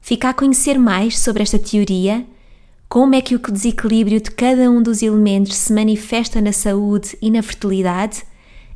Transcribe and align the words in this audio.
Fica 0.00 0.30
a 0.30 0.34
conhecer 0.34 0.78
mais 0.78 1.18
sobre 1.18 1.42
esta 1.42 1.58
teoria 1.58 2.26
como 2.94 3.16
é 3.16 3.20
que 3.20 3.34
o 3.34 3.40
desequilíbrio 3.40 4.20
de 4.20 4.30
cada 4.30 4.70
um 4.70 4.80
dos 4.80 5.02
elementos 5.02 5.56
se 5.56 5.72
manifesta 5.72 6.40
na 6.40 6.52
saúde 6.52 7.18
e 7.20 7.28
na 7.28 7.42
fertilidade? 7.42 8.22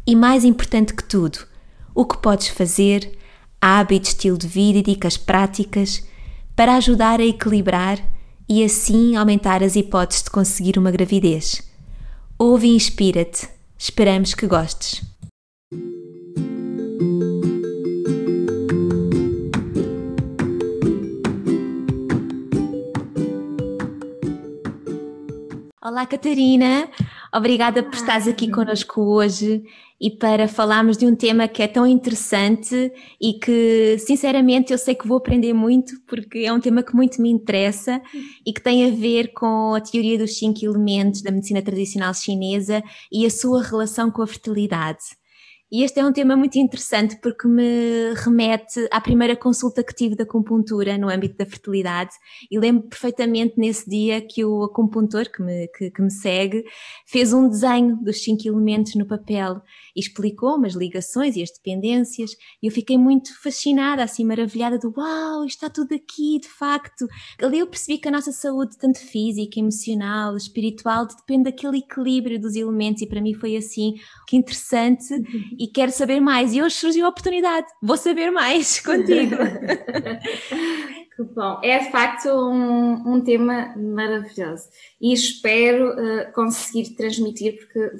E 0.04 0.16
mais 0.16 0.44
importante 0.44 0.92
que 0.92 1.04
tudo, 1.04 1.38
o 1.94 2.04
que 2.04 2.18
podes 2.18 2.48
fazer, 2.48 3.16
hábitos, 3.60 4.08
estilo 4.08 4.36
de 4.36 4.48
vida 4.48 4.78
e 4.78 4.82
dicas 4.82 5.16
práticas 5.16 6.04
para 6.56 6.74
ajudar 6.74 7.20
a 7.20 7.24
equilibrar 7.24 8.00
e 8.48 8.64
assim 8.64 9.14
aumentar 9.14 9.62
as 9.62 9.76
hipóteses 9.76 10.24
de 10.24 10.30
conseguir 10.30 10.80
uma 10.80 10.90
gravidez. 10.90 11.62
Ouve 12.36 12.66
e 12.66 12.74
inspira-te. 12.74 13.48
Esperamos 13.78 14.34
que 14.34 14.48
gostes. 14.48 15.00
Olá, 25.88 26.04
Catarina. 26.04 26.86
Obrigada 27.34 27.82
por 27.82 27.94
estares 27.94 28.28
aqui 28.28 28.50
connosco 28.50 29.00
hoje 29.00 29.64
e 29.98 30.10
para 30.10 30.46
falarmos 30.46 30.98
de 30.98 31.06
um 31.06 31.16
tema 31.16 31.48
que 31.48 31.62
é 31.62 31.66
tão 31.66 31.86
interessante 31.86 32.92
e 33.18 33.32
que, 33.32 33.96
sinceramente, 33.98 34.70
eu 34.70 34.76
sei 34.76 34.94
que 34.94 35.08
vou 35.08 35.16
aprender 35.16 35.54
muito 35.54 35.98
porque 36.06 36.40
é 36.40 36.52
um 36.52 36.60
tema 36.60 36.82
que 36.82 36.94
muito 36.94 37.22
me 37.22 37.30
interessa 37.30 38.02
e 38.44 38.52
que 38.52 38.60
tem 38.60 38.84
a 38.84 38.94
ver 38.94 39.32
com 39.32 39.72
a 39.74 39.80
teoria 39.80 40.18
dos 40.18 40.36
cinco 40.36 40.62
elementos 40.62 41.22
da 41.22 41.30
medicina 41.30 41.62
tradicional 41.62 42.12
chinesa 42.12 42.82
e 43.10 43.24
a 43.24 43.30
sua 43.30 43.62
relação 43.62 44.10
com 44.10 44.20
a 44.20 44.26
fertilidade. 44.26 45.17
E 45.70 45.84
este 45.84 46.00
é 46.00 46.04
um 46.04 46.12
tema 46.12 46.34
muito 46.34 46.58
interessante 46.58 47.16
porque 47.20 47.46
me 47.46 48.14
remete 48.14 48.88
à 48.90 49.02
primeira 49.02 49.36
consulta 49.36 49.84
que 49.84 49.94
tive 49.94 50.16
da 50.16 50.24
acupuntura 50.24 50.96
no 50.96 51.10
âmbito 51.10 51.36
da 51.36 51.44
fertilidade. 51.44 52.10
E 52.50 52.58
lembro 52.58 52.88
perfeitamente 52.88 53.52
nesse 53.58 53.88
dia 53.88 54.22
que 54.22 54.42
o 54.42 54.62
acupuntor 54.64 55.30
que 55.30 55.42
me, 55.42 55.68
que, 55.68 55.90
que 55.90 56.00
me 56.00 56.10
segue 56.10 56.64
fez 57.06 57.34
um 57.34 57.50
desenho 57.50 57.96
dos 58.02 58.22
cinco 58.22 58.48
elementos 58.48 58.94
no 58.94 59.04
papel 59.04 59.60
e 59.94 60.00
explicou-me 60.00 60.66
as 60.66 60.74
ligações 60.74 61.36
e 61.36 61.42
as 61.42 61.50
dependências. 61.50 62.30
E 62.62 62.66
eu 62.66 62.72
fiquei 62.72 62.96
muito 62.96 63.38
fascinada, 63.42 64.02
assim 64.02 64.24
maravilhada 64.24 64.78
do 64.78 64.94
uau, 64.96 65.44
está 65.44 65.68
tudo 65.68 65.94
aqui 65.94 66.38
de 66.40 66.48
facto. 66.48 67.06
Ali 67.42 67.58
eu 67.58 67.66
percebi 67.66 67.98
que 67.98 68.08
a 68.08 68.12
nossa 68.12 68.32
saúde, 68.32 68.78
tanto 68.78 69.00
física, 69.00 69.60
emocional, 69.60 70.34
espiritual, 70.34 71.06
depende 71.06 71.44
daquele 71.44 71.80
equilíbrio 71.80 72.40
dos 72.40 72.56
elementos. 72.56 73.02
E 73.02 73.06
para 73.06 73.20
mim 73.20 73.34
foi 73.34 73.54
assim, 73.54 73.92
que 74.26 74.34
interessante 74.34 75.08
e 75.58 75.66
quero 75.66 75.90
saber 75.90 76.20
mais. 76.20 76.54
E 76.54 76.62
hoje 76.62 76.76
surgiu 76.76 77.04
a 77.06 77.08
oportunidade, 77.08 77.66
vou 77.82 77.96
saber 77.96 78.30
mais 78.30 78.80
contigo. 78.84 79.36
que 81.16 81.22
bom, 81.34 81.60
é 81.64 81.78
de 81.80 81.90
facto 81.90 82.28
um, 82.28 83.14
um 83.14 83.20
tema 83.20 83.74
maravilhoso 83.76 84.68
e 85.00 85.12
espero 85.12 85.90
uh, 85.90 86.32
conseguir 86.32 86.94
transmitir, 86.94 87.58
porque 87.58 87.90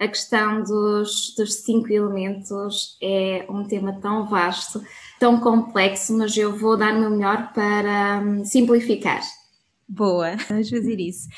a 0.00 0.08
questão 0.08 0.64
dos, 0.64 1.32
dos 1.36 1.62
cinco 1.62 1.92
elementos 1.92 2.98
é 3.00 3.46
um 3.48 3.62
tema 3.62 3.92
tão 4.00 4.26
vasto, 4.26 4.82
tão 5.20 5.38
complexo, 5.38 6.18
mas 6.18 6.36
eu 6.36 6.58
vou 6.58 6.76
dar 6.76 6.92
o 6.92 6.98
meu 6.98 7.10
melhor 7.10 7.52
para 7.52 8.20
um, 8.20 8.44
simplificar. 8.44 9.22
Boa, 9.92 10.36
vamos 10.48 10.70
fazer 10.70 10.98
isso. 10.98 11.28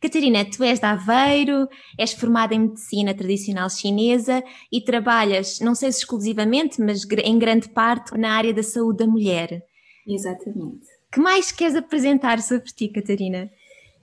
Catarina, 0.00 0.44
tu 0.44 0.62
és 0.62 0.78
de 0.78 0.86
Aveiro, 0.86 1.68
és 1.98 2.12
formada 2.12 2.54
em 2.54 2.60
medicina 2.60 3.12
tradicional 3.12 3.68
chinesa 3.68 4.44
e 4.70 4.80
trabalhas, 4.80 5.58
não 5.60 5.74
sei 5.74 5.90
se 5.90 5.98
exclusivamente, 5.98 6.80
mas 6.80 7.04
em 7.24 7.38
grande 7.38 7.68
parte 7.68 8.16
na 8.16 8.32
área 8.32 8.54
da 8.54 8.62
saúde 8.62 8.98
da 8.98 9.06
mulher. 9.06 9.64
Exatamente. 10.06 10.86
Que 11.10 11.18
mais 11.18 11.50
queres 11.50 11.74
apresentar 11.74 12.40
sobre 12.40 12.70
ti, 12.70 12.88
Catarina? 12.88 13.50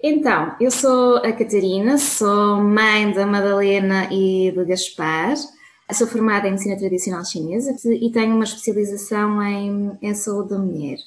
Então, 0.03 0.55
eu 0.59 0.71
sou 0.71 1.17
a 1.17 1.31
Catarina, 1.31 1.97
sou 1.97 2.57
mãe 2.61 3.11
da 3.13 3.25
Madalena 3.25 4.09
e 4.11 4.51
do 4.51 4.65
Gaspar. 4.65 5.35
Sou 5.93 6.07
formada 6.07 6.47
em 6.47 6.51
medicina 6.51 6.77
tradicional 6.77 7.23
chinesa 7.23 7.75
e 7.85 8.09
tenho 8.11 8.33
uma 8.33 8.45
especialização 8.45 9.41
em, 9.43 9.97
em 10.01 10.13
saúde 10.13 10.49
da 10.49 10.57
mulher. 10.57 10.97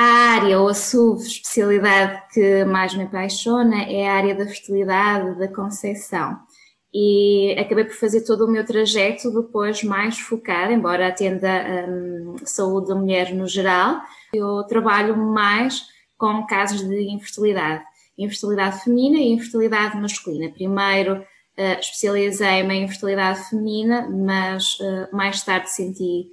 A 0.00 0.32
área 0.32 0.58
ou 0.58 0.68
a 0.68 0.72
subespecialidade 0.72 2.22
que 2.32 2.64
mais 2.64 2.94
me 2.94 3.04
apaixona 3.04 3.82
é 3.82 4.08
a 4.08 4.14
área 4.14 4.34
da 4.34 4.46
fertilidade, 4.46 5.38
da 5.38 5.46
concepção. 5.46 6.38
E 6.90 7.54
acabei 7.58 7.84
por 7.84 7.92
fazer 7.92 8.24
todo 8.24 8.46
o 8.46 8.50
meu 8.50 8.64
trajeto 8.64 9.30
depois 9.30 9.84
mais 9.84 10.18
focado, 10.18 10.72
embora 10.72 11.06
atenda 11.06 11.86
um, 11.86 12.36
saúde 12.46 12.88
da 12.88 12.94
mulher 12.94 13.34
no 13.34 13.46
geral, 13.46 14.00
eu 14.32 14.64
trabalho 14.64 15.14
mais 15.18 15.82
com 16.16 16.46
casos 16.46 16.80
de 16.80 17.02
infertilidade. 17.10 17.84
Infertilidade 18.16 18.82
feminina 18.82 19.18
e 19.18 19.32
infertilidade 19.32 19.98
masculina. 19.98 20.50
Primeiro 20.50 21.18
uh, 21.18 21.78
especializei-me 21.78 22.74
em 22.74 22.84
infertilidade 22.84 23.50
feminina, 23.50 24.08
mas 24.08 24.78
uh, 24.80 25.14
mais 25.14 25.42
tarde 25.42 25.68
senti 25.68 26.30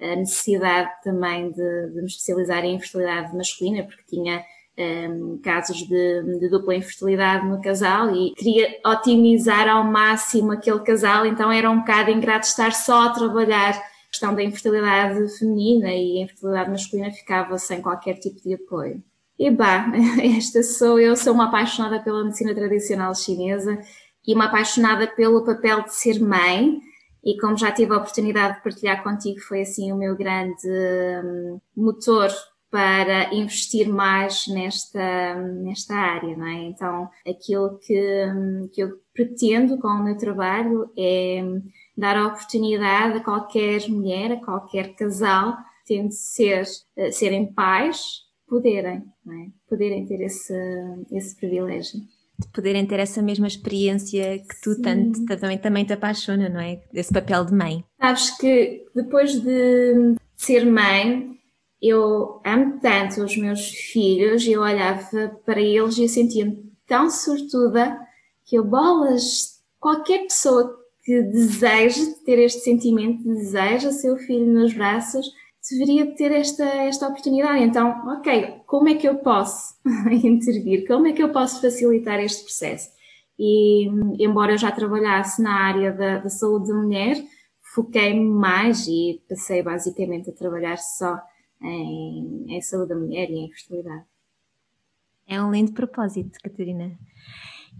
a 0.00 0.16
necessidade 0.16 0.90
também 1.02 1.50
de, 1.50 1.90
de 1.90 2.00
me 2.00 2.06
especializar 2.06 2.64
em 2.64 2.76
infertilidade 2.76 3.36
masculina, 3.36 3.84
porque 3.84 4.02
tinha 4.08 4.42
um, 4.78 5.38
casos 5.42 5.78
de, 5.78 6.38
de, 6.38 6.48
dupla 6.48 6.74
infertilidade 6.74 7.46
no 7.46 7.60
casal 7.60 8.14
e 8.14 8.32
queria 8.34 8.78
otimizar 8.86 9.68
ao 9.68 9.84
máximo 9.84 10.52
aquele 10.52 10.80
casal, 10.80 11.26
então 11.26 11.52
era 11.52 11.70
um 11.70 11.80
bocado 11.80 12.10
ingrato 12.10 12.46
estar 12.46 12.72
só 12.72 13.06
a 13.06 13.10
trabalhar 13.10 13.70
a 13.76 14.08
questão 14.10 14.34
da 14.34 14.42
infertilidade 14.42 15.38
feminina 15.38 15.88
e 15.92 16.18
a 16.18 16.24
infertilidade 16.24 16.70
masculina 16.70 17.10
ficava 17.10 17.58
sem 17.58 17.82
qualquer 17.82 18.14
tipo 18.14 18.40
de 18.42 18.54
apoio. 18.54 19.02
E 19.38 19.50
bah, 19.50 19.92
esta 20.36 20.62
sou 20.62 20.98
eu, 20.98 21.16
sou 21.16 21.34
uma 21.34 21.46
apaixonada 21.46 22.00
pela 22.00 22.24
medicina 22.24 22.54
tradicional 22.54 23.14
chinesa 23.14 23.78
e 24.26 24.34
uma 24.34 24.46
apaixonada 24.46 25.06
pelo 25.06 25.44
papel 25.44 25.82
de 25.82 25.94
ser 25.94 26.20
mãe, 26.20 26.78
e 27.24 27.38
como 27.38 27.56
já 27.56 27.70
tive 27.70 27.92
a 27.92 27.98
oportunidade 27.98 28.56
de 28.56 28.62
partilhar 28.62 29.02
contigo, 29.02 29.40
foi 29.40 29.62
assim 29.62 29.92
o 29.92 29.96
meu 29.96 30.16
grande 30.16 30.68
hum, 31.24 31.60
motor 31.76 32.30
para 32.70 33.34
investir 33.34 33.88
mais 33.88 34.46
nesta, 34.46 35.34
nesta 35.34 35.94
área, 35.94 36.36
não 36.36 36.46
é? 36.46 36.64
Então, 36.64 37.10
aquilo 37.28 37.78
que, 37.78 38.26
hum, 38.26 38.68
que 38.72 38.82
eu 38.82 38.92
pretendo 39.12 39.78
com 39.78 39.88
o 39.88 40.04
meu 40.04 40.16
trabalho 40.16 40.90
é 40.96 41.42
dar 41.96 42.16
a 42.16 42.28
oportunidade 42.28 43.18
a 43.18 43.24
qualquer 43.24 43.88
mulher, 43.88 44.32
a 44.32 44.44
qualquer 44.44 44.94
casal, 44.94 45.56
tendo 45.84 46.12
ser, 46.12 46.64
eh, 46.96 47.10
serem 47.10 47.52
pais, 47.52 48.22
poderem, 48.46 49.02
é? 49.28 49.50
Poderem 49.68 50.06
ter 50.06 50.20
esse, 50.22 50.54
esse 51.10 51.36
privilégio 51.36 52.00
de 52.40 52.48
poderem 52.48 52.86
ter 52.86 52.98
essa 52.98 53.22
mesma 53.22 53.46
experiência 53.46 54.38
que 54.38 54.60
tu 54.62 54.80
tanto 54.80 55.24
também, 55.26 55.58
também 55.58 55.84
te 55.84 55.92
apaixona, 55.92 56.48
não 56.48 56.60
é? 56.60 56.80
Esse 56.92 57.12
papel 57.12 57.44
de 57.44 57.54
mãe. 57.54 57.84
Sabes 58.00 58.30
que 58.38 58.84
depois 58.94 59.40
de 59.40 60.16
ser 60.36 60.64
mãe, 60.64 61.30
eu 61.80 62.40
amo 62.44 62.78
tanto 62.80 63.22
os 63.22 63.36
meus 63.36 63.68
filhos, 63.68 64.46
eu 64.46 64.60
olhava 64.60 65.28
para 65.44 65.60
eles 65.60 65.96
e 65.96 66.02
eu 66.02 66.08
sentia-me 66.08 66.70
tão 66.86 67.10
sortuda 67.10 67.98
que 68.44 68.56
eu 68.56 68.64
bolas, 68.64 69.60
qualquer 69.78 70.24
pessoa 70.24 70.76
que 71.04 71.22
deseje 71.22 72.14
ter 72.24 72.38
este 72.38 72.60
sentimento, 72.60 73.22
deseja 73.24 73.92
seu 73.92 74.16
filho 74.16 74.46
nos 74.46 74.74
braços, 74.74 75.26
deveria 75.68 76.14
ter 76.14 76.32
esta, 76.32 76.64
esta 76.64 77.08
oportunidade. 77.08 77.62
Então, 77.62 77.90
ok, 78.08 78.62
como 78.66 78.88
é 78.88 78.94
que 78.94 79.08
eu 79.08 79.18
posso 79.18 79.74
intervir? 80.10 80.86
Como 80.86 81.06
é 81.06 81.12
que 81.12 81.22
eu 81.22 81.32
posso 81.32 81.60
facilitar 81.60 82.20
este 82.20 82.44
processo? 82.44 82.90
E, 83.38 83.86
embora 84.18 84.52
eu 84.52 84.58
já 84.58 84.70
trabalhasse 84.70 85.42
na 85.42 85.54
área 85.54 85.92
da, 85.92 86.18
da 86.18 86.28
saúde 86.28 86.68
da 86.68 86.74
mulher, 86.74 87.16
foquei-me 87.74 88.28
mais 88.28 88.86
e 88.86 89.22
passei 89.28 89.62
basicamente 89.62 90.30
a 90.30 90.34
trabalhar 90.34 90.76
só 90.76 91.18
em, 91.62 92.44
em 92.48 92.60
saúde 92.60 92.90
da 92.90 92.96
mulher 92.96 93.30
e 93.30 93.38
em 93.38 93.50
fertilidade. 93.50 94.04
É 95.26 95.42
um 95.42 95.50
lindo 95.50 95.72
propósito, 95.72 96.38
Catarina. 96.42 96.98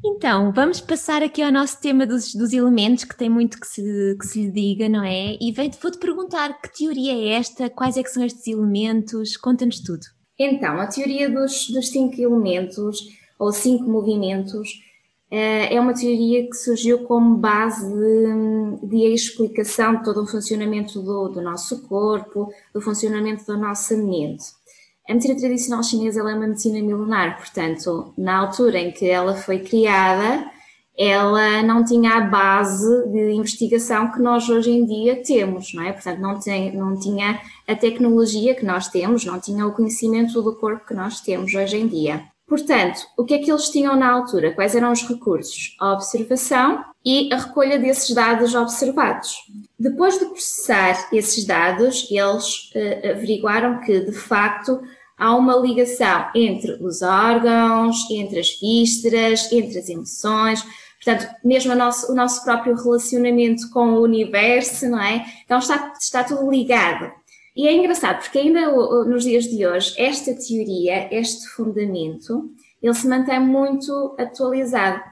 Então, 0.04 0.52
vamos 0.52 0.80
passar 0.80 1.22
aqui 1.22 1.42
ao 1.42 1.52
nosso 1.52 1.80
tema 1.80 2.06
dos, 2.06 2.34
dos 2.34 2.52
elementos, 2.52 3.04
que 3.04 3.16
tem 3.16 3.28
muito 3.28 3.60
que 3.60 3.66
se, 3.66 4.16
que 4.18 4.26
se 4.26 4.42
lhe 4.42 4.50
diga, 4.50 4.88
não 4.88 5.04
é? 5.04 5.36
E 5.40 5.52
vou-te 5.52 5.98
perguntar 5.98 6.60
que 6.60 6.72
teoria 6.72 7.12
é 7.12 7.38
esta, 7.38 7.68
quais 7.68 7.96
é 7.96 8.02
que 8.02 8.10
são 8.10 8.24
estes 8.24 8.46
elementos, 8.46 9.36
conta-nos 9.36 9.80
tudo. 9.80 10.06
Então, 10.38 10.80
a 10.80 10.86
teoria 10.86 11.28
dos, 11.28 11.68
dos 11.68 11.88
cinco 11.90 12.18
elementos, 12.18 12.98
ou 13.38 13.52
cinco 13.52 13.84
movimentos, 13.84 14.70
eh, 15.30 15.74
é 15.74 15.80
uma 15.80 15.94
teoria 15.94 16.48
que 16.48 16.54
surgiu 16.54 17.04
como 17.04 17.36
base 17.36 17.86
de, 17.86 18.88
de 18.88 19.14
explicação 19.14 19.96
de 19.96 20.04
todo 20.04 20.22
o 20.22 20.26
funcionamento 20.26 21.00
do, 21.02 21.28
do 21.28 21.40
nosso 21.42 21.86
corpo, 21.86 22.50
do 22.74 22.80
funcionamento 22.80 23.46
da 23.46 23.56
nossa 23.56 23.96
mente. 23.96 24.44
A 25.08 25.12
medicina 25.12 25.38
tradicional 25.38 25.82
chinesa 25.82 26.20
é 26.20 26.22
uma 26.22 26.46
medicina 26.46 26.80
milenar, 26.80 27.38
portanto, 27.38 28.14
na 28.16 28.38
altura 28.38 28.78
em 28.78 28.92
que 28.92 29.08
ela 29.08 29.34
foi 29.34 29.58
criada, 29.58 30.48
ela 30.96 31.62
não 31.62 31.84
tinha 31.84 32.16
a 32.16 32.20
base 32.20 33.08
de 33.08 33.32
investigação 33.32 34.12
que 34.12 34.20
nós 34.20 34.48
hoje 34.48 34.70
em 34.70 34.84
dia 34.84 35.22
temos, 35.22 35.72
não 35.72 35.82
é? 35.82 35.92
Portanto, 35.92 36.20
não, 36.20 36.38
tem, 36.38 36.76
não 36.76 36.98
tinha 36.98 37.40
a 37.66 37.74
tecnologia 37.74 38.54
que 38.54 38.64
nós 38.64 38.88
temos, 38.88 39.24
não 39.24 39.40
tinha 39.40 39.66
o 39.66 39.72
conhecimento 39.72 40.42
do 40.42 40.54
corpo 40.56 40.86
que 40.86 40.94
nós 40.94 41.20
temos 41.20 41.54
hoje 41.54 41.78
em 41.78 41.86
dia. 41.86 42.24
Portanto, 42.46 43.06
o 43.16 43.24
que 43.24 43.34
é 43.34 43.38
que 43.38 43.50
eles 43.50 43.70
tinham 43.70 43.96
na 43.96 44.10
altura? 44.10 44.52
Quais 44.52 44.74
eram 44.74 44.92
os 44.92 45.06
recursos? 45.06 45.76
A 45.80 45.92
observação 45.92 46.84
e 47.04 47.32
a 47.32 47.38
recolha 47.38 47.78
desses 47.78 48.14
dados 48.14 48.54
observados. 48.54 49.34
Depois 49.78 50.18
de 50.18 50.26
processar 50.26 51.08
esses 51.12 51.44
dados, 51.44 52.06
eles 52.10 52.70
uh, 52.74 53.10
averiguaram 53.12 53.80
que, 53.80 54.00
de 54.00 54.12
facto, 54.12 54.80
há 55.16 55.34
uma 55.34 55.56
ligação 55.56 56.26
entre 56.34 56.72
os 56.82 57.02
órgãos, 57.02 58.10
entre 58.10 58.40
as 58.40 58.58
vísceras, 58.60 59.50
entre 59.52 59.78
as 59.78 59.88
emoções, 59.88 60.64
portanto, 61.02 61.30
mesmo 61.44 61.72
o 61.72 61.76
nosso, 61.76 62.12
o 62.12 62.14
nosso 62.14 62.44
próprio 62.44 62.74
relacionamento 62.74 63.70
com 63.70 63.94
o 63.94 64.02
universo, 64.02 64.88
não 64.88 65.00
é? 65.00 65.24
Então 65.44 65.58
está, 65.58 65.92
está 65.98 66.24
tudo 66.24 66.50
ligado. 66.50 67.10
E 67.56 67.66
é 67.66 67.74
engraçado, 67.74 68.20
porque 68.20 68.38
ainda 68.38 68.70
nos 69.04 69.24
dias 69.24 69.44
de 69.44 69.66
hoje, 69.66 69.94
esta 69.98 70.32
teoria, 70.34 71.08
este 71.14 71.48
fundamento, 71.48 72.50
ele 72.82 72.94
se 72.94 73.06
mantém 73.06 73.40
muito 73.40 74.14
atualizado. 74.18 75.02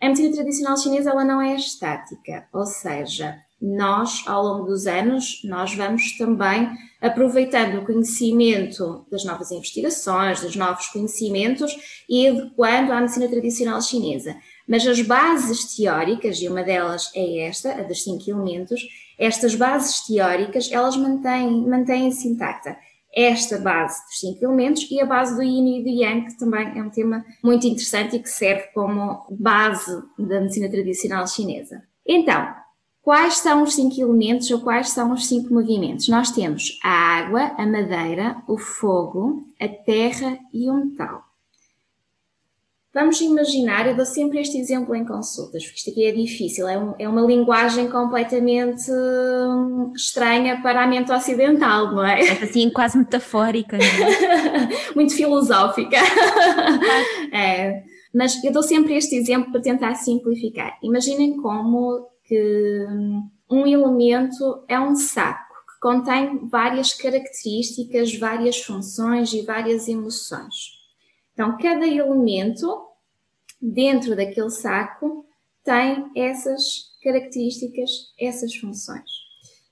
A 0.00 0.06
medicina 0.06 0.34
tradicional 0.34 0.78
chinesa 0.78 1.10
ela 1.10 1.24
não 1.24 1.42
é 1.42 1.54
estática, 1.54 2.46
ou 2.54 2.64
seja, 2.64 3.38
nós, 3.60 4.24
ao 4.26 4.42
longo 4.42 4.64
dos 4.64 4.86
anos, 4.86 5.42
nós 5.44 5.74
vamos 5.74 6.16
também 6.16 6.70
aproveitando 7.02 7.78
o 7.78 7.84
conhecimento 7.84 9.04
das 9.10 9.24
novas 9.24 9.50
investigações, 9.50 10.40
dos 10.40 10.56
novos 10.56 10.86
conhecimentos 10.88 11.76
e 12.08 12.28
adequando 12.28 12.92
à 12.92 13.00
medicina 13.00 13.28
tradicional 13.28 13.82
chinesa. 13.82 14.34
Mas 14.66 14.86
as 14.86 15.02
bases 15.02 15.76
teóricas, 15.76 16.40
e 16.40 16.48
uma 16.48 16.62
delas 16.62 17.10
é 17.14 17.40
esta, 17.40 17.72
a 17.72 17.82
dos 17.82 18.02
cinco 18.02 18.30
elementos, 18.30 18.80
estas 19.18 19.54
bases 19.54 20.00
teóricas, 20.06 20.72
elas 20.72 20.96
mantêm-se 20.96 21.68
mantêm 21.68 22.08
intacta. 22.08 22.78
Esta 23.14 23.58
base 23.58 24.00
dos 24.06 24.18
cinco 24.18 24.44
elementos 24.44 24.86
e 24.90 25.00
a 25.00 25.06
base 25.06 25.34
do 25.34 25.42
Yin 25.42 25.80
e 25.80 25.82
do 25.82 25.88
Yang, 25.88 26.26
que 26.26 26.38
também 26.38 26.78
é 26.78 26.82
um 26.82 26.90
tema 26.90 27.24
muito 27.42 27.66
interessante 27.66 28.16
e 28.16 28.20
que 28.20 28.28
serve 28.28 28.68
como 28.72 29.26
base 29.30 30.00
da 30.18 30.40
medicina 30.40 30.70
tradicional 30.70 31.26
chinesa. 31.26 31.82
Então, 32.06 32.54
Quais 33.02 33.38
são 33.38 33.62
os 33.62 33.74
cinco 33.74 33.98
elementos 33.98 34.50
ou 34.50 34.60
quais 34.60 34.90
são 34.90 35.12
os 35.12 35.26
cinco 35.26 35.54
movimentos? 35.54 36.06
Nós 36.06 36.30
temos 36.30 36.78
a 36.84 36.90
água, 36.90 37.54
a 37.56 37.66
madeira, 37.66 38.42
o 38.46 38.58
fogo, 38.58 39.48
a 39.58 39.66
terra 39.66 40.38
e 40.52 40.68
o 40.68 40.74
metal. 40.74 41.29
Vamos 42.92 43.20
imaginar, 43.20 43.86
eu 43.86 43.94
dou 43.94 44.04
sempre 44.04 44.40
este 44.40 44.58
exemplo 44.58 44.96
em 44.96 45.04
consultas, 45.04 45.62
porque 45.62 45.78
isto 45.78 45.90
aqui 45.90 46.06
é 46.06 46.10
difícil, 46.10 46.66
é, 46.66 46.76
um, 46.76 46.94
é 46.98 47.08
uma 47.08 47.20
linguagem 47.20 47.88
completamente 47.88 48.90
hum, 48.90 49.92
estranha 49.94 50.60
para 50.60 50.82
a 50.82 50.86
mente 50.88 51.12
ocidental, 51.12 51.92
não 51.92 52.04
é? 52.04 52.20
É 52.20 52.32
assim, 52.42 52.68
quase 52.68 52.98
metafórica. 52.98 53.76
É? 53.76 53.80
Muito 54.96 55.14
filosófica. 55.14 55.98
é, 57.32 57.84
mas 58.12 58.42
eu 58.42 58.50
dou 58.50 58.62
sempre 58.62 58.96
este 58.96 59.14
exemplo 59.14 59.52
para 59.52 59.62
tentar 59.62 59.94
simplificar. 59.94 60.76
Imaginem 60.82 61.36
como 61.36 62.08
que 62.24 62.86
hum, 62.90 63.22
um 63.48 63.66
elemento 63.68 64.64
é 64.66 64.80
um 64.80 64.96
saco 64.96 65.54
que 65.72 65.80
contém 65.80 66.48
várias 66.48 66.92
características, 66.92 68.18
várias 68.18 68.60
funções 68.60 69.32
e 69.32 69.42
várias 69.42 69.86
emoções. 69.86 70.79
Então, 71.40 71.56
cada 71.56 71.86
elemento 71.86 72.86
dentro 73.62 74.14
daquele 74.14 74.50
saco 74.50 75.24
tem 75.64 76.10
essas 76.14 76.92
características, 77.02 78.12
essas 78.20 78.54
funções 78.56 79.10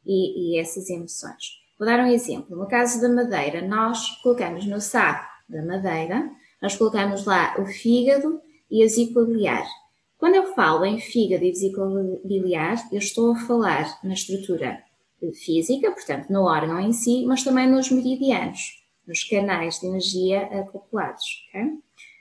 e, 0.06 0.54
e 0.54 0.58
essas 0.58 0.88
emoções. 0.88 1.58
Vou 1.78 1.86
dar 1.86 2.00
um 2.00 2.06
exemplo. 2.06 2.56
No 2.56 2.66
caso 2.66 3.02
da 3.02 3.08
madeira, 3.10 3.60
nós 3.60 4.18
colocamos 4.22 4.64
no 4.64 4.80
saco 4.80 5.28
da 5.46 5.62
madeira, 5.62 6.30
nós 6.62 6.74
colocamos 6.74 7.26
lá 7.26 7.54
o 7.60 7.66
fígado 7.66 8.40
e 8.70 8.82
a 8.82 8.86
vesícula 8.86 9.26
biliar. 9.26 9.66
Quando 10.16 10.36
eu 10.36 10.54
falo 10.54 10.86
em 10.86 10.98
fígado 10.98 11.44
e 11.44 11.50
vesícula 11.50 12.18
biliar, 12.24 12.82
eu 12.90 12.98
estou 12.98 13.32
a 13.32 13.40
falar 13.40 13.98
na 14.02 14.14
estrutura 14.14 14.82
física, 15.34 15.90
portanto, 15.90 16.30
no 16.30 16.44
órgão 16.44 16.80
em 16.80 16.94
si, 16.94 17.26
mas 17.26 17.44
também 17.44 17.70
nos 17.70 17.90
meridianos, 17.90 18.77
nos 19.08 19.24
canais 19.24 19.80
de 19.80 19.86
energia 19.86 20.42
acoplados. 20.60 21.24
Okay? 21.48 21.62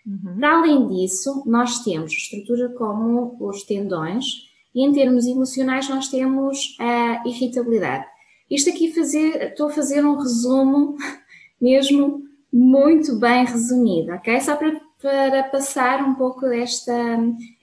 Uhum. 0.05 0.39
Para 0.39 0.57
além 0.57 0.87
disso, 0.87 1.43
nós 1.45 1.83
temos 1.83 2.13
estrutura 2.13 2.69
como 2.69 3.35
os 3.39 3.63
tendões 3.63 4.25
e 4.73 4.85
em 4.85 4.93
termos 4.93 5.27
emocionais 5.27 5.89
nós 5.89 6.07
temos 6.07 6.75
a 6.79 7.27
irritabilidade. 7.27 8.05
Isto 8.49 8.69
aqui 8.69 8.93
fazer, 8.93 9.49
estou 9.49 9.67
a 9.67 9.71
fazer 9.71 10.05
um 10.05 10.15
resumo 10.15 10.95
mesmo 11.59 12.23
muito 12.51 13.19
bem 13.19 13.45
resumido, 13.45 14.13
ok? 14.13 14.39
Só 14.39 14.55
para 14.55 14.79
para 15.01 15.43
passar 15.43 16.03
um 16.03 16.15
pouco 16.15 16.45
esta, 16.47 16.93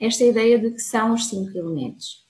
esta 0.00 0.24
ideia 0.24 0.58
de 0.58 0.70
que 0.70 0.80
são 0.80 1.14
os 1.14 1.28
cinco 1.28 1.56
elementos. 1.56 2.24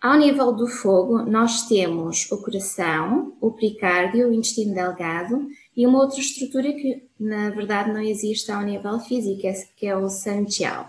Ao 0.00 0.18
nível 0.18 0.52
do 0.52 0.66
fogo, 0.66 1.22
nós 1.22 1.66
temos 1.68 2.30
o 2.30 2.42
coração, 2.42 3.36
o 3.40 3.50
pericárdio, 3.50 4.28
o 4.28 4.32
intestino 4.32 4.74
delgado 4.74 5.46
e 5.76 5.86
uma 5.86 6.00
outra 6.00 6.18
estrutura 6.18 6.72
que, 6.72 7.02
na 7.20 7.50
verdade, 7.50 7.92
não 7.92 8.00
existe 8.00 8.50
ao 8.50 8.62
nível 8.62 8.98
físico, 9.00 9.42
que 9.76 9.86
é 9.86 9.96
o 9.96 10.08
sanjiao. 10.08 10.86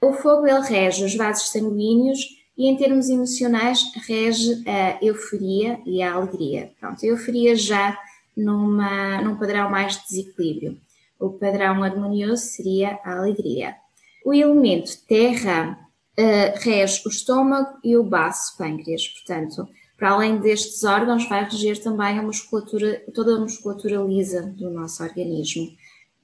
O 0.00 0.12
fogo, 0.14 0.46
ele 0.46 0.60
rege 0.60 1.04
os 1.04 1.14
vasos 1.14 1.50
sanguíneos 1.50 2.20
e, 2.56 2.66
em 2.66 2.76
termos 2.76 3.08
emocionais, 3.08 3.84
rege 4.06 4.62
a 4.66 5.04
euforia 5.04 5.78
e 5.84 6.02
a 6.02 6.14
alegria. 6.14 6.72
Pronto, 6.80 7.04
a 7.04 7.08
euforia 7.08 7.54
já 7.54 7.98
numa, 8.36 9.20
num 9.20 9.36
padrão 9.36 9.70
mais 9.70 9.96
de 9.96 10.02
desequilíbrio. 10.08 10.78
O 11.18 11.30
padrão 11.30 11.82
harmonioso 11.82 12.44
seria 12.44 12.98
a 13.04 13.18
alegria. 13.18 13.76
O 14.24 14.32
elemento 14.32 14.90
terra 15.06 15.78
uh, 16.18 16.58
rege 16.60 17.02
o 17.06 17.08
estômago 17.08 17.78
e 17.84 17.96
o 17.96 18.02
baço 18.02 18.56
pâncreas, 18.56 19.06
portanto, 19.08 19.68
para 20.04 20.12
além 20.12 20.36
destes 20.36 20.84
órgãos, 20.84 21.26
vai 21.30 21.44
reger 21.44 21.82
também 21.82 22.18
a 22.18 22.22
musculatura, 22.22 23.02
toda 23.14 23.36
a 23.36 23.40
musculatura 23.40 24.02
lisa 24.02 24.42
do 24.42 24.68
nosso 24.68 25.02
organismo. 25.02 25.66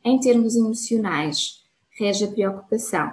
Em 0.04 0.20
termos 0.20 0.54
emocionais, 0.54 1.62
rege 1.98 2.26
a 2.26 2.28
preocupação. 2.28 3.10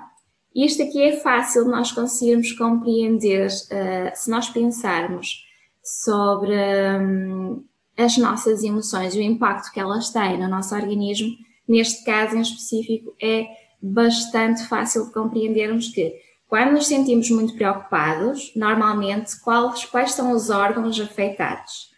Isto 0.54 0.84
aqui 0.84 1.02
é 1.02 1.22
fácil 1.22 1.64
nós 1.70 1.94
conseguirmos 1.94 2.52
compreender 2.52 3.48
uh, 3.48 4.12
se 4.14 4.30
nós 4.30 4.50
pensarmos 4.50 5.46
sobre 5.82 6.52
um, 6.54 7.64
as 7.96 8.18
nossas 8.18 8.62
emoções 8.62 9.16
e 9.16 9.20
o 9.20 9.24
impacto 9.24 9.72
que 9.72 9.80
elas 9.80 10.10
têm 10.10 10.38
no 10.38 10.50
nosso 10.50 10.76
organismo, 10.76 11.30
neste 11.66 12.04
caso 12.04 12.36
em 12.36 12.42
específico, 12.42 13.16
é 13.24 13.46
bastante 13.82 14.68
fácil 14.68 15.06
de 15.06 15.14
compreendermos 15.14 15.88
que 15.88 16.14
quando 16.48 16.72
nos 16.72 16.88
sentimos 16.88 17.30
muito 17.30 17.56
preocupados, 17.56 18.54
normalmente 18.56 19.40
quais, 19.42 19.86
quais 19.86 20.14
são 20.14 20.32
os 20.32 20.50
órgãos 20.50 21.00
afetados? 21.00 21.92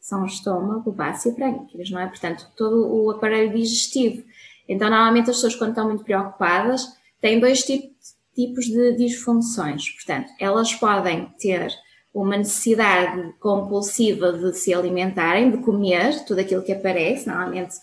São 0.00 0.22
o 0.22 0.26
estômago, 0.26 0.90
o 0.90 0.92
baço 0.92 1.28
e 1.28 1.32
o 1.32 1.36
pâncreas, 1.36 1.90
não 1.90 2.00
é? 2.00 2.06
Portanto, 2.06 2.46
todo 2.56 2.88
o 2.88 3.10
aparelho 3.10 3.52
digestivo. 3.52 4.24
Então, 4.68 4.88
normalmente 4.88 5.30
as 5.30 5.36
pessoas 5.36 5.54
quando 5.54 5.70
estão 5.70 5.86
muito 5.86 6.04
preocupadas 6.04 6.86
têm 7.20 7.38
dois 7.38 7.62
tipos 7.62 8.64
de 8.66 8.92
disfunções. 8.96 9.90
Portanto, 9.90 10.32
elas 10.40 10.74
podem 10.74 11.26
ter 11.38 11.70
uma 12.12 12.36
necessidade 12.36 13.34
compulsiva 13.38 14.32
de 14.32 14.56
se 14.56 14.74
alimentarem, 14.74 15.50
de 15.50 15.58
comer 15.58 16.24
tudo 16.24 16.40
aquilo 16.40 16.62
que 16.62 16.72
aparece, 16.72 17.28
normalmente 17.28 17.76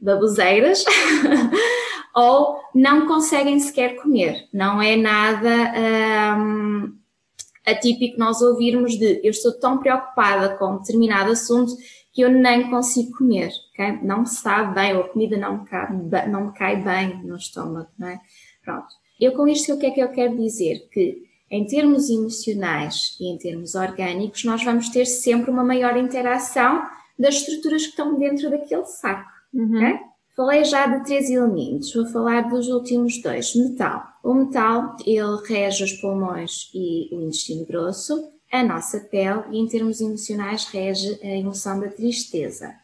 baboseiras, 0.00 0.84
ou 2.14 2.60
não 2.74 3.06
conseguem 3.06 3.58
sequer 3.58 3.96
comer. 3.96 4.48
Não 4.52 4.80
é 4.80 4.96
nada 4.96 5.72
hum, 6.38 6.96
atípico 7.66 8.18
nós 8.18 8.40
ouvirmos 8.40 8.96
de 8.96 9.20
eu 9.24 9.30
estou 9.30 9.52
tão 9.58 9.78
preocupada 9.78 10.56
com 10.56 10.78
determinado 10.78 11.32
assunto 11.32 11.74
que 12.12 12.22
eu 12.22 12.30
nem 12.30 12.70
consigo 12.70 13.18
comer, 13.18 13.50
okay? 13.72 13.98
não 14.00 14.20
me 14.20 14.28
sabe 14.28 14.72
bem, 14.72 14.94
ou 14.94 15.02
a 15.02 15.08
comida 15.08 15.36
não 15.36 15.58
me, 15.58 15.64
cai, 15.66 16.28
não 16.28 16.46
me 16.46 16.52
cai 16.52 16.76
bem 16.76 17.20
no 17.24 17.36
estômago, 17.36 17.88
não 17.98 18.06
é? 18.06 18.20
Pronto. 18.64 18.86
Eu 19.20 19.32
com 19.32 19.48
isto 19.48 19.74
o 19.74 19.78
que 19.78 19.86
é 19.86 19.90
que 19.90 20.00
eu 20.00 20.08
quero 20.10 20.36
dizer? 20.36 20.88
Que 20.92 21.24
em 21.50 21.66
termos 21.66 22.08
emocionais 22.08 23.16
e 23.20 23.32
em 23.32 23.36
termos 23.36 23.74
orgânicos, 23.74 24.44
nós 24.44 24.62
vamos 24.62 24.88
ter 24.90 25.06
sempre 25.06 25.50
uma 25.50 25.64
maior 25.64 25.96
interação 25.96 26.86
das 27.18 27.36
estruturas 27.36 27.82
que 27.82 27.90
estão 27.90 28.16
dentro 28.18 28.48
daquele 28.48 28.84
saco. 28.86 29.30
Uhum. 29.52 29.76
Okay? 29.76 29.98
Falei 30.36 30.64
já 30.64 30.86
de 30.86 31.04
três 31.04 31.30
elementos, 31.30 31.94
vou 31.94 32.06
falar 32.06 32.48
dos 32.48 32.66
últimos 32.66 33.22
dois. 33.22 33.54
Metal. 33.54 34.02
O 34.22 34.34
metal, 34.34 34.96
ele 35.06 35.36
rege 35.46 35.84
os 35.84 35.92
pulmões 35.92 36.70
e 36.74 37.08
o 37.12 37.20
intestino 37.20 37.64
grosso, 37.64 38.32
a 38.50 38.64
nossa 38.64 38.98
pele 39.00 39.44
e 39.52 39.58
em 39.58 39.68
termos 39.68 40.00
emocionais 40.00 40.64
rege 40.66 41.20
a 41.22 41.26
emoção 41.26 41.78
da 41.78 41.88
tristeza. 41.88 42.74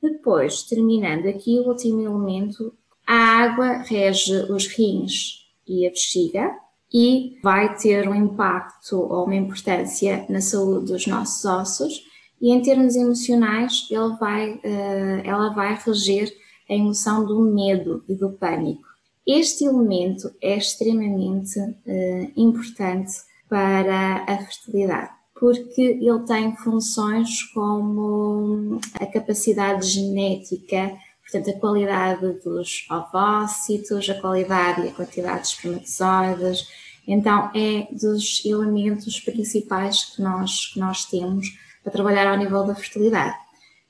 Depois, 0.00 0.62
terminando 0.62 1.26
aqui, 1.26 1.58
o 1.58 1.68
último 1.68 2.00
elemento, 2.00 2.72
a 3.06 3.14
água 3.14 3.78
rege 3.78 4.34
os 4.52 4.66
rins 4.68 5.48
e 5.66 5.86
a 5.86 5.90
bexiga 5.90 6.54
e 6.92 7.38
vai 7.42 7.76
ter 7.76 8.08
um 8.08 8.14
impacto 8.14 8.96
ou 8.96 9.24
uma 9.24 9.34
importância 9.34 10.24
na 10.28 10.40
saúde 10.40 10.92
dos 10.92 11.06
nossos 11.08 11.44
ossos 11.44 12.13
e 12.40 12.52
em 12.52 12.60
termos 12.60 12.96
emocionais 12.96 13.86
ele 13.90 14.16
vai, 14.18 14.52
uh, 14.52 15.22
ela 15.24 15.50
vai 15.50 15.74
reger 15.74 16.32
a 16.68 16.74
emoção 16.74 17.24
do 17.24 17.40
medo 17.40 18.04
e 18.08 18.14
do 18.14 18.30
pânico. 18.30 18.82
Este 19.26 19.64
elemento 19.64 20.30
é 20.42 20.56
extremamente 20.56 21.58
uh, 21.58 22.32
importante 22.36 23.12
para 23.48 24.24
a 24.24 24.38
fertilidade, 24.38 25.10
porque 25.38 25.80
ele 25.80 26.20
tem 26.26 26.54
funções 26.56 27.42
como 27.54 28.78
a 28.94 29.06
capacidade 29.06 29.86
genética, 29.86 30.94
portanto, 31.22 31.56
a 31.56 31.60
qualidade 31.60 32.40
dos 32.44 32.86
ovócitos, 32.90 34.10
a 34.10 34.20
qualidade 34.20 34.82
e 34.82 34.88
a 34.88 34.92
quantidade 34.92 35.42
de 35.42 35.48
espermatozoides. 35.48 36.66
Então, 37.06 37.50
é 37.54 37.86
dos 37.92 38.44
elementos 38.44 39.20
principais 39.20 40.04
que 40.04 40.22
nós, 40.22 40.72
que 40.72 40.80
nós 40.80 41.04
temos 41.04 41.46
para 41.84 41.92
trabalhar 41.92 42.26
ao 42.26 42.38
nível 42.38 42.64
da 42.64 42.74
fertilidade. 42.74 43.36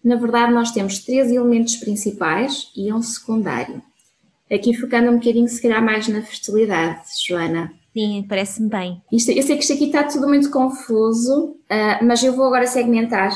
Na 0.02 0.16
verdade, 0.16 0.52
nós 0.52 0.72
temos 0.72 0.98
três 0.98 1.30
elementos 1.30 1.76
principais 1.76 2.70
e 2.76 2.92
um 2.92 3.00
secundário. 3.00 3.80
Aqui 4.52 4.74
focando 4.74 5.10
um 5.10 5.18
bocadinho, 5.18 5.48
se 5.48 5.62
calhar, 5.62 5.82
mais 5.82 6.06
na 6.08 6.20
fertilidade, 6.20 7.00
Joana. 7.26 7.72
Sim, 7.94 8.26
parece-me 8.28 8.68
bem. 8.68 9.02
Isto, 9.10 9.30
eu 9.30 9.42
sei 9.42 9.56
que 9.56 9.62
isto 9.62 9.72
aqui 9.72 9.86
está 9.86 10.02
tudo 10.02 10.28
muito 10.28 10.50
confuso, 10.50 11.52
uh, 11.52 12.04
mas 12.04 12.22
eu 12.22 12.34
vou 12.34 12.46
agora 12.46 12.66
segmentar 12.66 13.32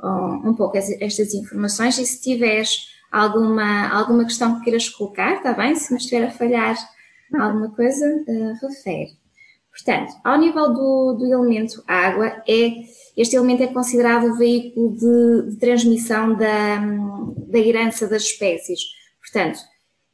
um, 0.00 0.50
um 0.50 0.54
pouco 0.54 0.76
estas 0.76 1.34
informações 1.34 1.98
e 1.98 2.06
se 2.06 2.20
tiveres 2.20 2.88
alguma, 3.10 3.88
alguma 3.88 4.24
questão 4.24 4.56
que 4.56 4.64
queiras 4.64 4.88
colocar, 4.88 5.36
está 5.36 5.54
bem? 5.54 5.74
Se 5.74 5.92
me 5.92 5.98
estiver 5.98 6.26
a 6.26 6.30
falhar 6.30 6.76
alguma 7.34 7.70
coisa, 7.70 8.06
uh, 8.06 8.66
refere. 8.66 9.12
Portanto, 9.72 10.12
ao 10.22 10.38
nível 10.38 10.72
do, 10.72 11.14
do 11.14 11.26
elemento 11.26 11.82
água, 11.88 12.26
é 12.46 12.84
este 13.16 13.36
elemento 13.36 13.62
é 13.62 13.66
considerado 13.68 14.26
o 14.26 14.36
veículo 14.36 14.96
de, 14.96 15.50
de 15.50 15.56
transmissão 15.56 16.34
da, 16.36 16.78
da 17.48 17.58
herança 17.58 18.08
das 18.08 18.22
espécies. 18.22 18.80
Portanto, 19.20 19.60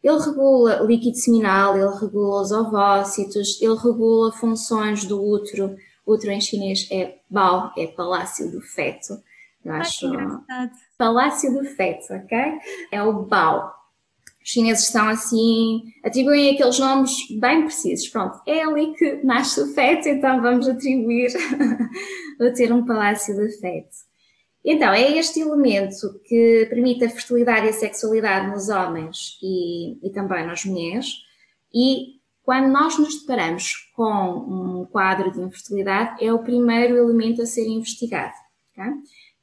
ele 0.03 0.19
regula 0.19 0.83
o 0.83 0.87
líquido 0.87 1.17
seminal, 1.17 1.77
ele 1.77 1.99
regula 1.99 2.43
os 2.43 2.53
ovócitos, 2.53 3.61
ele 3.61 3.77
regula 3.77 4.33
funções 4.33 5.05
do 5.05 5.23
útero. 5.23 5.77
O 6.07 6.15
útero 6.15 6.33
em 6.33 6.41
chinês 6.41 6.89
é 6.91 7.19
Bao, 7.29 7.73
é 7.77 7.87
Palácio 7.87 8.51
do 8.51 8.61
Feto. 8.61 9.15
Eu 9.65 9.75
acho. 9.75 10.11
Palácio 10.97 11.53
do 11.53 11.65
Feto, 11.65 12.15
ok? 12.15 12.39
É 12.91 13.03
o 13.03 13.25
Bao. 13.25 13.81
Os 14.43 14.51
chineses 14.51 14.87
estão 14.87 15.07
assim, 15.07 15.83
atribuem 16.03 16.55
aqueles 16.55 16.79
nomes 16.79 17.13
bem 17.39 17.65
precisos. 17.65 18.09
Pronto, 18.09 18.41
é 18.47 18.63
ali 18.63 18.95
que 18.95 19.23
nasce 19.23 19.61
o 19.61 19.67
feto, 19.75 20.09
então 20.09 20.41
vamos 20.41 20.67
atribuir 20.67 21.31
a 22.43 22.53
ter 22.53 22.73
um 22.73 22.85
palácio 22.85 23.35
de 23.37 23.59
feto. 23.59 24.11
Então, 24.65 24.93
é 24.93 25.17
este 25.17 25.41
elemento 25.41 26.21
que 26.25 26.67
permite 26.69 27.05
a 27.05 27.11
fertilidade 27.11 27.67
e 27.67 27.71
a 27.71 27.73
sexualidade 27.73 28.51
nos 28.51 28.69
homens 28.69 29.39
e, 29.43 29.99
e 30.07 30.11
também 30.11 30.47
nas 30.47 30.65
mulheres. 30.65 31.15
E 31.73 32.21
quando 32.43 32.71
nós 32.71 32.99
nos 32.99 33.21
deparamos 33.21 33.91
com 33.95 34.83
um 34.83 34.87
quadro 34.87 35.31
de 35.33 35.41
infertilidade, 35.41 36.23
é 36.23 36.33
o 36.33 36.43
primeiro 36.43 36.97
elemento 36.97 37.41
a 37.41 37.47
ser 37.47 37.67
investigado, 37.67 38.35
okay? 38.73 38.93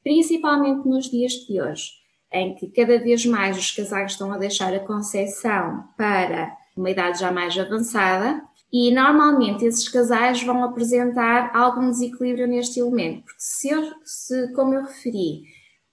principalmente 0.03 0.87
nos 0.87 1.09
dias 1.09 1.33
de 1.33 1.61
hoje 1.61 1.97
em 2.31 2.55
que 2.55 2.67
cada 2.67 2.99
vez 2.99 3.25
mais 3.25 3.57
os 3.57 3.71
casais 3.71 4.11
estão 4.11 4.31
a 4.31 4.37
deixar 4.37 4.73
a 4.73 4.79
concepção 4.79 5.85
para 5.97 6.55
uma 6.75 6.89
idade 6.89 7.19
já 7.19 7.31
mais 7.31 7.57
avançada 7.57 8.43
e 8.71 8.93
normalmente 8.93 9.65
esses 9.65 9.87
casais 9.87 10.43
vão 10.43 10.63
apresentar 10.63 11.55
algum 11.55 11.89
desequilíbrio 11.89 12.47
neste 12.47 12.79
elemento, 12.79 13.23
porque 13.23 13.39
se, 13.39 13.69
eu, 13.69 13.93
se 14.03 14.53
como 14.53 14.73
eu 14.73 14.83
referi, 14.83 15.43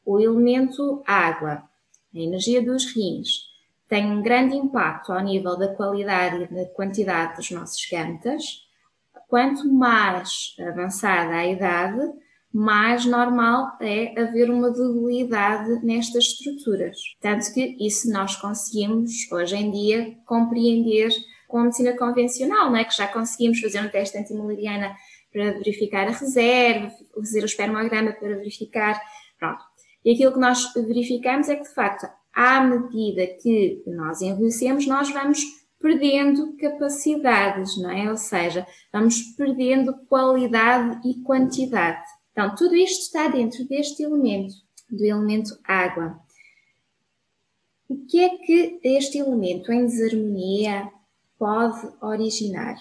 o 0.04 0.18
elemento 0.20 1.02
água, 1.06 1.62
a 2.14 2.18
energia 2.18 2.62
dos 2.62 2.94
rins, 2.94 3.54
tem 3.88 4.10
um 4.10 4.22
grande 4.22 4.56
impacto 4.56 5.12
ao 5.12 5.20
nível 5.20 5.56
da 5.56 5.74
qualidade 5.74 6.44
e 6.44 6.54
da 6.54 6.66
quantidade 6.70 7.36
dos 7.36 7.50
nossos 7.50 7.86
gametas, 7.90 8.64
quanto 9.28 9.72
mais 9.72 10.54
avançada 10.60 11.34
a 11.34 11.46
idade, 11.46 12.00
mais 12.52 13.04
normal 13.04 13.76
é 13.80 14.20
haver 14.20 14.48
uma 14.48 14.70
debilidade 14.70 15.84
nestas 15.84 16.24
estruturas. 16.24 16.96
Tanto 17.20 17.52
que 17.52 17.76
isso 17.84 18.08
nós 18.12 18.36
conseguimos, 18.36 19.10
hoje 19.32 19.56
em 19.56 19.72
dia, 19.72 20.16
compreender 20.24 21.10
com 21.46 21.58
a 21.58 21.64
medicina 21.64 21.96
convencional, 21.96 22.70
não 22.70 22.76
é? 22.76 22.84
que 22.84 22.96
já 22.96 23.06
conseguimos 23.08 23.60
fazer 23.60 23.80
um 23.80 23.88
teste 23.88 24.18
antimulariana 24.18 24.94
para 25.32 25.52
verificar 25.52 26.06
a 26.06 26.12
reserva, 26.12 26.92
fazer 27.14 27.42
o 27.42 27.46
espermograma 27.46 28.12
para 28.12 28.36
verificar, 28.36 29.00
pronto. 29.38 29.62
E 30.04 30.12
aquilo 30.12 30.32
que 30.32 30.38
nós 30.38 30.72
verificamos 30.74 31.48
é 31.48 31.56
que, 31.56 31.62
de 31.62 31.74
facto, 31.74 32.06
à 32.32 32.60
medida 32.60 33.26
que 33.42 33.82
nós 33.86 34.20
envelhecemos, 34.20 34.86
nós 34.86 35.10
vamos 35.10 35.40
perdendo 35.80 36.56
capacidades, 36.56 37.76
não 37.76 37.90
é? 37.90 38.10
Ou 38.10 38.16
seja, 38.16 38.66
vamos 38.92 39.20
perdendo 39.36 39.94
qualidade 40.08 41.00
e 41.08 41.20
quantidade. 41.22 42.02
Então, 42.32 42.54
tudo 42.54 42.74
isto 42.74 43.02
está 43.02 43.28
dentro 43.28 43.64
deste 43.66 44.02
elemento, 44.02 44.54
do 44.90 45.04
elemento 45.04 45.58
água. 45.64 46.18
O 47.88 48.06
que 48.06 48.18
é 48.18 48.30
que 48.30 48.80
este 48.82 49.18
elemento 49.18 49.70
em 49.70 49.84
desarmonia 49.84 50.90
pode 51.38 51.88
originar? 52.00 52.76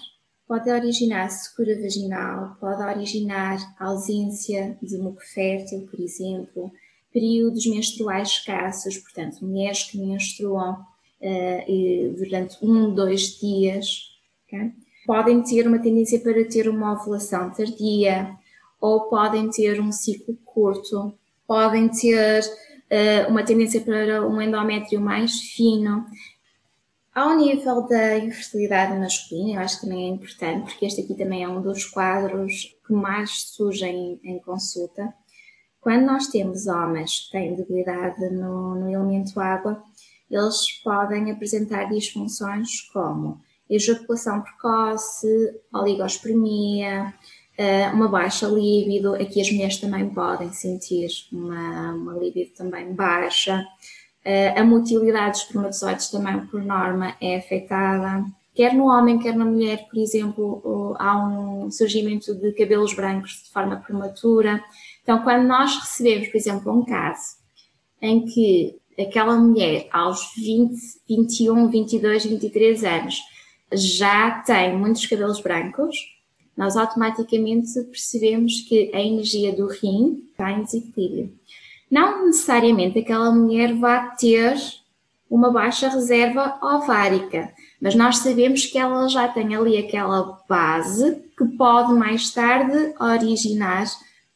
Pode 0.46 0.70
originar 0.70 1.30
secura 1.30 1.80
vaginal, 1.80 2.56
pode 2.60 2.82
originar 2.82 3.58
ausência 3.80 4.76
de 4.82 4.98
muco 4.98 5.22
fértil, 5.22 5.88
por 5.90 5.98
exemplo, 5.98 6.70
períodos 7.12 7.66
menstruais 7.66 8.28
escassos, 8.28 8.98
portanto, 8.98 9.44
mulheres 9.44 9.84
que 9.84 9.98
menstruam 9.98 10.72
uh, 11.20 12.14
durante 12.16 12.62
um, 12.62 12.94
dois 12.94 13.38
dias, 13.38 14.10
okay? 14.46 14.72
podem 15.06 15.42
ter 15.42 15.66
uma 15.66 15.78
tendência 15.78 16.18
para 16.20 16.44
ter 16.44 16.68
uma 16.68 16.92
ovulação 16.92 17.50
tardia, 17.50 18.36
ou 18.80 19.08
podem 19.08 19.48
ter 19.48 19.80
um 19.80 19.92
ciclo 19.92 20.36
curto, 20.44 21.14
podem 21.46 21.88
ter 21.88 22.40
uh, 22.40 23.30
uma 23.30 23.42
tendência 23.42 23.80
para 23.80 24.26
um 24.26 24.40
endométrio 24.40 25.00
mais 25.00 25.40
fino. 25.40 26.04
Ao 27.14 27.36
nível 27.36 27.86
da 27.86 28.18
infertilidade 28.18 28.98
masculina, 28.98 29.60
eu 29.60 29.60
acho 29.60 29.76
que 29.76 29.86
também 29.86 30.06
é 30.06 30.08
importante, 30.08 30.64
porque 30.64 30.84
este 30.84 31.02
aqui 31.02 31.14
também 31.14 31.44
é 31.44 31.48
um 31.48 31.62
dos 31.62 31.84
quadros 31.84 32.76
que 32.84 32.92
mais 32.92 33.50
surgem 33.50 34.18
em, 34.24 34.40
consulta. 34.40 35.14
Quando 35.80 36.06
nós 36.06 36.26
temos 36.26 36.66
homens 36.66 37.20
que 37.20 37.30
têm 37.30 37.54
debilidade 37.54 38.28
no, 38.30 38.74
no 38.74 38.90
elemento 38.90 39.38
água, 39.38 39.80
eles 40.28 40.72
podem 40.82 41.30
apresentar 41.30 41.84
disfunções 41.84 42.80
como 42.92 43.40
ejaculação 43.70 44.42
precoce, 44.42 45.60
oligospermia, 45.72 47.14
eh, 47.56 47.90
uma 47.90 48.08
baixa 48.08 48.48
libido, 48.48 49.14
aqui 49.14 49.40
as 49.40 49.52
mulheres 49.52 49.78
também 49.78 50.10
podem 50.10 50.52
sentir 50.52 51.08
uma, 51.32 51.92
uma 51.92 52.14
libido 52.14 52.50
também 52.56 52.92
baixa, 52.92 53.64
eh, 54.24 54.58
a 54.58 54.64
motilidade 54.64 55.32
dos 55.32 55.40
espermatozoides 55.42 56.10
também 56.10 56.46
por 56.46 56.62
norma 56.62 57.14
é 57.20 57.36
afetada, 57.36 58.24
quer 58.54 58.72
no 58.72 58.86
homem, 58.86 59.18
quer 59.18 59.36
na 59.36 59.44
mulher, 59.44 59.86
por 59.88 59.98
exemplo, 59.98 60.96
há 60.98 61.16
um 61.18 61.70
surgimento 61.70 62.34
de 62.34 62.52
cabelos 62.52 62.94
brancos 62.94 63.42
de 63.44 63.50
forma 63.50 63.76
prematura. 63.76 64.62
Então, 65.02 65.22
quando 65.22 65.46
nós 65.46 65.76
recebemos, 65.76 66.28
por 66.28 66.36
exemplo, 66.36 66.72
um 66.72 66.84
caso 66.84 67.36
em 68.00 68.24
que 68.24 68.76
aquela 68.98 69.36
mulher 69.36 69.88
aos 69.92 70.32
20, 70.36 70.74
21, 71.08 71.68
22, 71.68 72.24
23 72.26 72.84
anos 72.84 73.16
já 73.72 74.42
tem 74.42 74.76
muitos 74.76 75.04
cabelos 75.06 75.40
brancos, 75.40 75.96
nós 76.56 76.76
automaticamente 76.76 77.72
percebemos 77.90 78.60
que 78.60 78.90
a 78.94 79.00
energia 79.00 79.52
do 79.52 79.66
rim 79.66 80.28
está 80.30 80.52
em 80.52 80.62
desequilíbrio. 80.62 81.32
Não 81.94 82.26
necessariamente 82.26 82.98
aquela 82.98 83.30
mulher 83.30 83.72
vai 83.74 84.16
ter 84.16 84.56
uma 85.30 85.52
baixa 85.52 85.88
reserva 85.88 86.58
ovárica, 86.60 87.54
mas 87.80 87.94
nós 87.94 88.18
sabemos 88.18 88.66
que 88.66 88.76
ela 88.76 89.06
já 89.06 89.28
tem 89.28 89.54
ali 89.54 89.78
aquela 89.78 90.42
base 90.48 91.22
que 91.38 91.44
pode 91.56 91.92
mais 91.92 92.32
tarde 92.32 92.92
originar 92.98 93.86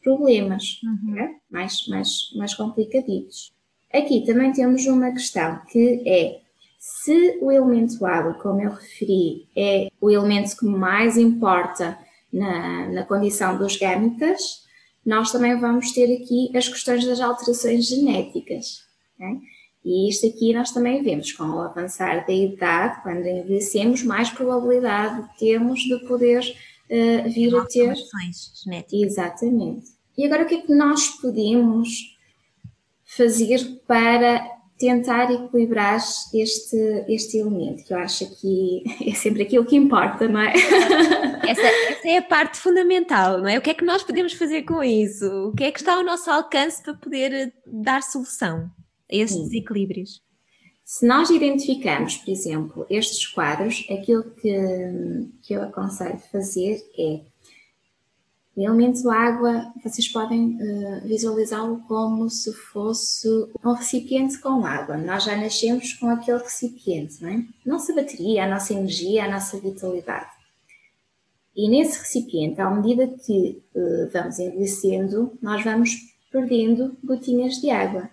problemas 0.05 0.81
uhum. 0.85 1.15
né? 1.15 1.35
mais, 1.51 1.85
mais, 1.89 2.33
mais 2.37 2.55
complicaditos. 2.55 3.53
Aqui 3.93 4.25
também 4.25 4.53
temos 4.53 4.87
uma 4.87 5.11
questão 5.11 5.61
que 5.69 6.05
é 6.07 6.39
se 6.79 7.41
o 7.43 7.51
elemento 7.51 8.07
água, 8.07 8.35
como 8.35 8.61
eu 8.61 8.71
referi, 8.71 9.49
é 9.57 9.89
o 10.01 10.09
elemento 10.09 10.57
que 10.57 10.65
mais 10.65 11.17
importa 11.17 11.99
na, 12.33 12.87
na 12.87 13.03
condição 13.03 13.59
dos 13.59 13.77
gâmetas, 13.77 14.68
nós 15.05 15.33
também 15.33 15.59
vamos 15.59 15.93
ter 15.93 16.23
aqui 16.23 16.51
as 16.57 16.69
questões 16.69 17.05
das 17.05 17.21
alterações 17.21 17.87
genéticas. 17.87 18.83
Okay? 19.15 19.41
E 19.85 20.11
isto 20.11 20.27
aqui 20.27 20.53
nós 20.53 20.71
também 20.71 21.03
vemos, 21.03 21.33
com 21.33 21.45
o 21.45 21.61
avançar 21.61 22.27
da 22.27 22.33
idade, 22.33 23.03
quando 23.03 23.27
envelhecemos, 23.27 24.03
mais 24.03 24.29
probabilidade 24.31 25.27
temos 25.39 25.81
de 25.81 25.99
poder 26.07 26.41
uh, 26.41 27.31
vir 27.31 27.57
a 27.57 27.65
ter. 27.65 27.95
genéticas. 28.65 29.13
Exatamente. 29.13 29.87
E 30.17 30.27
agora 30.27 30.43
o 30.43 30.47
que 30.47 30.57
é 30.57 30.61
que 30.63 30.75
nós 30.75 31.09
podemos 31.21 32.19
fazer 33.05 33.81
para 33.87 34.59
tentar 34.79 35.31
equilibrar 35.33 35.99
este, 36.35 37.05
este 37.09 37.39
elemento, 37.39 37.85
que 37.85 37.93
eu 37.93 37.99
acho 37.99 38.41
que 38.41 38.85
é 39.07 39.15
sempre 39.15 39.43
aquilo 39.43 39.65
que 39.65 39.77
importa, 39.77 40.29
não 40.29 40.41
é? 40.41 40.53
Essa, 41.47 41.63
essa, 41.63 42.09
é 42.09 42.19
a 42.19 42.23
parte 42.23 42.59
fundamental, 42.59 43.39
não 43.39 43.49
é? 43.49 43.59
O 43.59 43.63
que 43.63 43.71
é 43.71 43.75
que 43.75 43.85
nós 43.85 44.03
podemos 44.03 44.33
fazer 44.33 44.63
com 44.63 44.83
isso? 44.83 45.27
O 45.49 45.55
que 45.55 45.65
é 45.65 45.73
que 45.73 45.81
está 45.81 45.95
ao 45.95 46.05
nosso 46.05 46.31
alcance 46.31 46.83
para 46.83 46.95
poder 46.95 47.53
dar 47.67 48.03
solução 48.03 48.71
a 49.11 49.15
esses 49.15 49.37
Sim. 49.37 49.45
desequilíbrios? 49.45 50.23
Se 50.85 51.07
nós 51.07 51.29
identificamos, 51.29 52.17
por 52.17 52.31
exemplo, 52.31 52.87
estes 52.89 53.27
quadros, 53.27 53.87
aquilo 53.91 54.25
que, 54.25 55.29
que 55.43 55.53
eu 55.53 55.63
aconselho 55.63 56.19
fazer 56.33 56.83
é 56.99 57.21
o 58.59 58.63
elemento 58.63 59.09
água, 59.09 59.73
vocês 59.85 60.09
podem 60.09 60.57
uh, 60.57 61.07
visualizá-lo 61.07 61.81
como 61.87 62.29
se 62.29 62.53
fosse 62.53 63.29
um 63.65 63.73
recipiente 63.73 64.37
com 64.41 64.67
água. 64.67 64.97
Nós 64.97 65.23
já 65.23 65.37
nascemos 65.37 65.93
com 65.93 66.09
aquele 66.09 66.39
recipiente, 66.39 67.23
não 67.23 67.29
é? 67.29 67.45
Nossa 67.65 67.95
bateria, 67.95 68.45
a 68.45 68.49
nossa 68.49 68.73
energia, 68.73 69.27
a 69.27 69.31
nossa 69.31 69.61
vitalidade. 69.61 70.38
E 71.59 71.69
nesse 71.69 71.99
recipiente, 71.99 72.61
à 72.61 72.71
medida 72.71 73.07
que 73.07 73.63
uh, 73.75 74.09
vamos 74.13 74.39
envelhecendo, 74.39 75.37
nós 75.43 75.63
vamos 75.63 75.91
perdendo 76.31 76.97
gotinhas 77.05 77.57
de 77.57 77.69
água. 77.69 78.09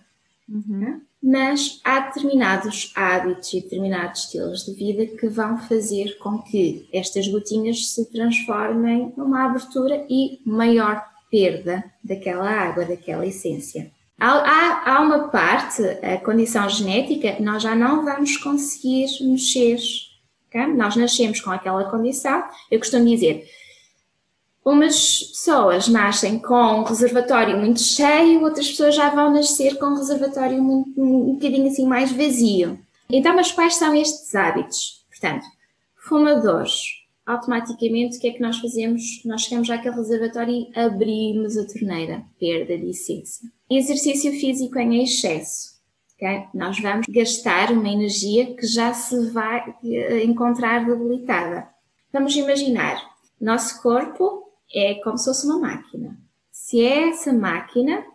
Uhum 0.49 0.99
mas 1.25 1.79
há 1.83 2.01
determinados 2.01 2.93
hábitos 2.95 3.51
e 3.51 3.59
determinados 3.59 4.25
estilos 4.25 4.63
de 4.63 4.73
vida 4.73 5.07
que 5.07 5.27
vão 5.27 5.57
fazer 5.57 6.19
com 6.19 6.37
que 6.37 6.87
estas 6.93 7.27
gotinhas 7.27 7.93
se 7.95 8.05
transformem 8.11 9.11
numa 9.17 9.45
abertura 9.45 10.05
e 10.07 10.39
maior 10.45 11.03
perda 11.31 11.83
daquela 12.03 12.47
água, 12.47 12.85
daquela 12.85 13.25
essência. 13.25 13.91
Há, 14.19 14.33
há, 14.33 14.93
há 14.93 15.01
uma 15.01 15.27
parte, 15.29 15.81
a 15.81 16.17
condição 16.17 16.69
genética, 16.69 17.37
nós 17.39 17.63
já 17.63 17.73
não 17.73 18.05
vamos 18.05 18.37
conseguir 18.37 19.07
mexer. 19.21 19.79
Okay? 20.55 20.73
Nós 20.73 20.95
nascemos 20.95 21.41
com 21.41 21.51
aquela 21.51 21.83
condição. 21.89 22.43
Eu 22.71 22.79
costumo 22.79 23.05
dizer, 23.05 23.45
umas 24.63 25.19
pessoas 25.19 25.89
nascem 25.89 26.39
com 26.39 26.79
um 26.79 26.83
reservatório 26.83 27.57
muito 27.57 27.81
cheio, 27.81 28.41
outras 28.41 28.69
pessoas 28.69 28.95
já 28.95 29.09
vão 29.09 29.33
nascer 29.33 29.77
com 29.77 29.87
um 29.87 29.97
reservatório 29.97 30.63
muito, 30.63 30.99
um 30.99 31.33
bocadinho 31.33 31.67
assim 31.67 31.85
mais 31.85 32.11
vazio. 32.11 32.79
Então, 33.09 33.35
mas 33.35 33.51
quais 33.51 33.75
são 33.75 33.93
estes 33.93 34.33
hábitos? 34.33 35.05
Portanto, 35.09 35.45
fumadores, 35.95 36.81
automaticamente 37.25 38.17
o 38.17 38.19
que 38.19 38.29
é 38.29 38.31
que 38.31 38.41
nós 38.41 38.57
fazemos? 38.57 39.03
Nós 39.25 39.41
chegamos 39.41 39.69
àquele 39.69 39.95
reservatório 39.95 40.53
e 40.53 40.79
abrimos 40.79 41.57
a 41.57 41.65
torneira, 41.67 42.23
perda 42.39 42.77
de 42.77 42.89
essência. 42.89 43.47
Exercício 43.69 44.31
físico 44.31 44.79
em 44.79 45.03
excesso. 45.03 45.74
Okay? 46.15 46.45
Nós 46.53 46.79
vamos 46.79 47.05
gastar 47.09 47.71
uma 47.71 47.89
energia 47.89 48.55
que 48.55 48.65
já 48.65 48.93
se 48.93 49.29
vai 49.31 49.75
eh, 49.83 50.23
encontrar 50.23 50.85
debilitada. 50.85 51.67
Vamos 52.11 52.35
imaginar, 52.35 53.01
nosso 53.39 53.81
corpo 53.81 54.49
é 54.73 54.95
como 54.95 55.17
se 55.17 55.25
fosse 55.25 55.45
uma 55.45 55.59
máquina. 55.59 56.17
Se 56.51 56.81
é 56.81 57.09
essa 57.09 57.33
máquina, 57.33 58.05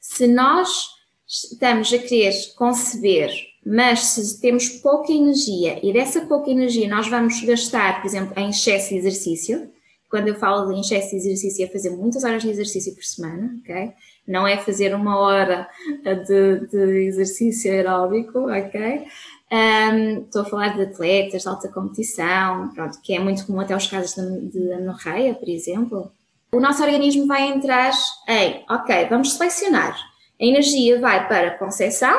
se 0.00 0.26
nós 0.26 0.88
estamos 1.26 1.92
a 1.92 1.98
querer 1.98 2.32
conceber, 2.56 3.30
mas 3.64 4.00
se 4.00 4.40
temos 4.40 4.68
pouca 4.68 5.12
energia 5.12 5.78
e 5.86 5.92
dessa 5.92 6.22
pouca 6.22 6.50
energia 6.50 6.88
nós 6.88 7.06
vamos 7.08 7.38
gastar, 7.42 8.00
por 8.00 8.06
exemplo, 8.06 8.32
em 8.38 8.48
excesso 8.48 8.88
de 8.88 8.96
exercício, 8.96 9.70
quando 10.10 10.28
eu 10.28 10.34
falo 10.36 10.72
de 10.72 10.80
excesso 10.80 11.10
de 11.10 11.16
exercício 11.16 11.64
é 11.64 11.68
fazer 11.68 11.90
muitas 11.90 12.24
horas 12.24 12.42
de 12.42 12.48
exercício 12.48 12.94
por 12.94 13.04
semana, 13.04 13.54
ok? 13.60 13.92
Não 14.28 14.46
é 14.46 14.58
fazer 14.58 14.94
uma 14.94 15.18
hora 15.18 15.66
de, 16.04 16.66
de 16.66 17.06
exercício 17.06 17.72
aeróbico, 17.72 18.50
ok? 18.50 19.06
Um, 19.50 20.24
estou 20.24 20.42
a 20.42 20.44
falar 20.44 20.76
de 20.76 20.82
atletas 20.82 21.42
de 21.42 21.48
alta 21.48 21.68
competição, 21.68 22.68
pronto, 22.74 23.00
que 23.00 23.14
é 23.14 23.18
muito 23.18 23.46
comum 23.46 23.60
até 23.60 23.74
os 23.74 23.86
casos 23.86 24.14
de, 24.14 24.50
de 24.50 24.72
anorreia, 24.74 25.34
por 25.34 25.48
exemplo. 25.48 26.12
O 26.52 26.60
nosso 26.60 26.82
organismo 26.82 27.26
vai 27.26 27.48
entrar 27.48 27.92
em, 28.28 28.64
ok, 28.70 29.06
vamos 29.08 29.32
selecionar. 29.32 29.96
A 30.40 30.44
energia 30.44 31.00
vai 31.00 31.26
para 31.26 31.48
a 31.48 31.58
concepção 31.58 32.14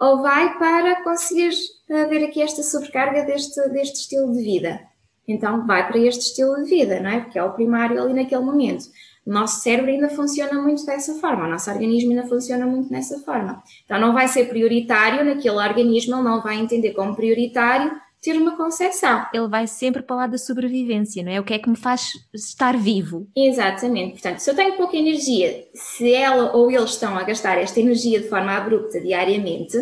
ou 0.00 0.22
vai 0.22 0.58
para 0.58 1.04
conseguir 1.04 1.52
haver 1.90 2.24
aqui 2.24 2.42
esta 2.42 2.62
sobrecarga 2.62 3.24
deste, 3.24 3.60
deste 3.68 4.00
estilo 4.00 4.32
de 4.32 4.42
vida. 4.42 4.80
Então 5.28 5.66
vai 5.66 5.86
para 5.86 5.98
este 5.98 6.22
estilo 6.22 6.56
de 6.62 6.68
vida, 6.68 6.98
não 6.98 7.10
é? 7.10 7.20
Porque 7.20 7.38
é 7.38 7.44
o 7.44 7.52
primário 7.52 8.02
ali 8.02 8.12
naquele 8.12 8.42
momento. 8.42 8.86
O 9.24 9.32
nosso 9.32 9.60
cérebro 9.60 9.90
ainda 9.90 10.08
funciona 10.08 10.60
muito 10.60 10.84
dessa 10.84 11.14
forma, 11.14 11.46
o 11.46 11.50
nosso 11.50 11.70
organismo 11.70 12.10
ainda 12.10 12.26
funciona 12.26 12.66
muito 12.66 12.90
dessa 12.90 13.20
forma. 13.20 13.62
Então 13.84 14.00
não 14.00 14.12
vai 14.12 14.26
ser 14.26 14.48
prioritário 14.48 15.24
naquele 15.24 15.56
organismo, 15.56 16.16
ele 16.16 16.24
não 16.24 16.42
vai 16.42 16.56
entender 16.56 16.92
como 16.92 17.14
prioritário 17.14 17.92
ter 18.22 18.36
uma 18.36 18.56
concepção. 18.56 19.26
Ele 19.34 19.48
vai 19.48 19.66
sempre 19.66 20.00
para 20.00 20.14
o 20.14 20.18
lado 20.18 20.30
da 20.30 20.38
sobrevivência, 20.38 21.24
não 21.24 21.32
é? 21.32 21.40
O 21.40 21.44
que 21.44 21.54
é 21.54 21.58
que 21.58 21.68
me 21.68 21.76
faz 21.76 22.12
estar 22.32 22.76
vivo? 22.76 23.26
Exatamente. 23.36 24.12
Portanto, 24.12 24.38
se 24.38 24.48
eu 24.48 24.54
tenho 24.54 24.76
pouca 24.76 24.96
energia, 24.96 25.66
se 25.74 26.12
ela 26.14 26.56
ou 26.56 26.70
eles 26.70 26.90
estão 26.90 27.18
a 27.18 27.24
gastar 27.24 27.58
esta 27.58 27.80
energia 27.80 28.20
de 28.20 28.28
forma 28.28 28.52
abrupta 28.52 29.00
diariamente, 29.00 29.76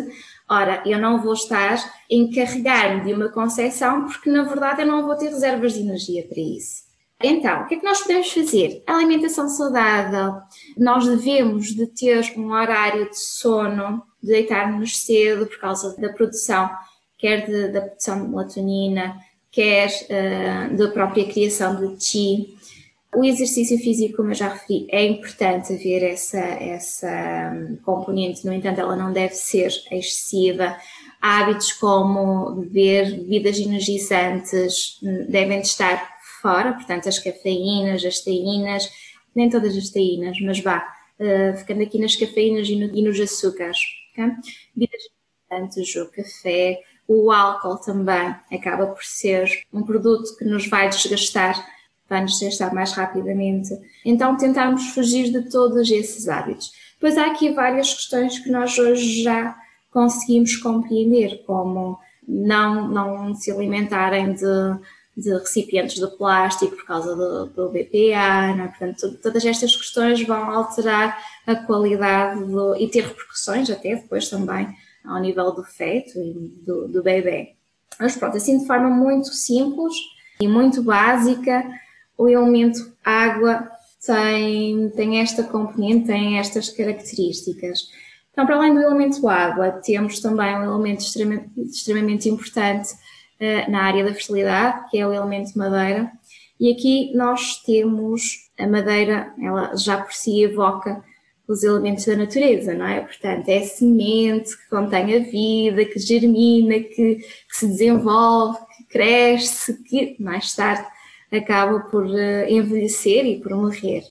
ora, 0.49 0.81
eu 0.87 0.99
não 0.99 1.21
vou 1.21 1.33
estar 1.33 1.75
a 1.75 1.91
encarregar-me 2.09 3.05
de 3.05 3.13
uma 3.13 3.29
concepção 3.29 4.07
porque, 4.07 4.29
na 4.29 4.41
verdade, 4.43 4.81
eu 4.81 4.87
não 4.87 5.05
vou 5.05 5.15
ter 5.15 5.29
reservas 5.29 5.73
de 5.73 5.81
energia 5.81 6.23
para 6.27 6.41
isso. 6.41 6.90
Então, 7.23 7.61
o 7.61 7.67
que 7.67 7.75
é 7.75 7.79
que 7.79 7.85
nós 7.85 8.01
podemos 8.01 8.31
fazer? 8.31 8.83
alimentação 8.87 9.47
saudável. 9.49 10.41
Nós 10.77 11.05
devemos 11.05 11.67
de 11.67 11.87
ter 11.87 12.33
um 12.37 12.51
horário 12.51 13.09
de 13.09 13.19
sono, 13.19 14.03
de 14.21 14.29
deitarmos 14.29 14.97
cedo 14.97 15.45
por 15.45 15.59
causa 15.59 15.95
da 15.99 16.09
produção, 16.09 16.69
quer 17.17 17.45
de, 17.45 17.69
da 17.69 17.81
produção 17.81 18.23
de 18.23 18.29
melatonina, 18.29 19.15
quer 19.51 19.89
uh, 19.89 20.75
da 20.75 20.89
própria 20.89 21.25
criação 21.25 21.75
de 21.75 22.03
chi. 22.03 22.55
O 23.13 23.25
exercício 23.25 23.77
físico, 23.77 24.17
como 24.17 24.29
eu 24.29 24.35
já 24.35 24.47
referi, 24.47 24.87
é 24.89 25.05
importante 25.05 25.73
haver 25.73 26.01
essa, 26.01 26.39
essa 26.39 27.51
hum, 27.53 27.77
componente, 27.83 28.45
no 28.45 28.53
entanto, 28.53 28.79
ela 28.79 28.95
não 28.95 29.11
deve 29.11 29.33
ser 29.33 29.69
excessiva. 29.91 30.77
Hábitos 31.21 31.73
como 31.73 32.55
beber 32.55 33.11
bebidas 33.11 33.59
energizantes 33.59 34.97
hum, 35.03 35.25
devem 35.27 35.59
estar 35.59 36.10
fora, 36.41 36.73
portanto, 36.73 37.07
as 37.07 37.19
cafeínas, 37.19 38.03
as 38.03 38.19
teínas, 38.19 38.89
nem 39.35 39.49
todas 39.49 39.75
as 39.77 39.89
teínas, 39.89 40.37
mas 40.41 40.59
vá, 40.59 40.85
uh, 41.19 41.57
ficando 41.57 41.83
aqui 41.83 41.99
nas 41.99 42.15
cafeínas 42.15 42.67
e, 42.67 42.75
no, 42.75 42.95
e 42.95 43.01
nos 43.01 43.19
açúcares. 43.19 43.77
Okay? 44.11 44.31
Importantes, 44.75 45.95
o 45.95 46.11
café, 46.11 46.79
o 47.07 47.31
álcool 47.31 47.77
também 47.77 48.35
acaba 48.51 48.87
por 48.87 49.03
ser 49.03 49.49
um 49.71 49.83
produto 49.83 50.35
que 50.37 50.45
nos 50.45 50.67
vai 50.67 50.89
desgastar, 50.89 51.55
vai 52.09 52.21
nos 52.21 52.39
desgastar 52.39 52.73
mais 52.73 52.93
rapidamente. 52.93 53.69
Então, 54.05 54.37
tentarmos 54.37 54.87
fugir 54.93 55.31
de 55.31 55.49
todos 55.49 55.89
esses 55.91 56.27
hábitos. 56.27 56.71
Pois 56.99 57.17
há 57.17 57.27
aqui 57.27 57.51
várias 57.51 57.93
questões 57.93 58.39
que 58.39 58.49
nós 58.49 58.77
hoje 58.77 59.23
já 59.23 59.55
conseguimos 59.91 60.55
compreender, 60.57 61.43
como 61.45 61.99
não, 62.27 62.87
não 62.87 63.35
se 63.35 63.51
alimentarem 63.51 64.33
de, 64.33 64.79
de 65.15 65.31
recipientes 65.31 65.95
de 65.95 66.07
plástico 66.17 66.75
por 66.75 66.85
causa 66.85 67.15
do, 67.15 67.45
do 67.47 67.69
BPA, 67.69 68.63
é? 68.63 68.67
portanto, 68.67 69.17
todas 69.21 69.45
estas 69.45 69.75
questões 69.75 70.25
vão 70.25 70.49
alterar 70.49 71.21
a 71.45 71.55
qualidade 71.55 72.43
do, 72.45 72.75
e 72.77 72.87
ter 72.87 73.03
repercussões 73.03 73.69
até 73.69 73.95
depois 73.95 74.29
também 74.29 74.67
ao 75.03 75.19
nível 75.19 75.51
do 75.51 75.63
feto 75.63 76.17
e 76.17 76.33
do, 76.65 76.87
do 76.87 77.03
bebê. 77.03 77.55
Mas 77.99 78.15
pronto, 78.15 78.37
assim 78.37 78.59
de 78.59 78.65
forma 78.65 78.89
muito 78.89 79.27
simples 79.33 79.93
e 80.39 80.47
muito 80.47 80.81
básica, 80.81 81.63
o 82.17 82.29
elemento 82.29 82.91
água 83.03 83.69
tem, 84.05 84.89
tem 84.91 85.19
esta 85.19 85.43
componente, 85.43 86.07
tem 86.07 86.39
estas 86.39 86.69
características. 86.69 87.89
Então, 88.31 88.45
para 88.45 88.55
além 88.55 88.73
do 88.73 88.81
elemento 88.81 89.27
água, 89.27 89.71
temos 89.71 90.19
também 90.19 90.55
um 90.55 90.63
elemento 90.63 91.01
extremamente, 91.01 91.61
extremamente 91.61 92.29
importante 92.29 92.89
uh, 93.41 93.71
na 93.71 93.83
área 93.83 94.03
da 94.03 94.13
fertilidade, 94.13 94.89
que 94.89 94.97
é 94.97 95.07
o 95.07 95.13
elemento 95.13 95.57
madeira. 95.57 96.11
E 96.59 96.71
aqui 96.71 97.11
nós 97.15 97.57
temos 97.65 98.49
a 98.57 98.67
madeira, 98.67 99.33
ela 99.41 99.75
já 99.75 99.97
por 99.99 100.13
si 100.13 100.43
evoca 100.43 101.03
os 101.47 101.63
elementos 101.63 102.05
da 102.05 102.15
natureza, 102.15 102.73
não 102.73 102.85
é? 102.85 103.01
Portanto, 103.01 103.49
é 103.49 103.61
semente 103.61 104.55
que 104.55 104.69
contém 104.69 105.15
a 105.15 105.19
vida, 105.19 105.83
que 105.85 105.99
germina, 105.99 106.79
que, 106.79 107.15
que 107.15 107.25
se 107.49 107.67
desenvolve, 107.67 108.59
que 108.77 108.83
cresce, 108.85 109.83
que 109.83 110.15
mais 110.19 110.55
tarde 110.55 110.85
acaba 111.31 111.79
por 111.79 112.05
uh, 112.05 112.47
envelhecer 112.47 113.25
e 113.25 113.39
por 113.39 113.55
morrer. 113.55 114.03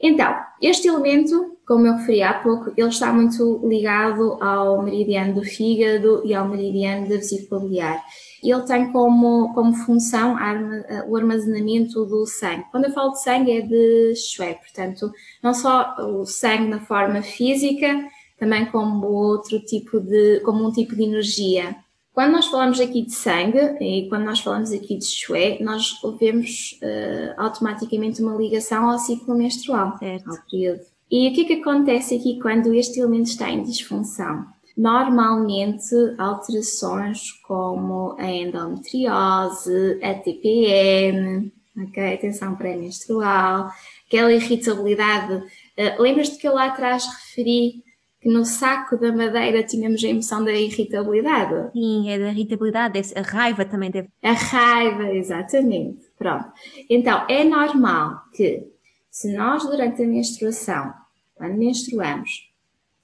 Então, 0.00 0.34
este 0.60 0.88
elemento, 0.88 1.56
como 1.66 1.86
eu 1.86 1.96
referi 1.96 2.22
há 2.22 2.34
pouco, 2.34 2.72
ele 2.76 2.88
está 2.88 3.12
muito 3.12 3.66
ligado 3.66 4.42
ao 4.42 4.82
meridiano 4.82 5.34
do 5.34 5.42
fígado 5.42 6.22
e 6.24 6.34
ao 6.34 6.48
meridiano 6.48 7.08
da 7.08 7.16
vesícula 7.16 7.60
biliar. 7.60 8.02
Ele 8.50 8.62
tem 8.62 8.92
como, 8.92 9.52
como 9.54 9.72
função 9.74 10.38
eh, 10.38 11.04
o 11.08 11.16
armazenamento 11.16 12.04
do 12.04 12.26
sangue. 12.26 12.64
Quando 12.70 12.84
eu 12.84 12.92
falo 12.92 13.12
de 13.12 13.22
sangue 13.22 13.52
é 13.52 13.60
de 13.62 14.14
chué, 14.14 14.54
portanto, 14.54 15.10
não 15.42 15.54
só 15.54 15.96
o 15.98 16.26
sangue 16.26 16.68
na 16.68 16.80
forma 16.80 17.22
física, 17.22 18.04
também 18.38 18.66
como 18.66 19.06
outro 19.06 19.58
tipo 19.60 19.98
de, 19.98 20.40
como 20.40 20.66
um 20.66 20.72
tipo 20.72 20.94
de 20.94 21.04
energia. 21.04 21.76
Quando 22.12 22.32
nós 22.32 22.46
falamos 22.46 22.78
aqui 22.78 23.02
de 23.02 23.12
sangue 23.12 23.58
e 23.80 24.08
quando 24.08 24.24
nós 24.24 24.38
falamos 24.38 24.70
aqui 24.70 24.96
de 24.96 25.04
chué, 25.04 25.58
nós 25.60 25.98
vemos 26.20 26.78
uh, 26.80 27.34
automaticamente 27.36 28.22
uma 28.22 28.36
ligação 28.36 28.88
ao 28.88 28.98
ciclo 28.98 29.34
menstrual, 29.34 29.98
certo. 29.98 30.30
ao 30.30 30.36
período. 30.48 30.82
E 31.10 31.28
o 31.28 31.32
que 31.32 31.40
é 31.40 31.44
que 31.44 31.52
acontece 31.54 32.14
aqui 32.14 32.38
quando 32.40 32.72
este 32.72 33.00
elemento 33.00 33.26
está 33.26 33.50
em 33.50 33.62
disfunção? 33.62 34.46
Normalmente, 34.76 35.94
alterações 36.18 37.30
como 37.46 38.16
a 38.18 38.30
endometriose, 38.30 40.00
a 40.02 40.14
TPM, 40.14 41.52
okay? 41.88 42.14
atenção 42.14 42.56
pré-menstrual, 42.56 43.70
aquela 44.06 44.32
irritabilidade. 44.32 45.34
Uh, 45.34 46.02
Lembras-te 46.02 46.38
que 46.38 46.48
eu 46.48 46.54
lá 46.54 46.66
atrás 46.66 47.06
referi 47.06 47.84
que 48.20 48.28
no 48.30 48.44
saco 48.44 48.96
da 48.96 49.12
madeira 49.12 49.62
tínhamos 49.62 50.02
a 50.02 50.08
emoção 50.08 50.42
da 50.42 50.50
irritabilidade. 50.50 51.70
Sim, 51.72 52.10
é 52.10 52.18
da 52.18 52.30
irritabilidade, 52.30 53.12
a 53.14 53.20
raiva 53.20 53.66
também 53.66 53.90
deve. 53.90 54.08
A 54.22 54.32
raiva, 54.32 55.12
exatamente. 55.12 56.06
Pronto. 56.18 56.50
Então, 56.88 57.26
é 57.28 57.44
normal 57.44 58.22
que 58.34 58.66
se 59.10 59.36
nós 59.36 59.64
durante 59.64 60.02
a 60.02 60.06
menstruação, 60.06 60.92
quando 61.34 61.58
menstruamos, 61.58 62.50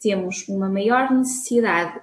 temos 0.00 0.48
uma 0.48 0.68
maior 0.68 1.10
necessidade 1.10 2.00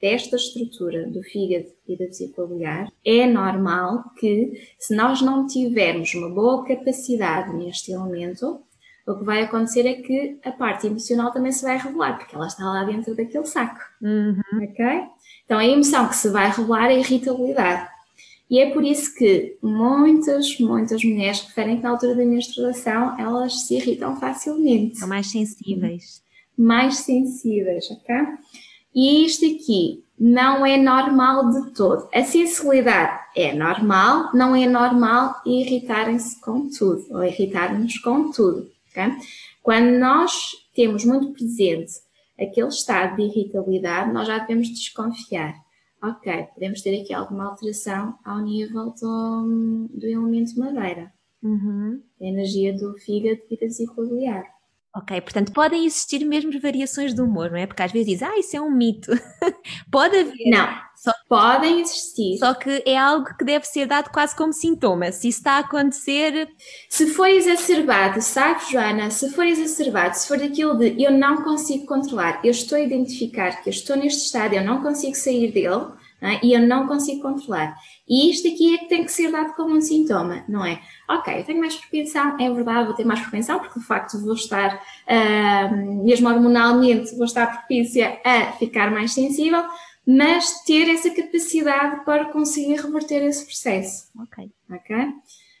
desta 0.00 0.36
estrutura 0.36 1.06
do 1.06 1.22
fígado 1.22 1.66
e 1.86 1.96
da 1.96 2.06
vesícula 2.06 2.46
biliar, 2.46 2.90
é 3.04 3.26
normal 3.26 4.04
que 4.18 4.52
se 4.78 4.94
nós 4.94 5.20
não 5.20 5.46
tivermos 5.46 6.14
uma 6.14 6.30
boa 6.30 6.64
capacidade 6.64 7.54
neste 7.54 7.92
elemento, 7.92 8.62
o 9.06 9.14
que 9.14 9.24
vai 9.24 9.42
acontecer 9.42 9.86
é 9.86 9.94
que 9.94 10.38
a 10.44 10.52
parte 10.52 10.86
emocional 10.86 11.32
também 11.32 11.52
se 11.52 11.64
vai 11.64 11.76
revelar, 11.76 12.16
porque 12.16 12.34
ela 12.34 12.46
está 12.46 12.64
lá 12.64 12.84
dentro 12.84 13.14
daquele 13.14 13.44
saco. 13.44 13.80
Uhum. 14.00 14.40
Ok? 14.62 14.84
Então 15.44 15.58
a 15.58 15.66
emoção 15.66 16.08
que 16.08 16.16
se 16.16 16.30
vai 16.30 16.50
revelar 16.50 16.90
é 16.90 16.94
a 16.94 16.98
irritabilidade. 16.98 17.90
E 18.48 18.58
é 18.58 18.70
por 18.72 18.82
isso 18.84 19.14
que 19.14 19.56
muitas, 19.62 20.58
muitas 20.58 21.04
mulheres 21.04 21.40
referem 21.40 21.76
que 21.76 21.82
na 21.82 21.90
altura 21.90 22.16
da 22.16 22.24
menstruação 22.24 23.18
elas 23.18 23.66
se 23.66 23.76
irritam 23.76 24.18
facilmente. 24.18 24.98
São 24.98 25.08
mais 25.08 25.30
sensíveis. 25.30 26.22
Mais 26.60 26.98
sensíveis, 26.98 27.90
ok? 27.90 28.14
E 28.94 29.24
isto 29.24 29.46
aqui 29.46 30.04
não 30.18 30.66
é 30.66 30.76
normal 30.76 31.48
de 31.48 31.70
todo. 31.72 32.08
A 32.12 32.22
sensibilidade 32.22 33.20
é 33.34 33.54
normal, 33.54 34.30
não 34.34 34.54
é 34.54 34.68
normal 34.68 35.40
irritarem-se 35.46 36.38
com 36.40 36.68
tudo, 36.68 37.06
ou 37.10 37.24
irritar-nos 37.24 37.98
com 38.00 38.30
tudo. 38.30 38.68
Okay? 38.90 39.16
Quando 39.62 39.98
nós 39.98 40.32
temos 40.74 41.04
muito 41.04 41.32
presente 41.32 41.92
aquele 42.38 42.68
estado 42.68 43.16
de 43.16 43.22
irritabilidade, 43.22 44.12
nós 44.12 44.26
já 44.26 44.38
devemos 44.38 44.68
desconfiar. 44.68 45.54
Ok, 46.02 46.48
podemos 46.54 46.80
ter 46.82 47.00
aqui 47.00 47.12
alguma 47.14 47.46
alteração 47.50 48.18
ao 48.24 48.40
nível 48.40 48.94
do, 49.00 49.88
do 49.92 50.06
elemento 50.06 50.58
madeira. 50.58 51.12
Uhum. 51.42 52.02
A 52.20 52.24
energia 52.24 52.76
do 52.76 52.94
fígado 52.98 53.40
e 53.50 53.56
da 53.56 53.66
vesícula 53.66 54.06
biliar. 54.06 54.59
Ok, 54.92 55.20
portanto, 55.20 55.52
podem 55.52 55.86
existir 55.86 56.24
mesmo 56.24 56.50
variações 56.60 57.14
do 57.14 57.24
humor, 57.24 57.48
não 57.48 57.58
é? 57.58 57.66
Porque 57.66 57.82
às 57.82 57.92
vezes 57.92 58.08
diz, 58.08 58.22
ah, 58.24 58.36
isso 58.36 58.56
é 58.56 58.60
um 58.60 58.70
mito. 58.72 59.12
Pode 59.88 60.16
haver. 60.16 60.50
Não, 60.50 60.68
só 60.96 61.12
podem 61.28 61.80
existir. 61.80 62.38
Só 62.38 62.54
que 62.54 62.82
é 62.84 62.98
algo 62.98 63.24
que 63.38 63.44
deve 63.44 63.64
ser 63.66 63.86
dado 63.86 64.10
quase 64.10 64.34
como 64.34 64.52
sintoma. 64.52 65.12
Se 65.12 65.28
isso 65.28 65.38
está 65.38 65.52
a 65.52 65.58
acontecer. 65.60 66.48
Se 66.88 67.06
for 67.06 67.28
exacerbado, 67.28 68.20
sabe, 68.20 68.60
Joana? 68.68 69.10
Se 69.10 69.30
for 69.30 69.46
exacerbado, 69.46 70.16
se 70.16 70.26
for 70.26 70.38
daquilo 70.38 70.76
de 70.76 71.00
eu 71.00 71.12
não 71.12 71.42
consigo 71.44 71.86
controlar, 71.86 72.40
eu 72.44 72.50
estou 72.50 72.76
a 72.76 72.80
identificar 72.80 73.62
que 73.62 73.68
eu 73.68 73.72
estou 73.72 73.96
neste 73.96 74.24
estado, 74.24 74.54
eu 74.54 74.64
não 74.64 74.82
consigo 74.82 75.14
sair 75.14 75.52
dele 75.52 75.86
é? 76.22 76.40
e 76.42 76.52
eu 76.52 76.60
não 76.60 76.86
consigo 76.86 77.22
controlar. 77.22 77.76
E 78.08 78.30
isto 78.30 78.46
aqui 78.46 78.74
é 78.74 78.78
que 78.78 78.88
tem 78.88 79.04
que 79.04 79.12
ser 79.12 79.30
dado 79.30 79.54
como 79.54 79.74
um 79.74 79.80
sintoma, 79.80 80.44
não 80.48 80.64
é? 80.64 80.80
Ok, 81.08 81.40
eu 81.40 81.44
tenho 81.44 81.60
mais 81.60 81.76
propensão, 81.76 82.36
é 82.38 82.50
verdade, 82.50 82.86
vou 82.86 82.94
ter 82.94 83.04
mais 83.04 83.20
propensão, 83.20 83.58
porque 83.58 83.80
de 83.80 83.86
facto 83.86 84.20
vou 84.20 84.34
estar, 84.34 84.76
uh, 84.76 86.04
mesmo 86.04 86.28
hormonalmente, 86.28 87.14
vou 87.16 87.24
estar 87.24 87.46
propícia 87.46 88.20
a 88.24 88.52
ficar 88.52 88.90
mais 88.90 89.12
sensível, 89.12 89.64
mas 90.06 90.62
ter 90.64 90.88
essa 90.88 91.10
capacidade 91.10 92.04
para 92.04 92.26
conseguir 92.26 92.76
reverter 92.76 93.22
esse 93.22 93.44
processo. 93.44 94.10
Ok. 94.20 94.50
Ok? 94.70 94.96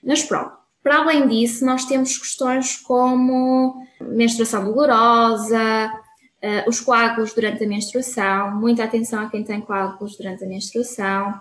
Mas 0.04 0.22
pronto. 0.22 0.60
Para 0.82 1.00
além 1.00 1.28
disso, 1.28 1.64
nós 1.64 1.84
temos 1.84 2.16
questões 2.16 2.76
como 2.76 3.86
menstruação 4.00 4.64
dolorosa, 4.64 5.90
uh, 6.42 6.68
os 6.68 6.80
coágulos 6.80 7.34
durante 7.34 7.64
a 7.64 7.68
menstruação, 7.68 8.56
muita 8.58 8.84
atenção 8.84 9.24
a 9.24 9.30
quem 9.30 9.44
tem 9.44 9.60
coágulos 9.60 10.16
durante 10.16 10.44
a 10.44 10.48
menstruação, 10.48 11.34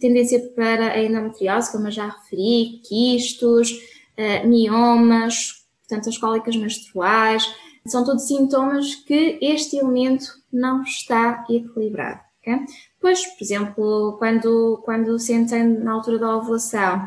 tendência 0.00 0.40
para 0.54 0.92
a 0.92 1.02
endometriose, 1.02 1.72
como 1.72 1.86
eu 1.86 1.92
já 1.92 2.08
referi, 2.08 2.80
quistos, 2.86 3.70
uh, 3.72 4.46
miomas, 4.46 5.64
portanto, 5.88 6.08
as 6.08 6.18
cólicas 6.18 6.56
menstruais, 6.56 7.48
são 7.86 8.04
todos 8.04 8.26
sintomas 8.26 8.94
que 8.94 9.38
este 9.40 9.76
elemento 9.76 10.26
não 10.52 10.82
está 10.82 11.44
equilibrado. 11.48 12.20
Okay? 12.40 12.58
Depois, 12.94 13.24
por 13.26 13.42
exemplo, 13.42 14.16
quando, 14.18 14.82
quando 14.84 15.18
sentem 15.18 15.64
na 15.64 15.92
altura 15.92 16.18
da 16.18 16.36
ovulação 16.36 17.02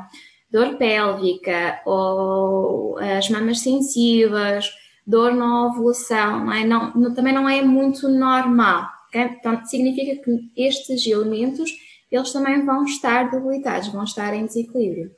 dor 0.52 0.78
pélvica 0.78 1.82
ou 1.86 2.98
as 2.98 3.30
mamas 3.30 3.60
sensíveis, 3.60 4.70
dor 5.06 5.34
na 5.34 5.68
ovulação, 5.68 6.46
não 6.46 6.54
é? 6.54 6.66
não, 6.66 6.94
não, 6.94 7.14
também 7.14 7.34
não 7.34 7.48
é 7.48 7.62
muito 7.62 8.08
normal. 8.08 8.88
Okay? 9.10 9.24
Então, 9.24 9.66
significa 9.66 10.24
que 10.24 10.52
estes 10.56 11.06
elementos 11.06 11.72
eles 12.12 12.34
também 12.34 12.66
vão 12.66 12.84
estar 12.84 13.32
debilitados, 13.32 13.88
vão 13.88 14.04
estar 14.04 14.34
em 14.34 14.46
desequilíbrio. 14.46 15.16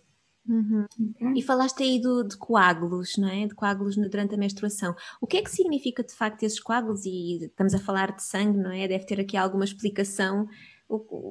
Uhum. 0.47 0.85
Okay. 1.11 1.33
E 1.37 1.41
falaste 1.41 1.81
aí 1.83 1.99
do, 1.99 2.23
de 2.23 2.37
coágulos, 2.37 3.13
não 3.17 3.29
é? 3.29 3.47
De 3.47 3.55
coágulos 3.55 3.95
durante 3.95 4.35
a 4.35 4.37
menstruação. 4.37 4.93
O 5.21 5.25
que 5.25 5.37
é 5.37 5.41
que 5.41 5.49
significa 5.49 6.03
de 6.03 6.13
facto 6.13 6.43
esses 6.43 6.59
coágulos? 6.59 7.05
E 7.05 7.45
estamos 7.45 7.73
a 7.73 7.79
falar 7.79 8.13
de 8.13 8.23
sangue, 8.23 8.57
não 8.57 8.71
é? 8.71 8.87
Deve 8.87 9.05
ter 9.05 9.19
aqui 9.19 9.37
alguma 9.37 9.63
explicação. 9.63 10.47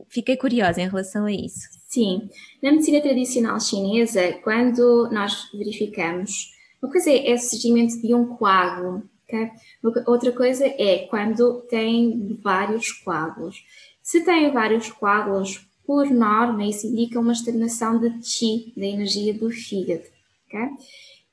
Fiquei 0.09 0.37
curiosa 0.37 0.81
em 0.81 0.89
relação 0.89 1.27
a 1.27 1.33
isso. 1.33 1.69
Sim, 1.87 2.29
na 2.63 2.73
medicina 2.73 3.03
tradicional 3.03 3.61
chinesa, 3.61 4.33
quando 4.43 5.09
nós 5.13 5.51
verificamos, 5.53 6.51
uma 6.83 6.91
coisa 6.91 7.11
é 7.11 7.35
o 7.35 7.39
surgimento 7.39 8.01
de 8.03 8.13
um 8.13 8.27
coágulo, 8.27 9.05
okay? 9.25 9.51
outra 10.07 10.33
coisa 10.33 10.67
é 10.67 11.07
quando 11.09 11.61
tem 11.71 12.39
vários 12.43 12.91
coágulos. 12.91 13.65
Se 14.03 14.23
tem 14.25 14.51
vários 14.51 14.91
coágulos, 14.91 15.65
por 15.87 16.11
norma, 16.11 16.65
isso 16.65 16.87
indica 16.87 17.21
uma 17.21 17.33
estagnação 17.33 17.99
de 17.99 18.25
chi, 18.27 18.73
da 18.77 18.87
energia 18.87 19.35
do 19.35 19.51
fígado. 19.51 20.05
Okay? 20.47 20.69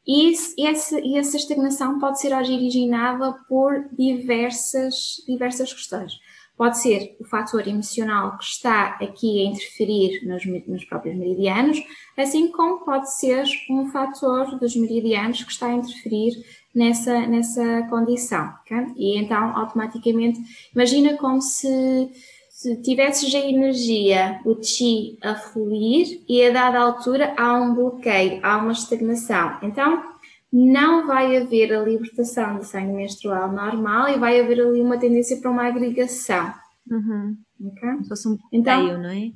E, 0.07 0.33
essa, 0.65 0.99
e 0.99 1.17
essa 1.17 1.38
estagnação 1.38 1.99
pode 1.99 2.19
ser 2.19 2.35
originada 2.35 3.33
por 3.47 3.88
diversas, 3.91 5.23
diversas 5.27 5.71
questões. 5.71 6.19
Pode 6.60 6.78
ser 6.78 7.15
o 7.22 7.24
fator 7.24 7.65
emocional 7.65 8.38
que 8.38 8.43
está 8.43 8.98
aqui 9.02 9.39
a 9.39 9.50
interferir 9.50 10.28
nos, 10.28 10.45
nos 10.67 10.84
próprios 10.84 11.15
meridianos, 11.15 11.82
assim 12.17 12.52
como 12.52 12.84
pode 12.84 13.15
ser 13.15 13.45
um 13.69 13.89
fator 13.89 14.60
dos 14.60 14.76
meridianos 14.76 15.41
que 15.41 15.54
está 15.54 15.67
a 15.67 15.76
interferir 15.76 16.34
nessa, 16.76 17.26
nessa 17.28 17.84
condição. 17.84 18.54
Okay? 18.65 18.88
E 18.98 19.17
então, 19.17 19.58
automaticamente, 19.58 20.38
imagina 20.76 21.15
como 21.15 21.41
se, 21.41 22.12
se 22.50 22.76
tivesses 22.82 23.34
a 23.34 23.39
energia, 23.39 24.41
o 24.43 24.62
chi, 24.62 25.17
a 25.22 25.36
fluir 25.36 26.19
e 26.28 26.43
a 26.43 26.52
dada 26.52 26.78
altura 26.78 27.34
há 27.38 27.54
um 27.54 27.74
bloqueio, 27.74 28.41
há 28.43 28.58
uma 28.58 28.74
estagnação. 28.74 29.60
Então, 29.63 30.18
não 30.51 31.05
vai 31.05 31.38
haver 31.38 31.73
a 31.73 31.81
libertação 31.81 32.57
do 32.57 32.65
sangue 32.65 32.93
menstrual 32.93 33.51
normal 33.51 34.09
e 34.09 34.17
vai 34.17 34.39
haver 34.39 34.59
ali 34.62 34.81
uma 34.81 34.97
tendência 34.97 35.38
para 35.38 35.51
uma 35.51 35.67
agregação. 35.67 36.53
Uhum. 36.89 37.38
Okay? 37.67 38.03
Se 38.03 38.09
fosse 38.09 38.27
um 38.27 38.38
então, 38.51 38.79
bloqueio, 38.79 38.99
então, 38.99 39.01
não 39.01 39.09
é? 39.09 39.31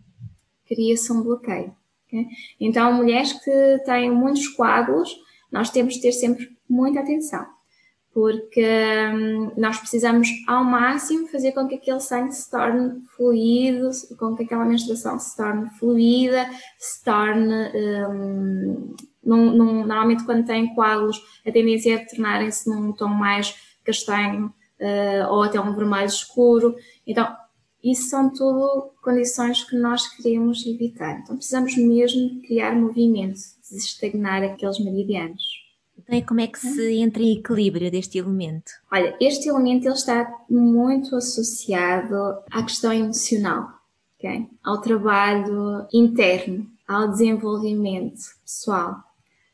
Cria-se 0.67 1.11
um 1.11 1.21
bloqueio. 1.21 1.75
Okay? 2.07 2.27
Então, 2.59 2.93
mulheres 2.93 3.33
que 3.33 3.79
têm 3.85 4.11
muitos 4.11 4.47
coágulos, 4.47 5.15
nós 5.51 5.69
temos 5.69 5.95
de 5.95 6.01
ter 6.01 6.11
sempre 6.13 6.51
muita 6.67 7.01
atenção, 7.01 7.45
porque 8.11 8.65
hum, 9.13 9.51
nós 9.55 9.77
precisamos 9.77 10.27
ao 10.47 10.63
máximo 10.63 11.27
fazer 11.27 11.51
com 11.51 11.67
que 11.67 11.75
aquele 11.75 11.99
sangue 11.99 12.33
se 12.33 12.49
torne 12.49 13.01
fluido, 13.15 13.89
com 14.17 14.35
que 14.35 14.43
aquela 14.43 14.65
menstruação 14.65 15.19
se 15.19 15.37
torne 15.37 15.69
fluida, 15.77 16.49
se 16.79 17.03
torne. 17.03 17.71
Hum, 18.09 18.95
num, 19.23 19.51
num, 19.55 19.85
normalmente, 19.85 20.23
quando 20.25 20.45
têm 20.45 20.73
coágulos, 20.73 21.21
a 21.45 21.51
tendência 21.51 21.95
é 21.95 22.05
tornarem-se 22.05 22.69
num 22.69 22.91
tom 22.91 23.07
mais 23.07 23.55
castanho 23.83 24.53
uh, 24.79 25.31
ou 25.31 25.43
até 25.43 25.59
um 25.59 25.73
vermelho 25.73 26.05
escuro. 26.05 26.75
Então, 27.05 27.35
isso 27.83 28.09
são 28.09 28.29
tudo 28.31 28.91
condições 29.01 29.63
que 29.63 29.75
nós 29.75 30.07
queremos 30.15 30.65
evitar. 30.65 31.19
Então, 31.19 31.35
precisamos 31.35 31.75
mesmo 31.75 32.41
criar 32.41 32.75
movimento, 32.75 33.39
desestagnar 33.61 34.43
aqueles 34.43 34.79
meridianos. 34.79 35.63
Então, 35.97 36.21
como 36.21 36.41
é 36.41 36.47
que 36.47 36.59
se 36.59 36.97
entra 36.97 37.21
em 37.21 37.37
equilíbrio 37.37 37.89
deste 37.91 38.17
elemento? 38.17 38.71
Olha, 38.91 39.15
este 39.21 39.49
elemento 39.49 39.85
ele 39.85 39.93
está 39.93 40.31
muito 40.49 41.15
associado 41.15 42.15
à 42.51 42.63
questão 42.63 42.91
emocional, 42.91 43.69
okay? 44.17 44.47
ao 44.63 44.81
trabalho 44.81 45.87
interno, 45.93 46.67
ao 46.87 47.09
desenvolvimento 47.09 48.21
pessoal. 48.43 49.01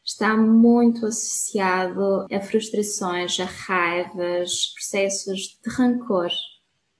Está 0.09 0.35
muito 0.35 1.05
associado 1.05 2.25
a 2.31 2.41
frustrações, 2.41 3.39
a 3.39 3.45
raivas, 3.45 4.73
processos 4.73 5.59
de 5.63 5.69
rancor, 5.69 6.31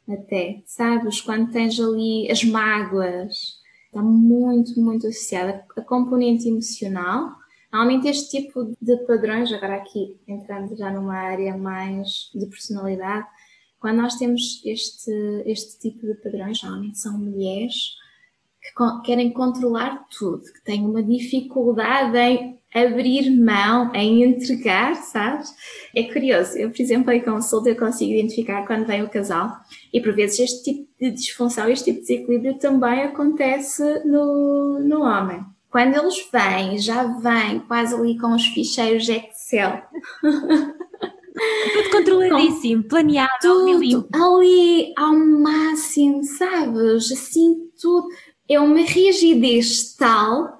até, 0.07 0.61
sabes? 0.65 1.19
Quando 1.19 1.51
tens 1.51 1.79
ali 1.79 2.29
as 2.31 2.43
mágoas, 2.43 3.57
está 3.87 4.01
muito, 4.01 4.79
muito 4.79 5.07
associado 5.07 5.59
a 5.75 5.81
componente 5.81 6.47
emocional 6.47 7.39
Normalmente 7.71 8.07
este 8.07 8.41
tipo 8.41 8.75
de 8.81 8.97
padrões, 9.05 9.53
agora 9.53 9.75
aqui 9.75 10.19
entrando 10.27 10.75
já 10.75 10.91
numa 10.91 11.15
área 11.15 11.55
mais 11.55 12.31
de 12.33 12.47
personalidade, 12.47 13.27
quando 13.79 13.97
nós 13.97 14.15
temos 14.15 14.61
este, 14.65 15.11
este 15.45 15.79
tipo 15.79 16.07
de 16.07 16.15
padrões, 16.15 16.63
normalmente 16.63 16.97
são 16.97 17.17
mulheres 17.17 17.95
que 18.61 19.01
querem 19.05 19.31
controlar 19.31 20.07
tudo, 20.09 20.43
que 20.51 20.63
têm 20.63 20.83
uma 20.83 21.03
dificuldade 21.03 22.17
em 22.17 22.58
abrir 22.73 23.31
mão, 23.31 23.91
em 23.95 24.23
entregar, 24.23 24.95
sabes? 24.95 25.53
É 25.95 26.03
curioso, 26.03 26.57
eu, 26.57 26.69
por 26.69 26.81
exemplo, 26.81 27.11
em 27.11 27.21
consulta 27.21 27.69
eu 27.69 27.75
consigo 27.75 28.11
identificar 28.11 28.65
quando 28.65 28.85
vem 28.85 29.03
o 29.03 29.09
casal 29.09 29.51
e 29.91 29.99
por 29.99 30.13
vezes 30.13 30.39
este 30.39 30.63
tipo 30.63 30.89
de 30.99 31.11
disfunção, 31.11 31.69
este 31.69 31.85
tipo 31.85 32.01
de 32.01 32.07
desequilíbrio 32.07 32.59
também 32.59 33.03
acontece 33.03 33.83
no, 34.05 34.79
no 34.79 35.01
homem. 35.01 35.43
Quando 35.71 35.95
eles 35.95 36.27
vêm, 36.31 36.77
já 36.79 37.03
vêm 37.03 37.59
quase 37.61 37.93
ali 37.93 38.17
com 38.17 38.33
os 38.33 38.45
ficheiros 38.47 39.07
Excel. 39.07 39.81
Tudo 41.73 41.89
controladíssimo, 41.91 42.83
com 42.83 42.89
planeado, 42.89 43.29
tudo 43.41 44.09
ali 44.13 44.93
ao 44.97 45.15
máximo, 45.15 46.23
sabes? 46.23 47.11
Assim, 47.11 47.69
tudo. 47.79 48.07
É 48.49 48.59
uma 48.59 48.81
rigidez 48.81 49.95
tal 49.95 50.58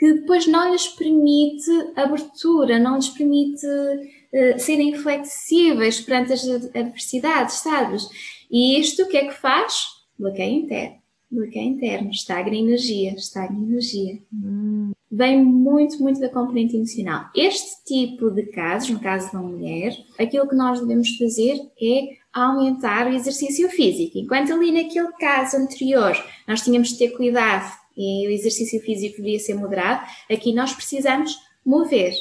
que 0.00 0.14
depois 0.14 0.46
não 0.46 0.72
lhes 0.72 0.88
permite 0.88 1.70
abertura, 1.94 2.78
não 2.78 2.96
lhes 2.96 3.10
permite 3.10 3.66
uh, 3.66 4.58
serem 4.58 4.94
flexíveis 4.94 6.00
perante 6.00 6.32
as 6.32 6.48
adversidades, 6.74 7.56
sabes? 7.56 8.08
E 8.50 8.80
isto 8.80 9.02
o 9.02 9.08
que 9.08 9.18
é 9.18 9.26
que 9.26 9.34
faz? 9.34 9.84
Bloqueio 10.18 10.54
interno 10.54 11.00
bloqueio 11.30 11.68
interno, 11.68 12.10
estagna 12.10 12.56
energia, 12.56 13.14
estagna 13.14 13.58
energia. 13.58 14.18
Hum. 14.32 14.90
Vem 15.10 15.44
muito, 15.44 16.02
muito 16.02 16.20
da 16.20 16.28
componente 16.28 16.76
emocional. 16.76 17.26
Este 17.34 17.84
tipo 17.84 18.30
de 18.30 18.44
casos, 18.46 18.90
no 18.90 19.00
caso 19.00 19.30
uma 19.32 19.42
mulher, 19.42 19.96
aquilo 20.18 20.48
que 20.48 20.56
nós 20.56 20.80
devemos 20.80 21.16
fazer 21.16 21.60
é 21.80 22.16
aumentar 22.32 23.06
o 23.06 23.14
exercício 23.14 23.68
físico. 23.70 24.18
Enquanto 24.18 24.52
ali 24.52 24.72
naquele 24.72 25.12
caso 25.12 25.56
anterior 25.56 26.16
nós 26.46 26.62
tínhamos 26.62 26.90
de 26.90 26.98
ter 26.98 27.10
cuidado 27.10 27.72
e 28.00 28.26
o 28.26 28.30
exercício 28.30 28.80
físico 28.80 29.16
devia 29.16 29.38
ser 29.38 29.54
moderado, 29.54 30.06
aqui 30.30 30.52
nós 30.54 30.72
precisamos 30.72 31.36
mover. 31.64 32.14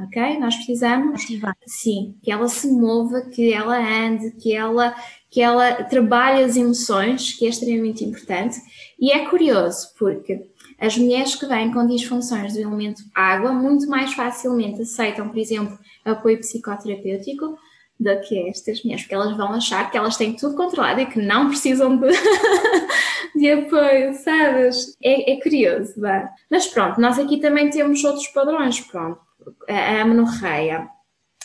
Ok? 0.00 0.38
Nós 0.38 0.54
precisamos, 0.54 1.24
Ativar. 1.24 1.56
sim, 1.66 2.14
que 2.22 2.30
ela 2.30 2.48
se 2.48 2.68
mova, 2.68 3.22
que 3.22 3.52
ela 3.52 3.76
ande, 3.76 4.30
que 4.36 4.54
ela 4.54 4.94
que 5.30 5.42
ela 5.42 5.84
trabalha 5.84 6.46
as 6.46 6.56
emoções, 6.56 7.34
que 7.34 7.44
é 7.44 7.50
extremamente 7.50 8.02
importante, 8.02 8.56
e 8.98 9.12
é 9.12 9.26
curioso 9.26 9.92
porque 9.98 10.48
as 10.78 10.96
mulheres 10.96 11.34
que 11.34 11.44
vêm 11.44 11.70
com 11.70 11.86
disfunções 11.86 12.54
do 12.54 12.60
elemento 12.60 13.02
água 13.14 13.52
muito 13.52 13.86
mais 13.88 14.14
facilmente 14.14 14.80
aceitam, 14.80 15.28
por 15.28 15.36
exemplo, 15.36 15.78
apoio 16.04 16.38
psicoterapêutico 16.38 17.58
do 17.98 18.20
que 18.20 18.48
estas 18.48 18.82
mulheres, 18.82 19.02
porque 19.02 19.14
elas 19.14 19.36
vão 19.36 19.52
achar 19.52 19.90
que 19.90 19.96
elas 19.96 20.16
têm 20.16 20.36
tudo 20.36 20.54
controlado 20.54 21.00
e 21.00 21.06
que 21.06 21.20
não 21.20 21.48
precisam 21.48 21.96
de, 21.96 22.08
de 23.34 23.50
apoio, 23.50 24.14
sabes? 24.14 24.96
É, 25.02 25.32
é 25.32 25.40
curioso, 25.40 26.00
vá. 26.00 26.30
Mas 26.50 26.66
pronto, 26.68 27.00
nós 27.00 27.18
aqui 27.18 27.38
também 27.38 27.70
temos 27.70 28.04
outros 28.04 28.28
padrões, 28.28 28.80
pronto. 28.80 29.20
A, 29.68 29.74
a 29.74 30.02
amenorreia. 30.02 30.88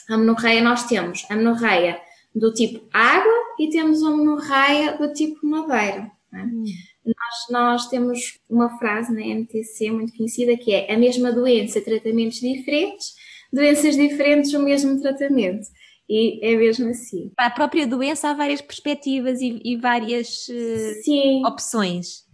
A 0.09 0.13
amenorreia 0.13 0.61
nós 0.61 0.83
temos 0.83 1.25
a 1.29 1.33
amenorreia 1.33 1.99
do 2.35 2.53
tipo 2.53 2.87
água 2.93 3.33
e 3.59 3.69
temos 3.69 4.01
uma 4.01 4.15
monorraia 4.15 4.97
do 4.97 5.11
tipo 5.13 5.45
madeira. 5.45 6.11
É? 6.33 6.37
Hum. 6.37 6.65
Nós, 7.05 7.49
nós, 7.49 7.89
temos 7.89 8.39
uma 8.49 8.77
frase 8.77 9.13
na 9.13 9.21
MTC 9.21 9.91
muito 9.91 10.15
conhecida 10.15 10.55
que 10.55 10.73
é 10.73 10.93
a 10.93 10.97
mesma 10.97 11.31
doença, 11.31 11.81
tratamentos 11.81 12.39
diferentes, 12.39 13.13
doenças 13.51 13.95
diferentes, 13.95 14.53
o 14.53 14.59
mesmo 14.59 14.99
tratamento. 15.01 15.67
E 16.09 16.39
é 16.45 16.55
mesmo 16.55 16.89
assim. 16.89 17.31
Para 17.35 17.47
a 17.47 17.51
própria 17.51 17.87
doença 17.87 18.29
há 18.29 18.33
várias 18.33 18.61
perspectivas 18.61 19.41
e, 19.41 19.61
e 19.63 19.77
várias 19.77 20.47
uh, 20.47 21.47
opções. 21.47 22.25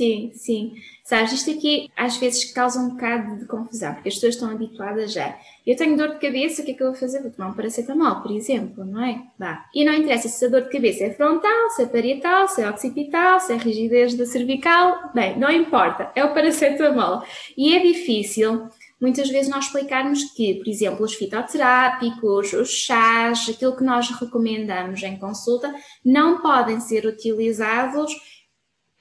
Sim, 0.00 0.30
sim. 0.34 0.74
Sabes, 1.04 1.32
isto 1.32 1.50
aqui 1.50 1.90
às 1.96 2.16
vezes 2.16 2.52
causa 2.52 2.78
um 2.78 2.90
bocado 2.90 3.36
de 3.36 3.44
confusão, 3.44 3.92
porque 3.94 4.08
as 4.08 4.14
pessoas 4.14 4.34
estão 4.34 4.48
habituadas 4.50 5.12
já. 5.12 5.36
Eu 5.66 5.76
tenho 5.76 5.96
dor 5.96 6.10
de 6.10 6.20
cabeça, 6.20 6.62
o 6.62 6.64
que 6.64 6.70
é 6.70 6.74
que 6.74 6.82
eu 6.82 6.92
vou 6.92 6.94
fazer? 6.94 7.20
Vou 7.20 7.30
tomar 7.30 7.48
um 7.48 7.54
paracetamol, 7.54 8.22
por 8.22 8.30
exemplo, 8.30 8.84
não 8.84 9.04
é? 9.04 9.20
Vá. 9.38 9.66
E 9.74 9.84
não 9.84 9.92
interessa 9.92 10.28
se 10.28 10.44
a 10.44 10.48
dor 10.48 10.62
de 10.62 10.70
cabeça 10.70 11.04
é 11.04 11.10
frontal, 11.10 11.70
se 11.70 11.82
é 11.82 11.86
parietal, 11.86 12.46
se 12.48 12.62
é 12.62 12.70
occipital, 12.70 13.40
se 13.40 13.52
é 13.52 13.56
rigidez 13.56 14.14
da 14.14 14.24
cervical. 14.24 15.10
Bem, 15.12 15.38
não 15.38 15.50
importa, 15.50 16.12
é 16.14 16.24
o 16.24 16.32
paracetamol. 16.32 17.24
E 17.58 17.74
é 17.74 17.80
difícil 17.80 18.70
muitas 19.00 19.28
vezes 19.28 19.50
nós 19.50 19.66
explicarmos 19.66 20.24
que, 20.32 20.56
por 20.56 20.68
exemplo, 20.68 21.04
os 21.04 21.14
fitoterápicos, 21.14 22.52
os 22.52 22.70
chás, 22.70 23.48
aquilo 23.48 23.76
que 23.76 23.84
nós 23.84 24.10
recomendamos 24.10 25.02
em 25.02 25.18
consulta, 25.18 25.74
não 26.04 26.40
podem 26.40 26.80
ser 26.80 27.06
utilizados 27.06 28.12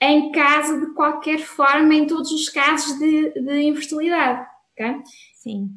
em 0.02 0.32
caso 0.32 0.80
de 0.80 0.94
qualquer 0.94 1.40
forma, 1.40 1.94
em 1.94 2.08
todos 2.08 2.32
os 2.32 2.48
casos 2.48 2.98
de, 2.98 3.32
de 3.42 3.62
infertilidade. 3.64 4.48
Okay? 4.74 4.96
Sim. 5.36 5.70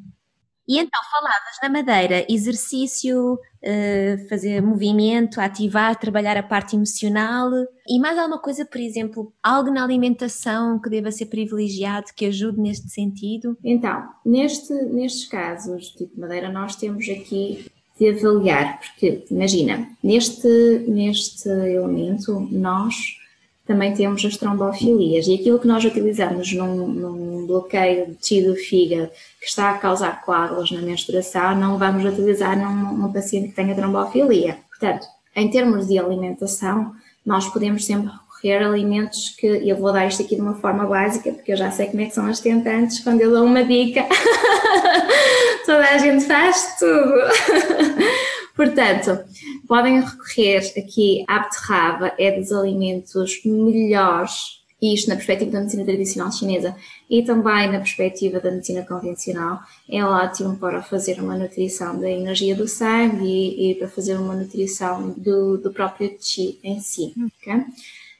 E 0.67 0.79
então, 0.79 0.99
falavas 1.11 1.57
na 1.61 1.69
madeira, 1.69 2.25
exercício, 2.29 3.33
uh, 3.33 4.29
fazer 4.29 4.61
movimento, 4.61 5.41
ativar, 5.41 5.99
trabalhar 5.99 6.37
a 6.37 6.43
parte 6.43 6.75
emocional 6.75 7.49
e 7.87 7.99
mais 7.99 8.17
alguma 8.17 8.39
coisa, 8.39 8.65
por 8.65 8.79
exemplo, 8.79 9.33
algo 9.43 9.69
na 9.71 9.83
alimentação 9.83 10.79
que 10.79 10.89
deva 10.89 11.11
ser 11.11 11.25
privilegiado, 11.25 12.13
que 12.15 12.25
ajude 12.25 12.59
neste 12.61 12.89
sentido? 12.89 13.57
Então, 13.63 14.07
neste, 14.25 14.73
nestes 14.73 15.25
casos, 15.27 15.89
tipo 15.89 16.19
madeira, 16.19 16.49
nós 16.49 16.77
temos 16.77 17.07
aqui 17.09 17.65
de 17.99 18.09
avaliar, 18.09 18.79
porque 18.79 19.25
imagina, 19.29 19.87
neste, 20.01 20.47
neste 20.87 21.49
elemento, 21.49 22.47
nós 22.51 22.95
também 23.65 23.93
temos 23.93 24.23
as 24.25 24.37
trombofilias. 24.37 25.27
E 25.27 25.35
aquilo 25.35 25.59
que 25.59 25.67
nós 25.67 25.83
utilizamos 25.83 26.51
num, 26.53 26.87
num 26.87 27.47
bloqueio 27.47 28.07
de 28.07 28.15
tecido 28.15 28.55
fígado 28.55 29.09
que 29.39 29.45
está 29.45 29.71
a 29.71 29.77
causar 29.77 30.21
coágulos 30.21 30.71
na 30.71 30.81
menstruação, 30.81 31.55
não 31.55 31.77
vamos 31.77 32.03
utilizar 32.05 32.57
num, 32.57 32.97
num 32.97 33.11
paciente 33.11 33.49
que 33.49 33.55
tenha 33.55 33.75
trombofilia. 33.75 34.57
Portanto, 34.69 35.07
em 35.35 35.49
termos 35.49 35.87
de 35.87 35.97
alimentação, 35.97 36.93
nós 37.25 37.47
podemos 37.47 37.85
sempre 37.85 38.11
recorrer 38.11 38.63
a 38.63 38.67
alimentos 38.67 39.29
que, 39.37 39.47
eu 39.47 39.77
vou 39.77 39.93
dar 39.93 40.05
isto 40.07 40.21
aqui 40.21 40.35
de 40.35 40.41
uma 40.41 40.55
forma 40.55 40.85
básica, 40.85 41.31
porque 41.31 41.53
eu 41.53 41.57
já 41.57 41.71
sei 41.71 41.87
como 41.87 42.01
é 42.01 42.05
que 42.05 42.13
são 42.13 42.25
as 42.27 42.41
tentantes, 42.41 42.99
quando 42.99 43.21
eu 43.21 43.31
dou 43.31 43.45
uma 43.45 43.63
dica, 43.63 44.05
toda 45.65 45.89
a 45.89 45.97
gente 45.97 46.25
faz 46.25 46.75
tudo. 46.77 47.13
Portanto, 48.55 49.23
podem 49.67 50.01
recorrer 50.01 50.73
aqui 50.77 51.23
à 51.27 51.39
beterraba, 51.39 52.13
é 52.17 52.39
dos 52.39 52.51
alimentos 52.51 53.41
melhores 53.43 54.63
isto 54.91 55.07
na 55.07 55.15
perspectiva 55.15 55.51
da 55.51 55.59
medicina 55.59 55.85
tradicional 55.85 56.31
chinesa 56.31 56.75
e 57.09 57.23
também 57.23 57.71
na 57.71 57.77
perspectiva 57.77 58.39
da 58.41 58.51
medicina 58.51 58.83
convencional, 58.83 59.59
é 59.89 60.03
ótimo 60.03 60.57
para 60.57 60.81
fazer 60.81 61.21
uma 61.21 61.37
nutrição 61.37 61.97
da 61.97 62.09
energia 62.09 62.53
do 62.53 62.67
sangue 62.67 63.25
e, 63.25 63.71
e 63.71 63.75
para 63.75 63.87
fazer 63.87 64.15
uma 64.15 64.35
nutrição 64.35 65.11
do, 65.15 65.57
do 65.57 65.71
próprio 65.71 66.09
Qi 66.17 66.59
em 66.61 66.81
si. 66.81 67.13
Okay? 67.41 67.63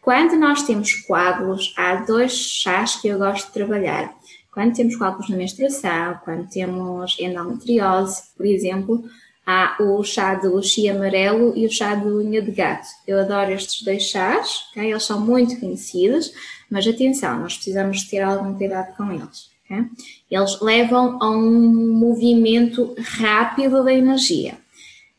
Quando 0.01 0.37
nós 0.37 0.63
temos 0.63 0.93
coágulos, 0.93 1.73
há 1.77 1.95
dois 1.95 2.33
chás 2.33 2.95
que 2.95 3.09
eu 3.09 3.17
gosto 3.17 3.47
de 3.47 3.53
trabalhar. 3.53 4.13
Quando 4.53 4.75
temos 4.75 4.95
coágulos 4.95 5.29
na 5.29 5.35
menstruação, 5.35 6.19
quando 6.23 6.47
temos 6.47 7.17
endometriose, 7.19 8.21
por 8.37 8.45
exemplo, 8.45 9.03
Há 9.45 9.75
o 9.81 10.01
chá 10.03 10.35
do 10.35 10.61
chi 10.63 10.87
amarelo 10.87 11.53
e 11.55 11.65
o 11.65 11.71
chá 11.71 11.95
do 11.95 12.19
unha 12.19 12.41
de 12.41 12.51
gato. 12.51 12.87
Eu 13.05 13.19
adoro 13.19 13.51
estes 13.51 13.83
dois 13.83 14.03
chás, 14.03 14.67
okay? 14.71 14.91
eles 14.91 15.03
são 15.03 15.19
muito 15.19 15.59
conhecidos, 15.59 16.31
mas 16.69 16.87
atenção, 16.87 17.39
nós 17.39 17.55
precisamos 17.55 18.03
ter 18.03 18.21
algum 18.21 18.53
cuidado 18.53 18.95
com 18.95 19.11
eles. 19.11 19.51
Okay? 19.65 19.85
Eles 20.31 20.61
levam 20.61 21.21
a 21.21 21.29
um 21.29 21.93
movimento 21.93 22.95
rápido 22.97 23.83
da 23.83 23.93
energia. 23.93 24.57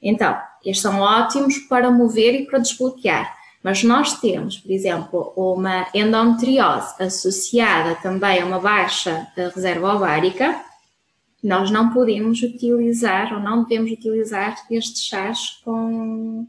Então, 0.03 0.37
eles 0.65 0.81
são 0.81 1.01
ótimos 1.01 1.59
para 1.59 1.91
mover 1.91 2.35
e 2.35 2.47
para 2.47 2.59
desbloquear. 2.59 3.35
Mas 3.63 3.83
nós 3.83 4.21
temos, 4.21 4.59
por 4.59 4.71
exemplo, 4.71 5.33
uma 5.35 5.87
endometriose 5.95 6.95
associada 7.03 7.95
também 7.97 8.43
a 8.43 8.45
uma 8.45 8.59
baixa 8.59 9.27
reserva 9.35 9.95
ovárica, 9.95 10.61
nós 11.45 11.71
não 11.71 11.93
podemos 11.93 12.43
utilizar 12.43 13.35
ou 13.35 13.39
não 13.39 13.65
devemos 13.65 13.93
utilizar 13.93 14.57
estes 14.71 15.05
chás 15.05 15.61
com 15.63 16.47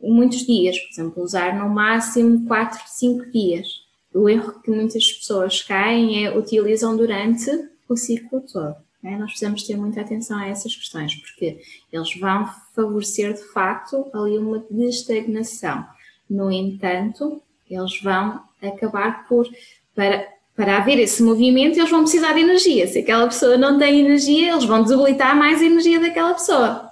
muitos 0.00 0.46
dias, 0.46 0.78
por 0.78 0.90
exemplo, 0.90 1.22
usar 1.24 1.58
no 1.58 1.68
máximo 1.68 2.46
4, 2.46 2.80
5 2.86 3.30
dias. 3.32 3.84
O 4.14 4.28
erro 4.28 4.60
que 4.62 4.70
muitas 4.70 5.04
pessoas 5.12 5.62
caem 5.62 6.24
é 6.24 6.38
utilizam 6.38 6.96
durante 6.96 7.50
o 7.88 7.96
ciclo 7.96 8.40
todo. 8.40 8.76
Né? 9.02 9.16
Nós 9.18 9.30
precisamos 9.30 9.64
ter 9.64 9.76
muita 9.76 10.00
atenção 10.00 10.38
a 10.38 10.46
essas 10.46 10.76
questões, 10.76 11.16
porque 11.16 11.60
eles 11.92 12.16
vão 12.16 12.48
favorecer 12.72 13.34
de 13.34 13.42
facto 13.52 14.08
ali 14.14 14.38
uma 14.38 14.64
destagnação. 14.70 15.84
No 16.30 16.52
entanto, 16.52 17.42
eles 17.68 18.00
vão 18.00 18.40
acabar 18.62 19.26
por, 19.26 19.48
para 19.92 20.35
para 20.56 20.78
haver 20.78 20.98
esse 20.98 21.22
movimento, 21.22 21.78
eles 21.78 21.90
vão 21.90 22.00
precisar 22.00 22.32
de 22.32 22.40
energia. 22.40 22.86
Se 22.86 23.00
aquela 23.00 23.26
pessoa 23.26 23.58
não 23.58 23.78
tem 23.78 24.00
energia, 24.00 24.52
eles 24.52 24.64
vão 24.64 24.82
debilitar 24.82 25.36
mais 25.36 25.60
a 25.60 25.66
energia 25.66 26.00
daquela 26.00 26.32
pessoa. 26.32 26.90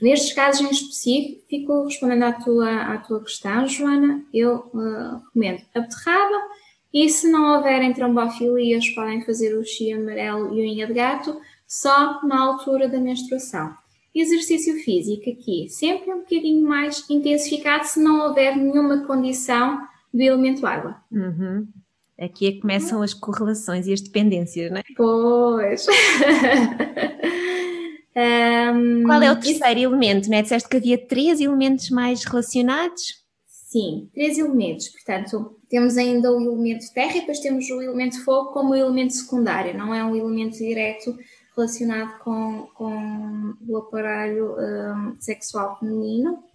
Nestes 0.00 0.32
casos 0.32 0.60
em 0.60 0.70
específico, 0.70 1.84
respondendo 1.84 2.22
à 2.22 2.32
tua, 2.32 2.94
à 2.94 2.98
tua 2.98 3.22
questão, 3.22 3.66
Joana, 3.66 4.24
eu 4.32 4.70
uh, 4.72 5.20
recomendo 5.24 5.62
a 5.74 5.80
beterraba 5.80 6.42
e 6.94 7.08
se 7.08 7.30
não 7.30 7.56
houverem 7.56 7.92
trombofilias, 7.92 8.88
podem 8.90 9.24
fazer 9.24 9.56
o 9.56 9.64
chia 9.64 9.96
amarelo 9.96 10.54
e 10.56 10.60
unha 10.60 10.86
de 10.86 10.92
gato 10.92 11.40
só 11.66 12.20
na 12.24 12.40
altura 12.40 12.88
da 12.88 12.98
menstruação. 12.98 13.74
Exercício 14.14 14.74
físico 14.84 15.30
aqui, 15.30 15.68
sempre 15.68 16.12
um 16.12 16.18
bocadinho 16.18 16.68
mais 16.68 17.08
intensificado 17.08 17.86
se 17.86 17.98
não 17.98 18.26
houver 18.26 18.56
nenhuma 18.56 19.06
condição 19.06 19.80
do 20.12 20.20
elemento 20.20 20.66
água. 20.66 20.96
Uhum. 21.10 21.66
Aqui 22.22 22.46
é 22.46 22.52
que 22.52 22.60
começam 22.60 23.02
as 23.02 23.12
correlações 23.12 23.88
e 23.88 23.92
as 23.92 24.00
dependências, 24.00 24.70
não 24.70 24.78
é? 24.78 24.84
Pois. 24.96 25.84
um, 28.16 29.02
Qual 29.04 29.20
é 29.20 29.32
o 29.32 29.36
terceiro 29.36 29.80
isso... 29.80 29.88
elemento? 29.88 30.30
Né? 30.30 30.42
Disseste 30.42 30.68
que 30.68 30.76
havia 30.76 30.96
três 30.96 31.40
elementos 31.40 31.90
mais 31.90 32.24
relacionados? 32.24 33.20
Sim, 33.44 34.08
três 34.14 34.38
elementos. 34.38 34.88
Portanto, 34.90 35.58
temos 35.68 35.96
ainda 35.96 36.30
o 36.30 36.40
elemento 36.40 36.84
terra 36.94 37.16
e 37.16 37.20
depois 37.20 37.40
temos 37.40 37.68
o 37.70 37.82
elemento 37.82 38.24
fogo 38.24 38.52
como 38.52 38.72
elemento 38.74 39.14
secundário, 39.14 39.76
não 39.76 39.92
é 39.92 40.04
um 40.04 40.14
elemento 40.14 40.58
direto 40.58 41.18
relacionado 41.56 42.18
com, 42.20 42.68
com 42.74 43.54
o 43.66 43.76
aparelho 43.78 44.54
um, 44.58 45.16
sexual 45.18 45.78
feminino 45.78 46.51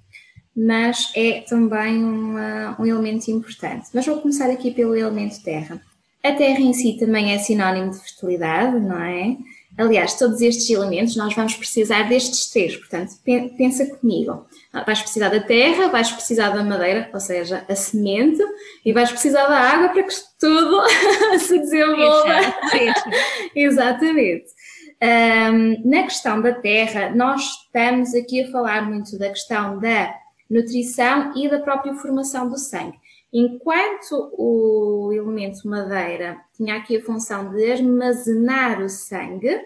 mas 0.58 1.12
é 1.16 1.42
também 1.42 2.04
uma, 2.04 2.76
um 2.82 2.86
elemento 2.86 3.30
importante. 3.30 3.90
Mas 3.94 4.08
vou 4.08 4.20
começar 4.20 4.50
aqui 4.50 4.72
pelo 4.72 4.96
elemento 4.96 5.44
terra. 5.44 5.80
A 6.24 6.32
terra 6.32 6.60
em 6.60 6.74
si 6.74 6.98
também 7.00 7.32
é 7.32 7.38
sinónimo 7.38 7.92
de 7.92 8.00
fertilidade, 8.00 8.80
não 8.80 9.00
é? 9.00 9.38
Aliás, 9.78 10.16
todos 10.16 10.42
estes 10.42 10.68
elementos 10.72 11.16
nós 11.16 11.36
vamos 11.36 11.56
precisar 11.56 12.10
destes 12.10 12.50
três, 12.50 12.76
portanto, 12.76 13.12
pensa 13.56 13.86
comigo. 13.86 14.48
Vais 14.74 15.00
precisar 15.00 15.30
da 15.30 15.40
terra, 15.40 15.90
vais 15.90 16.12
precisar 16.12 16.50
da 16.50 16.64
madeira, 16.64 17.08
ou 17.14 17.20
seja, 17.20 17.64
a 17.70 17.76
semente, 17.76 18.42
e 18.84 18.92
vais 18.92 19.12
precisar 19.12 19.46
da 19.46 19.60
água 19.60 19.90
para 19.90 20.02
que 20.02 20.14
tudo 20.40 20.82
se 21.38 21.60
desenvolva. 21.60 22.34
Exatamente. 23.56 24.48
Um, 25.00 25.88
na 25.88 26.04
questão 26.04 26.42
da 26.42 26.54
terra, 26.54 27.12
nós 27.12 27.44
estamos 27.44 28.16
aqui 28.16 28.44
a 28.44 28.52
falar 28.52 28.82
muito 28.90 29.16
da 29.20 29.30
questão 29.30 29.80
da 29.80 30.12
nutrição 30.50 31.34
e 31.36 31.50
da 31.50 31.60
própria 31.60 31.94
formação 31.94 32.50
do 32.50 32.58
sangue. 32.58 32.98
Enquanto 33.32 34.32
o 34.34 35.12
elemento 35.12 35.68
madeira 35.68 36.40
tinha 36.56 36.78
aqui 36.78 36.98
a 36.98 37.04
função 37.04 37.54
de 37.54 37.72
armazenar 37.72 38.82
o 38.82 38.90
sangue, 38.90 39.62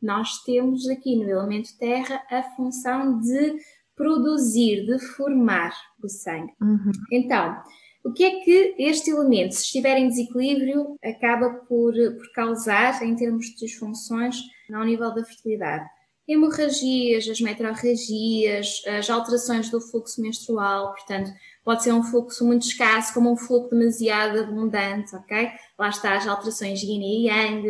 nós 0.00 0.42
temos 0.44 0.88
aqui 0.88 1.16
no 1.16 1.28
elemento 1.28 1.76
terra 1.78 2.22
a 2.30 2.42
função 2.42 3.18
de 3.20 3.56
produzir, 3.96 4.86
de 4.86 4.98
formar 4.98 5.74
o 6.02 6.08
sangue. 6.08 6.52
Uhum. 6.60 6.92
Então, 7.10 7.56
o 8.04 8.12
que 8.12 8.22
é 8.24 8.40
que 8.40 8.74
este 8.78 9.10
elemento, 9.10 9.54
se 9.54 9.62
estiver 9.62 9.96
em 9.96 10.08
desequilíbrio, 10.08 10.96
acaba 11.02 11.50
por, 11.50 11.92
por 11.92 12.32
causar 12.32 13.02
em 13.02 13.16
termos 13.16 13.46
de 13.46 13.56
disfunções 13.56 14.36
ao 14.72 14.84
nível 14.84 15.12
da 15.12 15.24
fertilidade? 15.24 15.88
Hemorragias, 16.28 17.28
as 17.28 17.40
metrorragias, 17.40 18.82
as 18.86 19.08
alterações 19.08 19.70
do 19.70 19.80
fluxo 19.80 20.20
menstrual, 20.20 20.92
portanto, 20.92 21.30
pode 21.64 21.82
ser 21.82 21.92
um 21.92 22.02
fluxo 22.02 22.44
muito 22.44 22.66
escasso, 22.66 23.14
como 23.14 23.32
um 23.32 23.36
fluxo 23.36 23.70
demasiado 23.70 24.38
abundante, 24.38 25.14
ok? 25.14 25.48
Lá 25.78 25.88
está 25.88 26.16
as 26.16 26.26
alterações 26.26 26.82
yin 26.82 27.02
e 27.02 27.26
yang. 27.26 27.62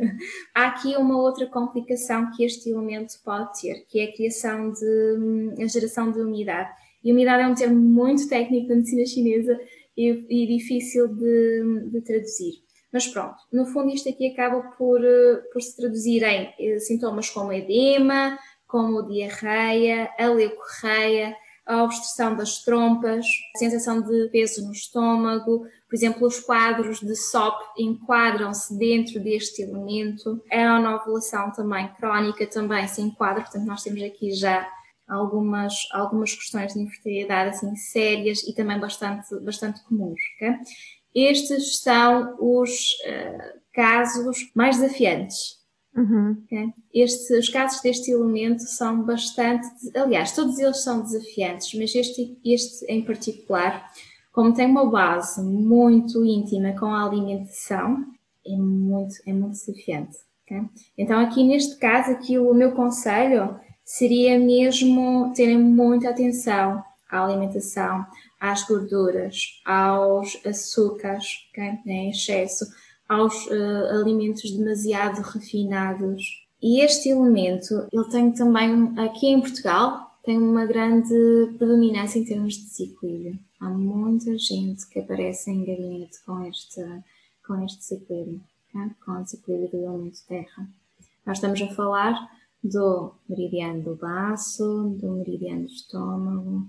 Há 0.54 0.66
aqui 0.68 0.96
uma 0.96 1.16
outra 1.20 1.46
complicação 1.46 2.30
que 2.30 2.44
este 2.44 2.70
elemento 2.70 3.14
pode 3.24 3.60
ter, 3.60 3.84
que 3.88 4.00
é 4.00 4.04
a 4.04 4.12
criação 4.12 4.72
de, 4.72 5.62
a 5.62 5.66
geração 5.66 6.10
de 6.10 6.20
umidade. 6.20 6.70
E 7.02 7.12
umidade 7.12 7.42
é 7.42 7.46
um 7.46 7.54
termo 7.54 7.78
muito 7.78 8.28
técnico 8.28 8.68
da 8.68 8.76
medicina 8.76 9.04
chinesa 9.06 9.60
e, 9.96 10.24
e 10.28 10.46
difícil 10.58 11.08
de, 11.08 11.90
de 11.90 12.00
traduzir. 12.00 12.63
Mas 12.94 13.08
pronto, 13.08 13.34
no 13.52 13.66
fundo 13.66 13.90
isto 13.90 14.08
aqui 14.08 14.30
acaba 14.30 14.62
por, 14.78 15.04
eh, 15.04 15.42
por 15.52 15.60
se 15.60 15.76
traduzir 15.76 16.22
em 16.22 16.54
eh, 16.60 16.78
sintomas 16.78 17.28
como 17.28 17.52
edema, 17.52 18.38
como 18.68 19.02
diarreia, 19.02 20.08
a 20.16 20.28
leucorreia, 20.28 21.34
a 21.66 21.82
obstrução 21.82 22.36
das 22.36 22.62
trompas, 22.62 23.26
a 23.56 23.58
sensação 23.58 24.00
de 24.00 24.28
peso 24.28 24.64
no 24.64 24.70
estômago, 24.70 25.66
por 25.88 25.96
exemplo, 25.96 26.24
os 26.24 26.38
quadros 26.38 27.00
de 27.00 27.16
SOP 27.16 27.60
enquadram-se 27.76 28.78
dentro 28.78 29.18
deste 29.18 29.62
elemento, 29.62 30.40
a 30.52 30.76
anovulação 30.76 31.50
também 31.50 31.88
crónica 31.94 32.46
também 32.46 32.86
se 32.86 33.02
enquadra, 33.02 33.42
portanto 33.42 33.66
nós 33.66 33.82
temos 33.82 34.02
aqui 34.02 34.32
já 34.32 34.70
algumas, 35.08 35.74
algumas 35.92 36.32
questões 36.32 36.74
de 36.74 36.80
infertilidade 36.80 37.50
assim 37.50 37.74
sérias 37.74 38.42
e 38.44 38.54
também 38.54 38.78
bastante, 38.78 39.34
bastante 39.40 39.82
comuns. 39.84 40.20
Okay? 40.36 40.54
Estes 41.14 41.78
são 41.78 42.36
os 42.38 42.70
uh, 43.06 43.58
casos 43.72 44.50
mais 44.54 44.78
desafiantes. 44.78 45.62
Uhum. 45.96 46.42
Okay? 46.44 46.72
Estes, 46.92 47.30
os 47.30 47.48
casos 47.48 47.80
deste 47.80 48.10
elemento 48.10 48.62
são 48.62 49.02
bastante, 49.02 49.66
aliás, 49.96 50.32
todos 50.32 50.58
eles 50.58 50.82
são 50.82 51.02
desafiantes, 51.02 51.72
mas 51.74 51.94
este, 51.94 52.36
este 52.44 52.84
em 52.86 53.02
particular, 53.02 53.90
como 54.32 54.52
tem 54.52 54.66
uma 54.66 54.90
base 54.90 55.40
muito 55.42 56.24
íntima 56.24 56.72
com 56.72 56.86
a 56.86 57.04
alimentação, 57.04 58.04
é 58.44 58.56
muito, 58.56 59.14
é 59.24 59.32
muito 59.32 59.52
desafiante. 59.52 60.16
Okay? 60.44 60.62
Então, 60.98 61.20
aqui 61.20 61.44
neste 61.44 61.76
caso, 61.76 62.10
aqui 62.10 62.38
o 62.38 62.52
meu 62.52 62.72
conselho 62.72 63.58
seria 63.84 64.38
mesmo 64.38 65.32
terem 65.34 65.58
muita 65.58 66.10
atenção 66.10 66.82
à 67.14 67.24
alimentação, 67.24 68.04
às 68.40 68.64
gorduras, 68.64 69.60
aos 69.64 70.38
açúcares 70.44 71.46
okay, 71.50 71.78
em 71.86 72.10
excesso, 72.10 72.66
aos 73.08 73.46
uh, 73.46 74.00
alimentos 74.00 74.50
demasiado 74.50 75.20
refinados. 75.22 76.22
E 76.60 76.80
este 76.80 77.10
elemento, 77.10 77.86
ele 77.92 78.08
tem 78.10 78.32
também 78.32 78.92
aqui 78.98 79.28
em 79.28 79.40
Portugal, 79.40 80.18
tem 80.24 80.38
uma 80.38 80.66
grande 80.66 81.14
predominância 81.58 82.18
em 82.18 82.24
termos 82.24 82.54
de 82.54 82.64
desequilíbrio. 82.64 83.38
Há 83.60 83.68
muita 83.68 84.36
gente 84.38 84.86
que 84.88 84.98
aparece 84.98 85.50
em 85.50 85.64
gabinete 85.64 86.18
com 86.24 86.42
este, 86.44 86.82
com 87.46 87.62
este 87.64 87.78
desequilíbrio, 87.78 88.40
okay? 88.68 88.90
com 89.04 89.12
o 89.12 89.22
desequilíbrio 89.22 89.70
do 89.70 89.84
elemento 89.84 90.18
terra. 90.26 90.68
Nós 91.26 91.38
estamos 91.38 91.60
a 91.62 91.68
falar 91.74 92.14
do 92.64 93.12
meridiano 93.28 93.82
do 93.82 93.94
baço, 93.94 94.96
do 94.98 95.10
meridiano 95.12 95.66
do 95.66 95.72
estômago, 95.72 96.66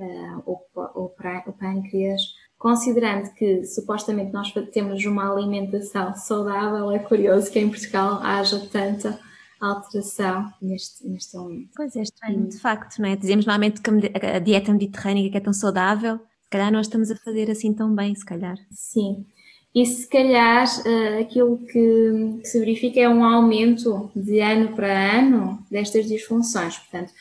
uh, 0.00 0.42
o, 0.46 0.58
o, 0.74 1.04
o 1.04 1.52
pâncreas, 1.52 2.22
considerando 2.58 3.32
que 3.34 3.64
supostamente 3.64 4.32
nós 4.32 4.52
temos 4.72 5.04
uma 5.04 5.32
alimentação 5.32 6.14
saudável, 6.14 6.90
é 6.90 6.98
curioso 6.98 7.50
que 7.50 7.58
em 7.58 7.68
Portugal 7.68 8.20
haja 8.22 8.60
tanta 8.70 9.18
alteração 9.60 10.50
neste, 10.60 11.06
neste 11.06 11.36
momento. 11.36 11.70
Pois 11.76 11.94
é, 11.94 12.02
estranho, 12.02 12.48
de 12.48 12.58
facto, 12.58 12.98
não 12.98 13.08
é? 13.08 13.16
Dizemos 13.16 13.44
normalmente 13.44 13.80
que 13.80 13.90
a 14.26 14.38
dieta 14.38 14.72
mediterrânea 14.72 15.30
que 15.30 15.36
é 15.36 15.40
tão 15.40 15.52
saudável, 15.52 16.16
se 16.16 16.50
calhar 16.50 16.72
nós 16.72 16.86
estamos 16.86 17.10
a 17.10 17.16
fazer 17.16 17.50
assim 17.50 17.72
tão 17.72 17.94
bem, 17.94 18.14
se 18.14 18.24
calhar. 18.24 18.56
Sim, 18.70 19.26
e 19.74 19.86
se 19.86 20.08
calhar 20.08 20.66
uh, 20.66 21.20
aquilo 21.20 21.58
que, 21.58 22.40
que, 22.40 22.48
se 22.48 22.58
verifica 22.58 23.00
é 23.00 23.08
um 23.08 23.24
aumento 23.24 24.10
de 24.16 24.40
ano 24.40 24.74
para 24.74 25.18
ano 25.18 25.64
destas 25.70 26.08
disfunções, 26.08 26.76
portanto, 26.76 27.12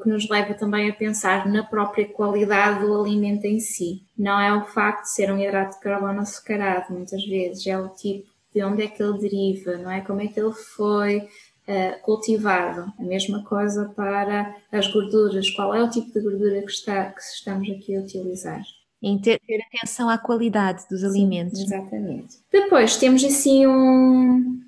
que 0.00 0.08
nos 0.08 0.28
leva 0.28 0.54
também 0.54 0.88
a 0.88 0.94
pensar 0.94 1.46
na 1.46 1.62
própria 1.62 2.06
qualidade 2.06 2.80
do 2.80 3.00
alimento 3.00 3.44
em 3.44 3.60
si. 3.60 4.02
Não 4.16 4.40
é 4.40 4.54
o 4.54 4.64
facto 4.64 5.02
de 5.02 5.10
ser 5.10 5.30
um 5.30 5.38
hidrato 5.38 5.76
de 5.76 5.82
carbono 5.82 6.20
açucarado, 6.20 6.92
muitas 6.92 7.24
vezes, 7.24 7.66
é 7.66 7.78
o 7.78 7.88
tipo 7.88 8.28
de 8.54 8.62
onde 8.62 8.82
é 8.82 8.86
que 8.86 9.02
ele 9.02 9.18
deriva, 9.18 9.76
não 9.76 9.90
é? 9.90 10.00
Como 10.00 10.20
é 10.20 10.28
que 10.28 10.38
ele 10.38 10.52
foi 10.52 11.28
uh, 11.68 12.02
cultivado. 12.02 12.92
A 12.98 13.02
mesma 13.02 13.42
coisa 13.44 13.92
para 13.96 14.54
as 14.72 14.86
gorduras. 14.88 15.50
Qual 15.50 15.74
é 15.74 15.82
o 15.82 15.90
tipo 15.90 16.12
de 16.12 16.20
gordura 16.20 16.62
que, 16.62 16.70
está, 16.70 17.06
que 17.06 17.20
estamos 17.20 17.68
aqui 17.70 17.96
a 17.96 18.00
utilizar? 18.00 18.62
Em 19.02 19.18
ter, 19.18 19.38
ter 19.46 19.60
atenção 19.62 20.08
à 20.08 20.16
qualidade 20.16 20.84
dos 20.88 21.00
Sim, 21.00 21.06
alimentos. 21.06 21.60
Exatamente. 21.60 22.38
Depois 22.50 22.96
temos 22.96 23.22
assim 23.22 23.66
um, 23.66 24.62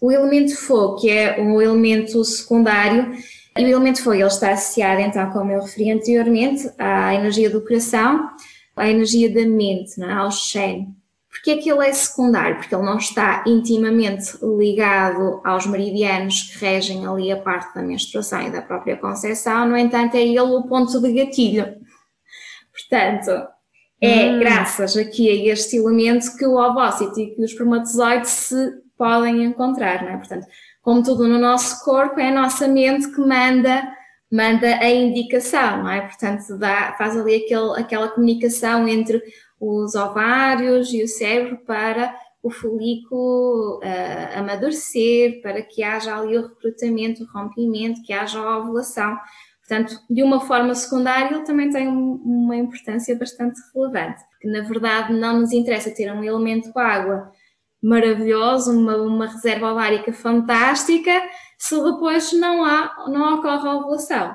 o 0.00 0.10
elemento 0.10 0.56
fogo, 0.56 0.96
que 0.96 1.10
é 1.10 1.40
um 1.40 1.60
elemento 1.60 2.24
secundário. 2.24 3.12
E 3.56 3.64
o 3.64 3.68
elemento 3.68 4.02
fogo 4.02 4.16
ele 4.16 4.26
está 4.26 4.50
associado, 4.50 5.00
então, 5.00 5.30
como 5.30 5.50
eu 5.50 5.62
referi 5.62 5.90
anteriormente, 5.90 6.70
à 6.78 7.14
energia 7.14 7.48
do 7.48 7.62
coração, 7.62 8.28
à 8.76 8.88
energia 8.88 9.32
da 9.32 9.48
mente, 9.48 9.98
não 9.98 10.10
é? 10.10 10.12
ao 10.12 10.30
Shen. 10.30 10.94
Porquê 11.30 11.50
é 11.52 11.56
que 11.56 11.70
ele 11.70 11.86
é 11.86 11.92
secundário? 11.92 12.56
Porque 12.56 12.74
ele 12.74 12.84
não 12.84 12.96
está 12.96 13.44
intimamente 13.46 14.38
ligado 14.42 15.40
aos 15.44 15.66
meridianos 15.66 16.42
que 16.42 16.64
regem 16.64 17.06
ali 17.06 17.30
a 17.30 17.36
parte 17.36 17.74
da 17.74 17.82
menstruação 17.82 18.42
e 18.42 18.50
da 18.50 18.62
própria 18.62 18.96
concepção, 18.96 19.68
no 19.68 19.76
entanto, 19.76 20.16
é 20.16 20.22
ele 20.22 20.40
o 20.40 20.62
ponto 20.62 21.00
de 21.00 21.12
gatilho. 21.12 21.76
Portanto, 22.72 23.30
é 24.00 24.30
hum. 24.30 24.38
graças 24.38 24.96
aqui 24.96 25.30
a 25.30 25.52
este 25.52 25.76
elemento 25.76 26.36
que 26.36 26.46
o 26.46 26.56
ovócito 26.56 27.18
e 27.18 27.34
que 27.34 27.42
os 27.42 27.50
espermatozoides 27.50 28.30
se 28.30 28.72
podem 28.96 29.44
encontrar, 29.44 30.02
não 30.02 30.12
é? 30.12 30.16
Portanto, 30.16 30.46
como 30.86 31.02
tudo 31.02 31.26
no 31.26 31.36
nosso 31.36 31.84
corpo, 31.84 32.20
é 32.20 32.28
a 32.28 32.32
nossa 32.32 32.68
mente 32.68 33.10
que 33.10 33.20
manda 33.20 33.92
manda 34.30 34.68
a 34.76 34.88
indicação, 34.88 35.82
não 35.82 35.90
é? 35.90 36.02
Portanto, 36.02 36.56
dá, 36.56 36.94
faz 36.96 37.16
ali 37.16 37.34
aquele, 37.36 37.80
aquela 37.80 38.08
comunicação 38.08 38.86
entre 38.86 39.20
os 39.60 39.96
ovários 39.96 40.92
e 40.92 41.02
o 41.02 41.08
cérebro 41.08 41.58
para 41.66 42.14
o 42.40 42.50
folículo 42.50 43.80
uh, 43.82 44.38
amadurecer, 44.38 45.40
para 45.42 45.60
que 45.60 45.82
haja 45.82 46.16
ali 46.16 46.38
o 46.38 46.48
recrutamento, 46.48 47.24
o 47.24 47.26
rompimento, 47.32 48.02
que 48.04 48.12
haja 48.12 48.38
a 48.38 48.58
ovulação. 48.58 49.16
Portanto, 49.66 49.98
de 50.08 50.22
uma 50.22 50.40
forma 50.40 50.72
secundária, 50.74 51.34
ele 51.34 51.44
também 51.44 51.68
tem 51.68 51.88
uma 51.88 52.56
importância 52.56 53.16
bastante 53.16 53.58
relevante, 53.74 54.22
porque 54.30 54.48
na 54.48 54.60
verdade 54.60 55.12
não 55.12 55.40
nos 55.40 55.52
interessa 55.52 55.90
ter 55.90 56.12
um 56.12 56.22
elemento 56.22 56.76
água 56.78 57.32
maravilhoso, 57.86 58.72
uma, 58.72 58.96
uma 58.96 59.26
reserva 59.28 59.70
ovárica 59.70 60.12
fantástica, 60.12 61.12
se 61.56 61.80
depois 61.80 62.32
não 62.32 62.64
há, 62.64 63.06
não 63.08 63.36
ocorre 63.36 63.68
a 63.68 63.76
ovulação, 63.76 64.34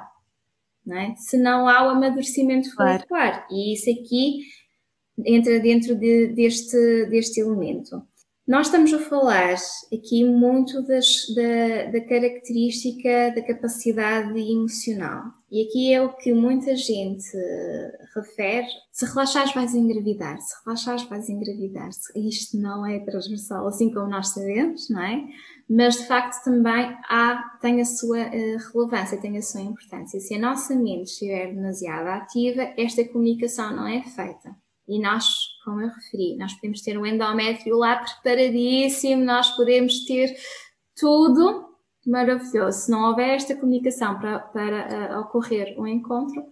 não 0.85 0.97
é? 0.97 1.13
se 1.17 1.37
não 1.37 1.67
há 1.67 1.85
o 1.85 1.89
amadurecimento 1.89 2.73
folicular. 2.73 3.05
Claro. 3.07 3.43
E 3.51 3.73
isso 3.73 3.89
aqui 3.89 4.39
entra 5.25 5.59
dentro 5.59 5.95
de, 5.95 6.27
deste, 6.27 7.05
deste 7.07 7.41
elemento. 7.41 8.01
Nós 8.47 8.67
estamos 8.67 8.93
a 8.93 8.99
falar 8.99 9.55
aqui 9.93 10.23
muito 10.23 10.81
das, 10.83 11.25
da, 11.35 11.91
da, 11.91 12.05
característica 12.05 13.33
da 13.35 13.41
capacidade 13.41 14.39
emocional. 14.39 15.25
E 15.51 15.67
aqui 15.67 15.93
é 15.93 16.01
o 16.01 16.13
que 16.13 16.33
muita 16.33 16.75
gente 16.75 17.37
refere. 18.15 18.67
Se 18.91 19.05
relaxares, 19.05 19.53
vais 19.53 19.73
engravidar. 19.73 20.39
Se 20.39 20.53
relaxares, 20.65 21.03
vais 21.03 21.29
engravidar. 21.29 21.89
Isto 22.15 22.57
não 22.57 22.85
é 22.85 22.99
transversal, 22.99 23.67
assim 23.67 23.91
como 23.93 24.07
nós 24.07 24.29
sabemos, 24.29 24.89
não 24.89 25.01
é? 25.01 25.23
Mas 25.69 25.95
de 25.95 26.07
facto 26.07 26.43
também 26.43 26.97
há, 27.09 27.57
tem 27.61 27.79
a 27.79 27.85
sua 27.85 28.19
uh, 28.19 28.73
relevância, 28.73 29.17
tem 29.17 29.37
a 29.37 29.41
sua 29.41 29.61
importância. 29.61 30.19
Se 30.19 30.35
a 30.35 30.39
nossa 30.39 30.75
mente 30.75 31.11
estiver 31.11 31.53
demasiado 31.53 32.07
ativa, 32.07 32.73
esta 32.77 33.03
comunicação 33.07 33.75
não 33.75 33.87
é 33.87 34.03
feita. 34.03 34.55
E 34.87 34.99
nós, 34.99 35.25
como 35.63 35.79
eu 35.79 35.87
referi, 35.87 36.35
nós 36.37 36.53
podemos 36.53 36.81
ter 36.81 36.97
um 36.97 37.05
endométrio 37.05 37.77
lá 37.77 37.97
preparadíssimo, 37.97 39.23
nós 39.23 39.49
podemos 39.51 40.03
ter 40.05 40.35
tudo 40.99 41.69
maravilhoso. 42.05 42.79
Se 42.79 42.91
não 42.91 43.09
houver 43.09 43.35
esta 43.35 43.55
comunicação 43.55 44.19
para, 44.19 44.39
para 44.39 45.15
uh, 45.15 45.21
ocorrer 45.21 45.79
um 45.79 45.87
encontro, 45.87 46.43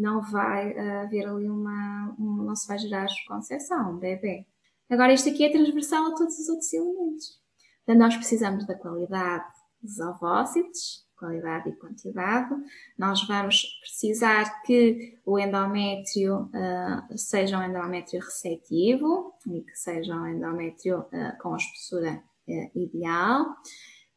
não 0.00 0.22
vai 0.22 0.72
uh, 0.72 1.00
haver 1.02 1.26
ali 1.26 1.48
uma, 1.48 2.14
um, 2.18 2.44
não 2.44 2.56
se 2.56 2.66
vai 2.66 2.78
gerar 2.78 3.06
concepção, 3.28 3.92
um 3.92 3.98
bebê. 3.98 4.46
Agora, 4.88 5.12
isto 5.12 5.28
aqui 5.28 5.44
é 5.44 5.52
transversal 5.52 6.06
a 6.06 6.14
todos 6.14 6.38
os 6.38 6.48
outros 6.48 6.72
elementos. 6.72 7.38
Portanto, 7.84 8.02
nós 8.02 8.16
precisamos 8.16 8.66
da 8.66 8.74
qualidade 8.74 9.44
dos 9.82 9.98
ovócitos, 10.00 11.06
qualidade 11.16 11.68
e 11.68 11.72
quantidade. 11.72 12.54
Nós 12.98 13.26
vamos 13.26 13.62
precisar 13.80 14.62
que 14.62 15.18
o 15.24 15.38
endométrio 15.38 16.44
uh, 16.44 17.18
seja 17.18 17.58
um 17.58 17.62
endométrio 17.62 18.20
receptivo 18.20 19.34
e 19.46 19.60
que 19.60 19.76
seja 19.76 20.14
um 20.14 20.26
endométrio 20.26 21.00
uh, 21.00 21.38
com 21.40 21.54
a 21.54 21.56
espessura 21.56 22.22
uh, 22.48 22.78
ideal, 22.78 23.46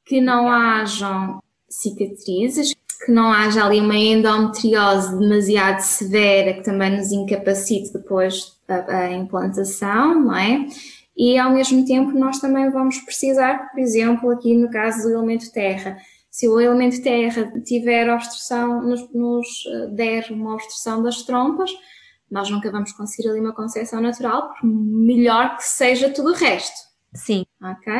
que 0.06 0.22
não 0.22 0.48
hajam 0.48 1.42
cicatrizes, 1.70 2.74
que 3.06 3.12
não 3.12 3.32
haja 3.32 3.66
ali 3.66 3.82
uma 3.82 3.96
endometriose 3.96 5.18
demasiado 5.18 5.80
severa 5.80 6.54
que 6.54 6.64
também 6.64 6.96
nos 6.96 7.12
incapacite 7.12 7.92
depois 7.92 8.58
a, 8.68 9.12
implantação, 9.12 10.22
não 10.22 10.36
é? 10.36 10.66
E 11.16 11.38
ao 11.38 11.52
mesmo 11.52 11.86
tempo 11.86 12.18
nós 12.18 12.40
também 12.40 12.72
vamos 12.72 12.98
precisar, 13.00 13.70
por 13.72 13.80
exemplo, 13.80 14.32
aqui 14.32 14.56
no 14.56 14.70
caso 14.70 15.04
do 15.04 15.14
elemento 15.14 15.52
terra, 15.52 15.98
se 16.32 16.48
o 16.48 16.60
elemento 16.60 17.02
terra 17.04 17.52
tiver 17.64 18.10
obstrução, 18.10 18.82
nos, 18.82 19.08
nos 19.14 19.48
eh, 19.68 19.88
der 19.92 20.32
uma 20.32 20.56
obstrução 20.56 21.04
das 21.04 21.22
trompas, 21.22 21.70
nós 22.32 22.50
nunca 22.50 22.72
vamos 22.72 22.92
conseguir 22.94 23.30
ali 23.30 23.40
uma 23.40 23.54
concepção 23.54 24.02
natural, 24.02 24.50
por 24.50 24.68
melhor 24.68 25.56
que 25.58 25.64
seja 25.64 26.10
tudo 26.10 26.32
o 26.32 26.34
resto. 26.34 26.93
Sim. 27.14 27.46
Ok? 27.62 27.94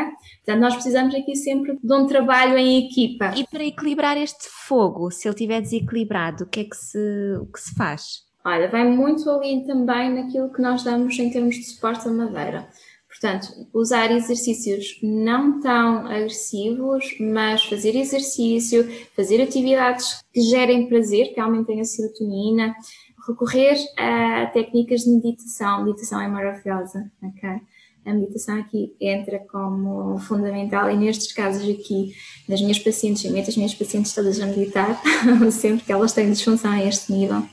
Portanto, 0.46 0.62
nós 0.62 0.74
precisamos 0.74 1.14
aqui 1.14 1.36
sempre 1.36 1.78
de 1.82 1.94
um 1.94 2.08
trabalho 2.08 2.58
em 2.58 2.88
equipa. 2.88 3.34
E 3.36 3.46
para 3.48 3.64
equilibrar 3.64 4.18
este 4.18 4.48
fogo, 4.50 5.12
se 5.12 5.28
ele 5.28 5.36
estiver 5.36 5.62
desequilibrado, 5.62 6.44
o 6.46 6.48
que 6.48 6.62
é 6.62 6.64
que 6.64 6.76
se, 6.76 7.38
o 7.40 7.46
que 7.46 7.60
se 7.60 7.76
faz? 7.76 8.24
Olha, 8.46 8.70
vai 8.70 8.84
muito 8.84 9.30
ali 9.30 9.66
também 9.66 10.14
naquilo 10.14 10.52
que 10.52 10.62
nós 10.62 10.84
damos 10.84 11.18
em 11.18 11.30
termos 11.30 11.56
de 11.56 11.64
suporte 11.64 12.08
à 12.08 12.12
madeira. 12.12 12.68
Portanto, 13.08 13.68
usar 13.72 14.12
exercícios 14.12 15.00
não 15.02 15.60
tão 15.62 16.08
agressivos, 16.08 17.16
mas 17.20 17.64
fazer 17.64 17.96
exercício, 17.96 18.86
fazer 19.16 19.42
atividades 19.42 20.22
que 20.34 20.42
gerem 20.42 20.90
prazer, 20.90 21.34
que 21.34 21.40
aumentem 21.40 21.80
a 21.80 21.86
serotonina, 21.86 22.74
recorrer 23.28 23.78
a 23.98 24.48
técnicas 24.48 25.02
de 25.02 25.12
meditação. 25.12 25.86
Meditação 25.86 26.20
é 26.20 26.28
maravilhosa, 26.28 27.10
ok? 27.22 27.62
A 28.06 28.14
meditação 28.14 28.60
aqui 28.60 28.94
entra 29.00 29.40
como 29.40 30.18
fundamental 30.20 30.90
e 30.90 30.98
nestes 30.98 31.32
casos 31.32 31.64
aqui, 31.70 32.14
das 32.48 32.62
minhas 32.62 32.80
pacientes, 32.80 33.24
eu 33.24 33.32
meto 33.32 33.50
as 33.50 33.56
minhas 33.56 33.74
pacientes 33.74 34.14
todas 34.14 34.40
a 34.40 34.46
meditar, 34.46 35.02
sempre 35.52 35.86
que 35.86 35.92
elas 35.92 36.14
têm 36.14 36.32
disfunção 36.32 36.72
a 36.72 36.84
este 36.84 37.14
nível, 37.14 37.44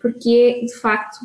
porque 0.00 0.60
é, 0.60 0.64
de 0.66 0.74
facto, 0.80 1.18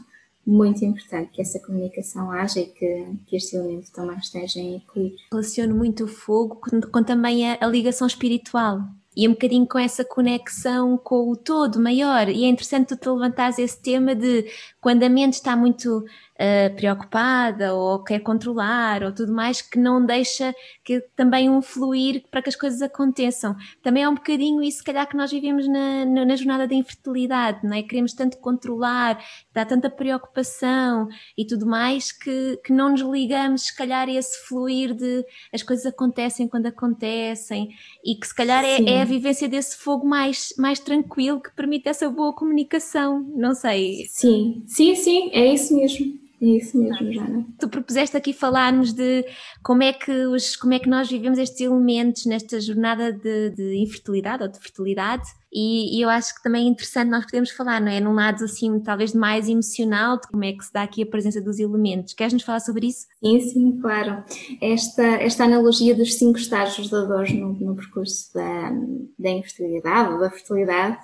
muito 0.49 0.83
importante 0.83 1.31
que 1.31 1.41
essa 1.41 1.59
comunicação 1.59 2.31
haja 2.31 2.59
e 2.59 2.65
que, 2.65 3.05
que 3.27 3.35
este 3.35 3.55
elemento 3.55 3.91
também 3.91 4.17
esteja 4.17 4.59
em 4.59 4.77
equilíbrio. 4.77 5.19
Relaciono 5.31 5.75
muito 5.75 6.05
o 6.05 6.07
fogo 6.07 6.55
com, 6.55 6.81
com 6.81 7.03
também 7.03 7.51
a, 7.51 7.57
a, 7.61 7.67
ligação 7.67 8.07
espiritual 8.07 8.81
e 9.15 9.27
um 9.27 9.31
bocadinho 9.31 9.67
com 9.67 9.77
essa 9.77 10.03
conexão 10.03 10.97
com 10.97 11.29
o 11.29 11.35
todo 11.35 11.79
maior. 11.79 12.29
E 12.29 12.45
é 12.45 12.47
interessante 12.47 12.87
tu 12.87 12.97
te 12.97 13.09
levantares 13.09 13.59
esse 13.59 13.79
tema 13.79 14.15
de 14.15 14.45
quando 14.81 15.03
a 15.03 15.09
mente 15.09 15.33
está 15.33 15.55
muito 15.55 16.03
uh, 16.39 16.73
preocupada 16.75 17.73
ou 17.73 18.03
quer 18.03 18.19
controlar 18.19 19.03
ou 19.03 19.13
tudo 19.13 19.33
mais, 19.33 19.61
que 19.61 19.77
não 19.77 20.03
deixa 20.03 20.53
que 20.83 21.01
também 21.15 21.49
um 21.49 21.61
fluir 21.61 22.23
para 22.31 22.41
que 22.41 22.49
as 22.49 22.55
coisas 22.55 22.81
aconteçam. 22.81 23.55
Também 23.83 24.03
é 24.03 24.09
um 24.09 24.15
bocadinho 24.15 24.63
isso, 24.63 24.77
se 24.77 24.83
calhar, 24.83 25.07
que 25.07 25.17
nós 25.17 25.31
vivemos 25.31 25.67
na, 25.67 26.05
na, 26.05 26.25
na 26.25 26.35
jornada 26.35 26.67
da 26.67 26.73
infertilidade, 26.73 27.59
não 27.63 27.75
é? 27.75 27.83
Queremos 27.83 28.13
tanto 28.13 28.37
controlar, 28.37 29.21
dá 29.53 29.65
tanta 29.65 29.89
preocupação 29.89 31.07
e 31.37 31.45
tudo 31.45 31.65
mais 31.65 32.11
que, 32.11 32.57
que 32.63 32.71
não 32.71 32.91
nos 32.91 33.01
ligamos, 33.01 33.63
se 33.63 33.75
calhar, 33.75 34.07
a 34.07 34.11
esse 34.11 34.47
fluir 34.47 34.93
de 34.93 35.25
as 35.53 35.61
coisas 35.61 35.85
acontecem 35.85 36.47
quando 36.47 36.67
acontecem 36.67 37.69
e 38.03 38.15
que 38.15 38.27
se 38.27 38.35
calhar 38.35 38.63
é, 38.63 38.81
é, 38.83 39.01
a 39.01 39.05
vivência 39.05 39.47
desse 39.49 39.77
fogo 39.77 40.07
mais, 40.07 40.53
mais 40.57 40.79
tranquilo 40.79 41.41
que 41.41 41.53
permite 41.53 41.89
essa 41.89 42.09
boa 42.09 42.33
comunicação, 42.33 43.25
não 43.35 43.53
sei. 43.53 44.05
Sim, 44.07 44.63
sim, 44.67 44.95
sim, 44.95 45.29
é 45.33 45.53
isso 45.53 45.75
mesmo. 45.75 46.28
É 46.41 46.45
isso 46.45 46.77
mesmo, 46.77 47.11
Jana. 47.11 47.45
Tu 47.59 47.67
propuseste 47.67 48.15
aqui 48.15 48.31
falarmos 48.31 48.93
de 48.93 49.25
como 49.61 49.83
é 49.83 49.91
que, 49.91 50.11
os, 50.27 50.55
como 50.55 50.73
é 50.73 50.79
que 50.79 50.89
nós 50.89 51.09
vivemos 51.09 51.37
estes 51.37 51.59
elementos 51.59 52.25
nesta 52.25 52.59
jornada 52.61 53.11
de, 53.11 53.49
de 53.49 53.77
infertilidade 53.77 54.43
ou 54.43 54.49
de 54.49 54.57
fertilidade 54.59 55.29
e, 55.51 55.97
e, 55.97 56.01
eu 56.01 56.09
acho 56.09 56.35
que 56.35 56.43
também 56.43 56.67
é 56.67 56.69
interessante 56.69 57.09
nós 57.09 57.25
podemos 57.25 57.49
falar, 57.51 57.81
não 57.81 57.91
é? 57.91 57.99
Num 57.99 58.13
lado 58.13 58.43
assim, 58.43 58.79
talvez 58.79 59.13
mais 59.13 59.49
emocional, 59.49 60.19
de 60.19 60.27
como 60.27 60.43
é 60.43 60.53
que 60.53 60.63
se 60.63 60.71
dá 60.71 60.83
aqui 60.83 61.01
a 61.01 61.05
presença 61.05 61.41
dos 61.41 61.59
elementos. 61.59 62.13
Queres 62.13 62.33
nos 62.33 62.43
falar 62.43 62.59
sobre 62.59 62.87
isso? 62.87 63.07
Sim, 63.23 63.39
sim, 63.41 63.79
claro. 63.81 64.23
Esta, 64.61 65.03
esta 65.03 65.45
analogia 65.45 65.95
dos 65.95 66.13
cinco 66.15 66.37
estágios 66.37 66.89
da 66.89 67.03
dor 67.03 67.27
no, 67.31 67.53
no 67.53 67.75
percurso 67.75 68.33
da, 68.33 68.71
da 69.17 69.29
infertilidade 69.29 70.19
da 70.19 70.29
fertilidade 70.29 70.97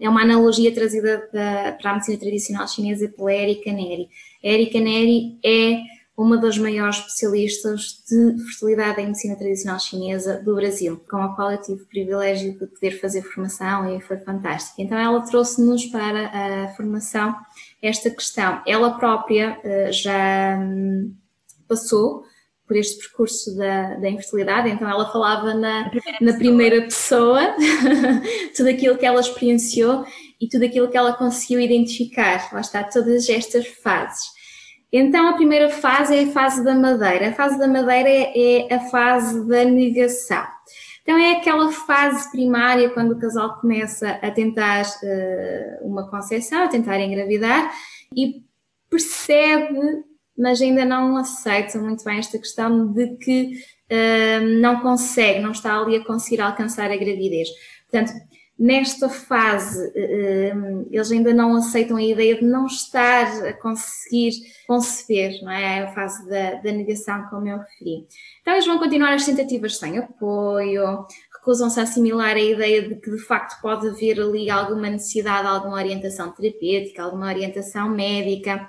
é 0.00 0.08
uma 0.08 0.22
analogia 0.22 0.74
trazida 0.74 1.28
da, 1.32 1.72
para 1.72 1.90
a 1.90 1.94
medicina 1.94 2.18
tradicional 2.18 2.66
chinesa 2.66 3.08
pela 3.08 3.32
Erika 3.32 3.72
Neri. 3.72 4.08
Erika 4.42 4.80
Neri 4.80 5.38
é 5.44 5.80
uma 6.16 6.36
das 6.36 6.58
maiores 6.58 6.98
especialistas 6.98 8.02
de 8.08 8.36
fertilidade 8.44 9.00
em 9.00 9.06
medicina 9.06 9.36
tradicional 9.36 9.80
chinesa 9.80 10.42
do 10.42 10.54
Brasil, 10.54 11.02
com 11.10 11.16
a 11.16 11.34
qual 11.34 11.50
eu 11.50 11.60
tive 11.60 11.82
o 11.82 11.86
privilégio 11.86 12.52
de 12.52 12.66
poder 12.66 13.00
fazer 13.00 13.22
formação 13.22 13.96
e 13.96 14.00
foi 14.00 14.18
fantástico. 14.18 14.80
Então 14.80 14.98
ela 14.98 15.20
trouxe-nos 15.22 15.86
para 15.86 16.28
a 16.28 16.68
formação 16.74 17.34
esta 17.80 18.10
questão. 18.10 18.62
Ela 18.66 18.98
própria 18.98 19.58
uh, 19.64 19.92
já 19.92 20.58
um, 20.58 21.14
passou 21.66 22.24
por 22.66 22.76
este 22.76 22.98
percurso 22.98 23.56
da, 23.56 23.94
da, 23.94 24.08
infertilidade, 24.08 24.70
então 24.70 24.88
ela 24.88 25.10
falava 25.10 25.52
na, 25.52 25.90
primeira 25.90 26.18
na 26.20 26.32
primeira 26.34 26.82
pessoa 26.82 27.54
tudo 28.56 28.68
aquilo 28.68 28.96
que 28.96 29.04
ela 29.04 29.20
experienciou 29.20 30.04
e 30.40 30.48
tudo 30.48 30.64
aquilo 30.64 30.88
que 30.88 30.96
ela 30.96 31.12
conseguiu 31.12 31.60
identificar. 31.60 32.48
Lá 32.52 32.60
está, 32.60 32.84
todas 32.84 33.28
estas 33.28 33.66
fases. 33.66 34.41
Então, 34.92 35.26
a 35.28 35.32
primeira 35.32 35.70
fase 35.70 36.14
é 36.14 36.24
a 36.24 36.32
fase 36.32 36.62
da 36.62 36.74
madeira. 36.74 37.30
A 37.30 37.32
fase 37.32 37.58
da 37.58 37.66
madeira 37.66 38.10
é, 38.10 38.68
a 38.70 38.80
fase 38.90 39.48
da 39.48 39.64
negação. 39.64 40.44
Então, 41.02 41.16
é 41.16 41.32
aquela 41.32 41.72
fase 41.72 42.30
primária 42.30 42.90
quando 42.90 43.12
o 43.12 43.18
casal 43.18 43.58
começa 43.58 44.10
a 44.22 44.30
tentar 44.30 44.84
uh, 44.84 45.86
uma 45.86 46.08
concepção, 46.10 46.64
a 46.64 46.68
tentar 46.68 47.00
engravidar 47.00 47.72
e 48.14 48.44
percebe, 48.90 50.04
mas 50.36 50.60
ainda 50.60 50.84
não 50.84 51.16
aceita 51.16 51.78
muito 51.78 52.04
bem 52.04 52.18
esta 52.18 52.38
questão 52.38 52.92
de 52.92 53.16
que 53.16 53.52
uh, 53.90 54.60
não 54.60 54.80
consegue, 54.80 55.40
não 55.40 55.52
está 55.52 55.76
ali 55.78 55.96
a 55.96 56.04
conseguir 56.04 56.42
alcançar 56.42 56.90
a 56.90 56.96
gravidez. 56.96 57.48
Portanto, 57.90 58.12
nesta 58.62 59.08
fase, 59.08 59.92
eh, 59.96 60.54
eles 60.88 61.10
ainda 61.10 61.34
não 61.34 61.56
aceitam 61.56 61.96
a 61.96 62.02
ideia 62.02 62.36
de 62.36 62.44
não 62.44 62.66
estar 62.66 63.26
a 63.44 63.52
conseguir 63.54 64.34
conceber, 64.68 65.42
não 65.42 65.50
é? 65.50 65.82
A 65.82 65.92
fase 65.92 66.24
da, 66.28 66.54
da 66.54 66.70
negação, 66.70 67.26
como 67.28 67.48
eu 67.48 67.58
referi. 67.58 68.06
Então, 68.40 68.54
eles 68.54 68.64
vão 68.64 68.78
continuar 68.78 69.14
as 69.14 69.26
tentativas 69.26 69.76
sem 69.76 69.98
apoio, 69.98 71.04
recusam-se 71.34 71.80
a 71.80 71.82
assimilar 71.82 72.36
a 72.36 72.40
ideia 72.40 72.88
de 72.88 72.94
que 72.94 73.10
de 73.10 73.18
facto 73.18 73.60
pode 73.60 73.88
haver 73.88 74.20
ali 74.20 74.48
alguma 74.48 74.88
necessidade, 74.88 75.48
alguma 75.48 75.78
orientação 75.78 76.30
terapêutica, 76.30 77.02
alguma 77.02 77.26
orientação 77.26 77.88
médica. 77.88 78.68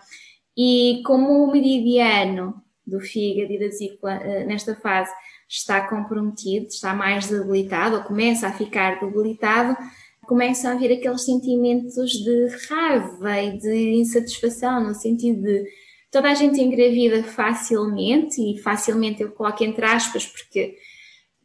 E 0.57 1.03
como 1.05 1.43
o 1.43 1.51
meridiano 1.51 2.63
do 2.85 2.99
fígado 2.99 3.53
e 3.53 3.59
da 3.59 3.65
vesícula 3.65 4.13
eh, 4.13 4.43
nesta 4.43 4.75
fase 4.75 5.11
está 5.53 5.87
comprometido, 5.87 6.65
está 6.67 6.95
mais 6.95 7.27
debilitado 7.27 7.97
ou 7.97 8.03
começa 8.03 8.47
a 8.47 8.51
ficar 8.51 8.99
debilitado, 8.99 9.77
começam 10.25 10.71
a 10.71 10.73
haver 10.73 10.93
aqueles 10.97 11.23
sentimentos 11.23 12.11
de 12.11 12.47
raiva 12.67 13.39
e 13.39 13.57
de 13.59 13.93
insatisfação, 13.93 14.83
no 14.83 14.95
sentido 14.95 15.43
de 15.43 15.63
toda 16.09 16.31
a 16.31 16.33
gente 16.33 16.59
engravida 16.59 17.23
facilmente, 17.23 18.41
e 18.41 18.59
facilmente 18.61 19.21
eu 19.21 19.31
coloco 19.31 19.63
entre 19.63 19.85
aspas, 19.85 20.25
porque 20.25 20.75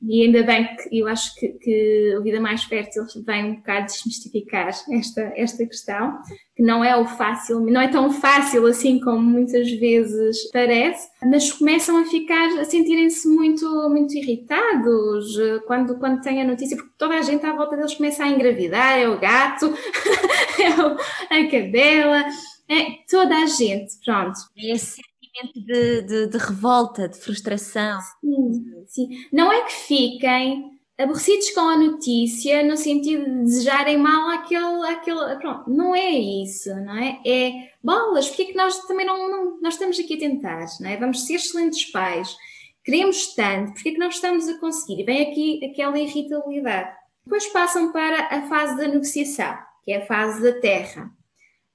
e 0.00 0.22
ainda 0.22 0.42
bem 0.42 0.68
que 0.76 0.98
eu 0.98 1.08
acho 1.08 1.34
que, 1.34 1.48
que 1.48 2.14
a 2.16 2.20
vida 2.20 2.40
mais 2.40 2.62
fértil 2.64 3.04
vem 3.26 3.44
um 3.44 3.54
bocado 3.56 3.86
desmistificar 3.86 4.68
esta, 4.68 5.32
esta 5.36 5.66
questão, 5.66 6.18
que 6.56 6.62
não 6.62 6.84
é 6.84 6.96
o 6.96 7.04
fácil, 7.04 7.60
não 7.60 7.80
é 7.80 7.88
tão 7.88 8.10
fácil 8.12 8.66
assim 8.66 9.00
como 9.00 9.20
muitas 9.20 9.70
vezes 9.72 10.50
parece, 10.52 11.08
mas 11.22 11.52
começam 11.52 11.96
a 11.98 12.04
ficar, 12.04 12.60
a 12.60 12.64
sentirem-se 12.64 13.28
muito, 13.28 13.66
muito 13.88 14.14
irritados 14.16 15.38
eh, 15.38 15.58
quando, 15.66 15.98
quando 15.98 16.20
têm 16.20 16.42
a 16.42 16.46
notícia, 16.46 16.76
porque 16.76 16.92
toda 16.96 17.14
a 17.14 17.22
gente 17.22 17.44
à 17.44 17.52
volta 17.52 17.76
deles 17.76 17.94
começa 17.94 18.24
a 18.24 18.28
engravidar, 18.28 18.98
é 18.98 19.08
o 19.08 19.18
gato, 19.18 19.66
é 20.60 20.70
o, 20.80 20.96
a 21.30 21.50
cadela, 21.50 22.24
é 22.68 22.98
toda 23.10 23.36
a 23.36 23.46
gente, 23.46 23.94
pronto. 24.04 24.38
Esse 24.56 25.00
sentimento 25.38 25.60
de, 25.60 26.02
de, 26.02 26.26
de, 26.26 26.38
revolta, 26.38 27.08
de 27.08 27.18
frustração. 27.18 28.00
Sim, 28.20 28.84
sim. 28.86 29.08
Não 29.32 29.52
é 29.52 29.62
que 29.62 29.72
fiquem 29.72 30.78
aborrecidos 30.98 31.50
com 31.50 31.60
a 31.60 31.76
notícia 31.78 32.62
no 32.64 32.76
sentido 32.76 33.24
de 33.24 33.42
desejarem 33.44 33.98
mal 33.98 34.30
aquele, 34.30 34.86
aquele. 34.88 35.36
Pronto, 35.36 35.70
não 35.70 35.94
é 35.94 36.10
isso, 36.10 36.74
não 36.76 36.96
é? 36.96 37.20
É 37.24 37.52
bolas, 37.82 38.28
porque 38.28 38.42
é 38.42 38.46
que 38.46 38.56
nós 38.56 38.78
também 38.86 39.06
não, 39.06 39.30
não. 39.30 39.60
Nós 39.60 39.74
estamos 39.74 39.98
aqui 39.98 40.14
a 40.14 40.18
tentar, 40.18 40.66
não 40.80 40.90
é? 40.90 40.96
Vamos 40.96 41.24
ser 41.26 41.34
excelentes 41.34 41.90
pais, 41.90 42.36
queremos 42.84 43.34
tanto, 43.34 43.72
porque 43.74 43.90
é 43.90 43.92
que 43.92 43.98
nós 43.98 44.14
estamos 44.14 44.48
a 44.48 44.58
conseguir? 44.58 45.02
E 45.02 45.04
vem 45.04 45.22
aqui 45.22 45.60
aquela 45.64 45.98
irritabilidade. 45.98 46.96
Depois 47.24 47.46
passam 47.48 47.92
para 47.92 48.26
a 48.34 48.48
fase 48.48 48.76
da 48.76 48.88
negociação, 48.88 49.56
que 49.84 49.92
é 49.92 49.98
a 49.98 50.06
fase 50.06 50.42
da 50.42 50.58
terra. 50.60 51.10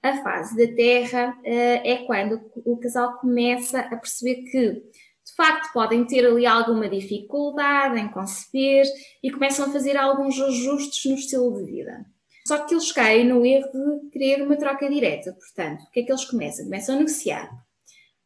A 0.03 0.21
fase 0.21 0.57
da 0.57 0.75
terra 0.75 1.33
uh, 1.39 1.43
é 1.45 2.03
quando 2.05 2.41
o 2.65 2.77
casal 2.77 3.17
começa 3.19 3.79
a 3.79 3.95
perceber 3.95 4.43
que, 4.51 4.73
de 4.73 5.35
facto, 5.37 5.71
podem 5.71 6.05
ter 6.05 6.25
ali 6.25 6.45
alguma 6.45 6.89
dificuldade 6.89 7.97
em 7.97 8.09
conceber 8.09 8.85
e 9.23 9.31
começam 9.31 9.65
a 9.65 9.71
fazer 9.71 9.95
alguns 9.95 10.37
ajustes 10.41 11.09
no 11.09 11.15
estilo 11.15 11.55
de 11.55 11.71
vida. 11.71 12.05
Só 12.45 12.65
que 12.65 12.73
eles 12.73 12.91
caem 12.91 13.25
no 13.25 13.45
erro 13.45 13.71
de 13.71 14.09
querer 14.09 14.43
uma 14.43 14.57
troca 14.57 14.89
direta. 14.89 15.31
Portanto, 15.31 15.83
o 15.83 15.91
que 15.91 16.01
é 16.01 16.03
que 16.03 16.11
eles 16.11 16.25
começam? 16.25 16.65
Começam 16.65 16.95
a 16.95 16.97
negociar. 16.97 17.49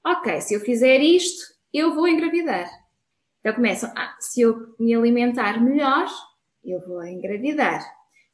Ok, 0.03 0.41
se 0.41 0.55
eu 0.55 0.59
fizer 0.61 0.99
isto, 0.99 1.43
eu 1.71 1.93
vou 1.93 2.07
engravidar. 2.07 2.67
Então 3.39 3.53
começam, 3.53 3.93
ah, 3.95 4.15
se 4.19 4.41
eu 4.41 4.73
me 4.79 4.95
alimentar 4.95 5.63
melhor, 5.63 6.07
eu 6.65 6.79
vou 6.87 7.05
engravidar. 7.05 7.85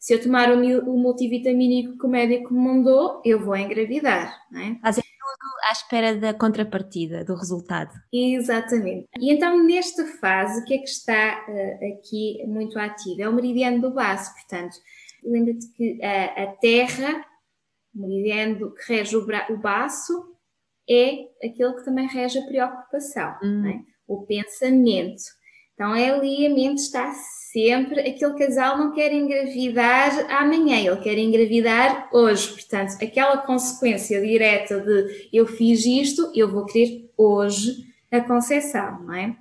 Se 0.04 0.14
eu 0.14 0.22
tomar 0.22 0.52
o, 0.52 0.60
o 0.60 0.98
multivitamínico 0.98 1.98
que 1.98 2.06
o 2.06 2.10
médico 2.10 2.54
me 2.54 2.60
mandou, 2.60 3.22
eu 3.24 3.40
vou 3.40 3.56
engravidar. 3.56 4.38
Não 4.52 4.60
é? 4.60 4.78
Fazem 4.82 5.02
tudo 5.02 5.50
à 5.70 5.72
espera 5.72 6.14
da 6.18 6.34
contrapartida, 6.34 7.24
do 7.24 7.34
resultado. 7.34 7.90
Exatamente. 8.12 9.08
E 9.18 9.32
então, 9.32 9.66
nesta 9.66 10.06
fase, 10.20 10.60
o 10.60 10.66
que 10.66 10.74
é 10.74 10.78
que 10.80 10.90
está 10.90 11.46
uh, 11.48 11.94
aqui 11.94 12.44
muito 12.46 12.78
ativo? 12.78 13.22
É 13.22 13.30
o 13.30 13.34
meridiano 13.34 13.80
do 13.80 13.92
baço. 13.94 14.34
Portanto, 14.34 14.76
lembra-te 15.24 15.72
que 15.72 16.04
a, 16.04 16.44
a 16.44 16.48
Terra, 16.58 17.26
o 17.96 18.02
meridiano 18.02 18.74
que 18.74 18.94
rege 18.94 19.16
o, 19.16 19.26
o 19.54 19.58
baço, 19.58 20.36
é 20.90 21.12
aquele 21.46 21.76
que 21.76 21.86
também 21.86 22.08
rege 22.08 22.40
a 22.40 22.46
preocupação, 22.46 23.38
hum. 23.42 23.68
é? 23.68 23.80
o 24.06 24.26
pensamento. 24.26 25.24
Então, 25.74 25.96
é 25.96 26.10
ali 26.12 26.46
a 26.46 26.50
mente 26.50 26.80
está 26.80 27.12
sempre, 27.52 28.00
aquele 28.00 28.34
casal 28.34 28.78
não 28.78 28.92
quer 28.92 29.14
engravidar 29.14 30.12
amanhã, 30.32 30.78
ele 30.80 30.98
quer 30.98 31.18
engravidar 31.18 32.10
hoje. 32.12 32.50
Portanto, 32.50 32.96
aquela 33.02 33.38
consequência 33.38 34.20
direta 34.22 34.80
de 34.80 35.30
eu 35.32 35.46
fiz 35.46 35.86
isto, 35.86 36.32
eu 36.36 36.52
vou 36.52 36.66
querer 36.66 37.12
hoje 37.18 37.86
a 38.12 38.22
concepção, 38.22 39.04
não 39.04 39.14
é? 39.14 39.36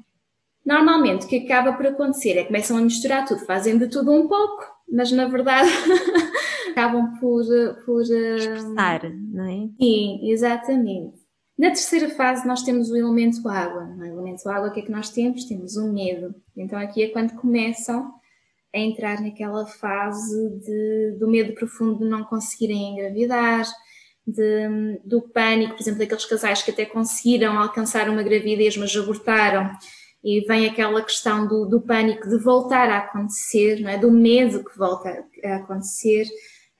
Normalmente 0.64 1.26
o 1.26 1.28
que 1.28 1.38
acaba 1.38 1.72
por 1.72 1.86
acontecer 1.86 2.32
é 2.32 2.42
que 2.42 2.46
começam 2.46 2.76
a 2.76 2.82
misturar 2.82 3.26
tudo, 3.26 3.44
fazem 3.44 3.76
de 3.78 3.88
tudo 3.88 4.12
um 4.12 4.28
pouco, 4.28 4.64
mas 4.90 5.10
na 5.10 5.26
verdade 5.26 5.70
acabam 6.70 7.18
por. 7.18 7.44
por 7.84 8.02
Expressar, 8.02 9.10
não 9.10 9.44
é? 9.44 9.68
Sim, 9.80 10.20
exatamente. 10.30 11.21
Na 11.58 11.68
terceira 11.68 12.10
fase, 12.10 12.46
nós 12.46 12.62
temos 12.62 12.90
o 12.90 12.96
elemento 12.96 13.46
água. 13.48 13.84
No 13.84 14.04
elemento 14.04 14.48
água, 14.48 14.68
o 14.68 14.72
que 14.72 14.80
é 14.80 14.82
que 14.82 14.90
nós 14.90 15.10
temos? 15.10 15.44
Temos 15.44 15.76
o 15.76 15.92
medo. 15.92 16.34
Então, 16.56 16.78
aqui 16.78 17.02
é 17.02 17.08
quando 17.08 17.34
começam 17.34 18.12
a 18.74 18.78
entrar 18.78 19.20
naquela 19.20 19.66
fase 19.66 20.50
de, 20.60 21.16
do 21.18 21.28
medo 21.28 21.52
profundo 21.52 21.98
de 21.98 22.04
não 22.06 22.24
conseguirem 22.24 22.94
engravidar, 22.94 23.66
de, 24.26 24.98
do 25.04 25.20
pânico, 25.20 25.74
por 25.74 25.82
exemplo, 25.82 26.00
daqueles 26.00 26.24
casais 26.24 26.62
que 26.62 26.70
até 26.70 26.86
conseguiram 26.86 27.58
alcançar 27.58 28.08
uma 28.08 28.22
gravidez, 28.22 28.76
mas 28.76 28.96
abortaram, 28.96 29.70
e 30.24 30.40
vem 30.46 30.66
aquela 30.66 31.02
questão 31.02 31.46
do, 31.46 31.66
do 31.66 31.80
pânico 31.80 32.28
de 32.28 32.38
voltar 32.38 32.88
a 32.88 32.98
acontecer, 32.98 33.80
não 33.80 33.90
é? 33.90 33.98
do 33.98 34.10
medo 34.10 34.64
que 34.64 34.78
volta 34.78 35.24
a 35.44 35.56
acontecer, 35.56 36.24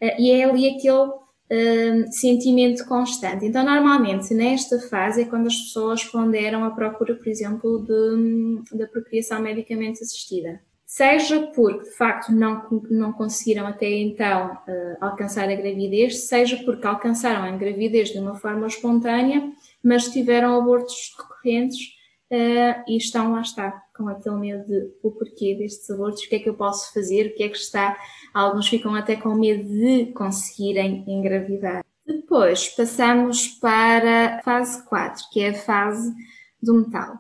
uh, 0.01 0.21
e 0.21 0.31
é 0.31 0.45
ali 0.45 0.69
aquele 0.69 1.11
uh, 1.53 2.13
sentimento 2.13 2.87
constante. 2.87 3.45
Então, 3.45 3.65
normalmente, 3.65 4.33
nesta 4.33 4.79
fase 4.81 5.23
é 5.23 5.25
quando 5.27 5.47
as 5.47 5.57
pessoas 5.57 6.03
ponderam 6.05 6.65
a 6.65 6.71
procura, 6.71 7.15
por 7.15 7.29
exemplo, 7.29 7.85
de, 7.87 8.77
da 8.79 8.87
procriação 8.87 9.41
medicamente 9.41 10.03
assistida 10.03 10.61
seja 10.95 11.47
porque 11.55 11.85
de 11.85 11.97
facto 11.97 12.31
não, 12.31 12.67
não 12.91 13.13
conseguiram 13.15 13.67
até 13.67 13.89
então 13.89 14.59
uh, 14.69 14.97
alcançar 15.01 15.49
a 15.49 15.55
gravidez, 15.55 16.25
seja 16.25 16.63
porque 16.67 16.87
alcançaram 16.87 17.45
a 17.45 17.57
gravidez 17.57 18.11
de 18.11 18.19
uma 18.19 18.35
forma 18.35 18.67
espontânea, 18.67 19.51
mas 19.83 20.09
tiveram 20.09 20.55
abortos 20.61 21.15
recorrentes 21.17 21.95
uh, 22.33 22.83
e 22.89 22.97
estão 22.97 23.33
lá 23.33 23.43
está, 23.43 23.85
com 23.95 24.09
aquele 24.09 24.37
medo 24.37 24.67
de 24.67 24.91
o 25.03 25.11
porquê 25.11 25.55
destes 25.55 25.91
abortos, 25.91 26.25
o 26.25 26.29
que 26.29 26.37
é 26.37 26.39
que 26.39 26.49
eu 26.49 26.55
posso 26.55 26.93
fazer, 26.93 27.27
o 27.27 27.35
que 27.35 27.43
é 27.43 27.49
que 27.49 27.57
está. 27.57 27.97
Alguns 28.33 28.69
ficam 28.69 28.95
até 28.95 29.15
com 29.17 29.35
medo 29.35 29.69
de 29.69 30.07
conseguirem 30.13 31.05
engravidar. 31.07 31.85
Depois 32.07 32.69
passamos 32.69 33.47
para 33.47 34.39
a 34.39 34.43
fase 34.43 34.83
4, 34.89 35.25
que 35.31 35.41
é 35.41 35.51
a 35.51 35.55
fase 35.55 36.13
do 36.61 36.75
metal. 36.75 37.19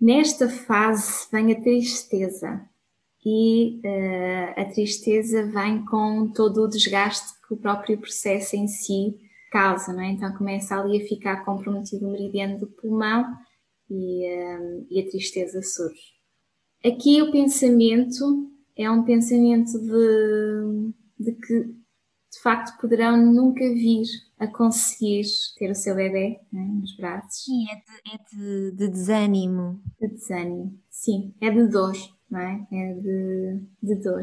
Nesta 0.00 0.48
fase 0.48 1.28
vem 1.30 1.52
a 1.52 1.60
tristeza 1.60 2.64
e 3.24 3.80
uh, 3.84 4.60
a 4.60 4.64
tristeza 4.64 5.44
vem 5.44 5.84
com 5.84 6.28
todo 6.28 6.64
o 6.64 6.68
desgaste 6.68 7.38
que 7.46 7.52
o 7.52 7.56
próprio 7.58 7.98
processo 7.98 8.56
em 8.56 8.66
si 8.66 9.14
causa, 9.52 9.92
não 9.92 10.00
é? 10.00 10.10
Então 10.12 10.32
começa 10.32 10.74
ali 10.74 11.02
a 11.02 11.06
ficar 11.06 11.44
comprometido 11.44 12.08
o 12.08 12.12
meridiano 12.12 12.58
do 12.58 12.66
pulmão 12.66 13.26
e, 13.90 14.26
uh, 14.26 14.86
e 14.90 15.00
a 15.00 15.10
tristeza 15.10 15.60
surge. 15.62 16.14
Aqui 16.84 17.20
o 17.20 17.30
pensamento 17.30 18.50
é 18.76 18.90
um 18.90 19.04
pensamento 19.04 19.78
de, 19.78 20.92
de 21.18 21.32
que 21.32 21.80
de 22.30 22.40
facto 22.42 22.80
poderão 22.80 23.16
nunca 23.16 23.60
vir 23.74 24.06
a 24.38 24.46
conseguir 24.46 25.24
ter 25.58 25.70
o 25.70 25.74
seu 25.74 25.94
bebê 25.94 26.40
né, 26.52 26.62
nos 26.80 26.96
braços. 26.96 27.44
Sim, 27.44 27.66
é, 27.68 27.74
de, 27.74 28.14
é 28.14 28.70
de, 28.70 28.76
de, 28.76 28.88
desânimo. 28.88 29.82
De 30.00 30.08
desânimo, 30.08 30.78
sim, 30.88 31.34
é 31.40 31.50
de 31.50 31.66
dor, 31.66 31.94
não 32.30 32.40
é? 32.40 32.66
É 32.72 32.94
de, 32.94 33.60
de 33.82 33.94
dor. 33.96 34.22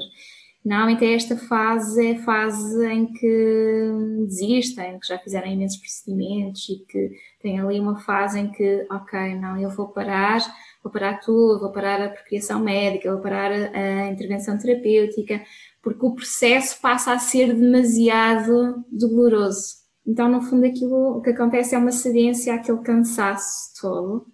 Normalmente 0.67 1.05
é 1.05 1.13
esta 1.13 1.37
fase, 1.37 2.05
é 2.05 2.11
a 2.17 2.23
fase 2.23 2.85
em 2.87 3.05
que 3.13 3.89
desistem, 4.27 4.99
que 4.99 5.07
já 5.07 5.17
fizeram 5.17 5.47
imensos 5.47 5.79
procedimentos 5.79 6.67
e 6.67 6.79
que 6.85 7.11
tem 7.41 7.57
ali 7.57 7.79
uma 7.79 7.97
fase 8.01 8.37
em 8.37 8.51
que, 8.51 8.85
ok, 8.91 9.35
não, 9.35 9.57
eu 9.57 9.69
vou 9.69 9.87
parar, 9.87 10.39
vou 10.83 10.91
parar 10.91 11.21
tudo, 11.21 11.61
vou 11.61 11.71
parar 11.71 12.01
a 12.01 12.09
procriação 12.09 12.59
médica, 12.59 13.13
vou 13.13 13.21
parar 13.21 13.49
a, 13.49 14.07
intervenção 14.09 14.57
terapêutica, 14.57 15.41
porque 15.81 16.05
o 16.05 16.13
processo 16.13 16.81
passa 16.81 17.13
a 17.13 17.19
ser 17.19 17.53
demasiado 17.53 18.83
doloroso. 18.91 19.75
Então, 20.05 20.27
no 20.27 20.41
fundo, 20.41 20.65
aquilo 20.65 21.17
o 21.17 21.21
que 21.21 21.29
acontece 21.29 21.75
é 21.75 21.77
uma 21.77 21.93
cedência 21.93 22.53
àquele 22.53 22.79
cansaço 22.79 23.71
todo 23.79 24.27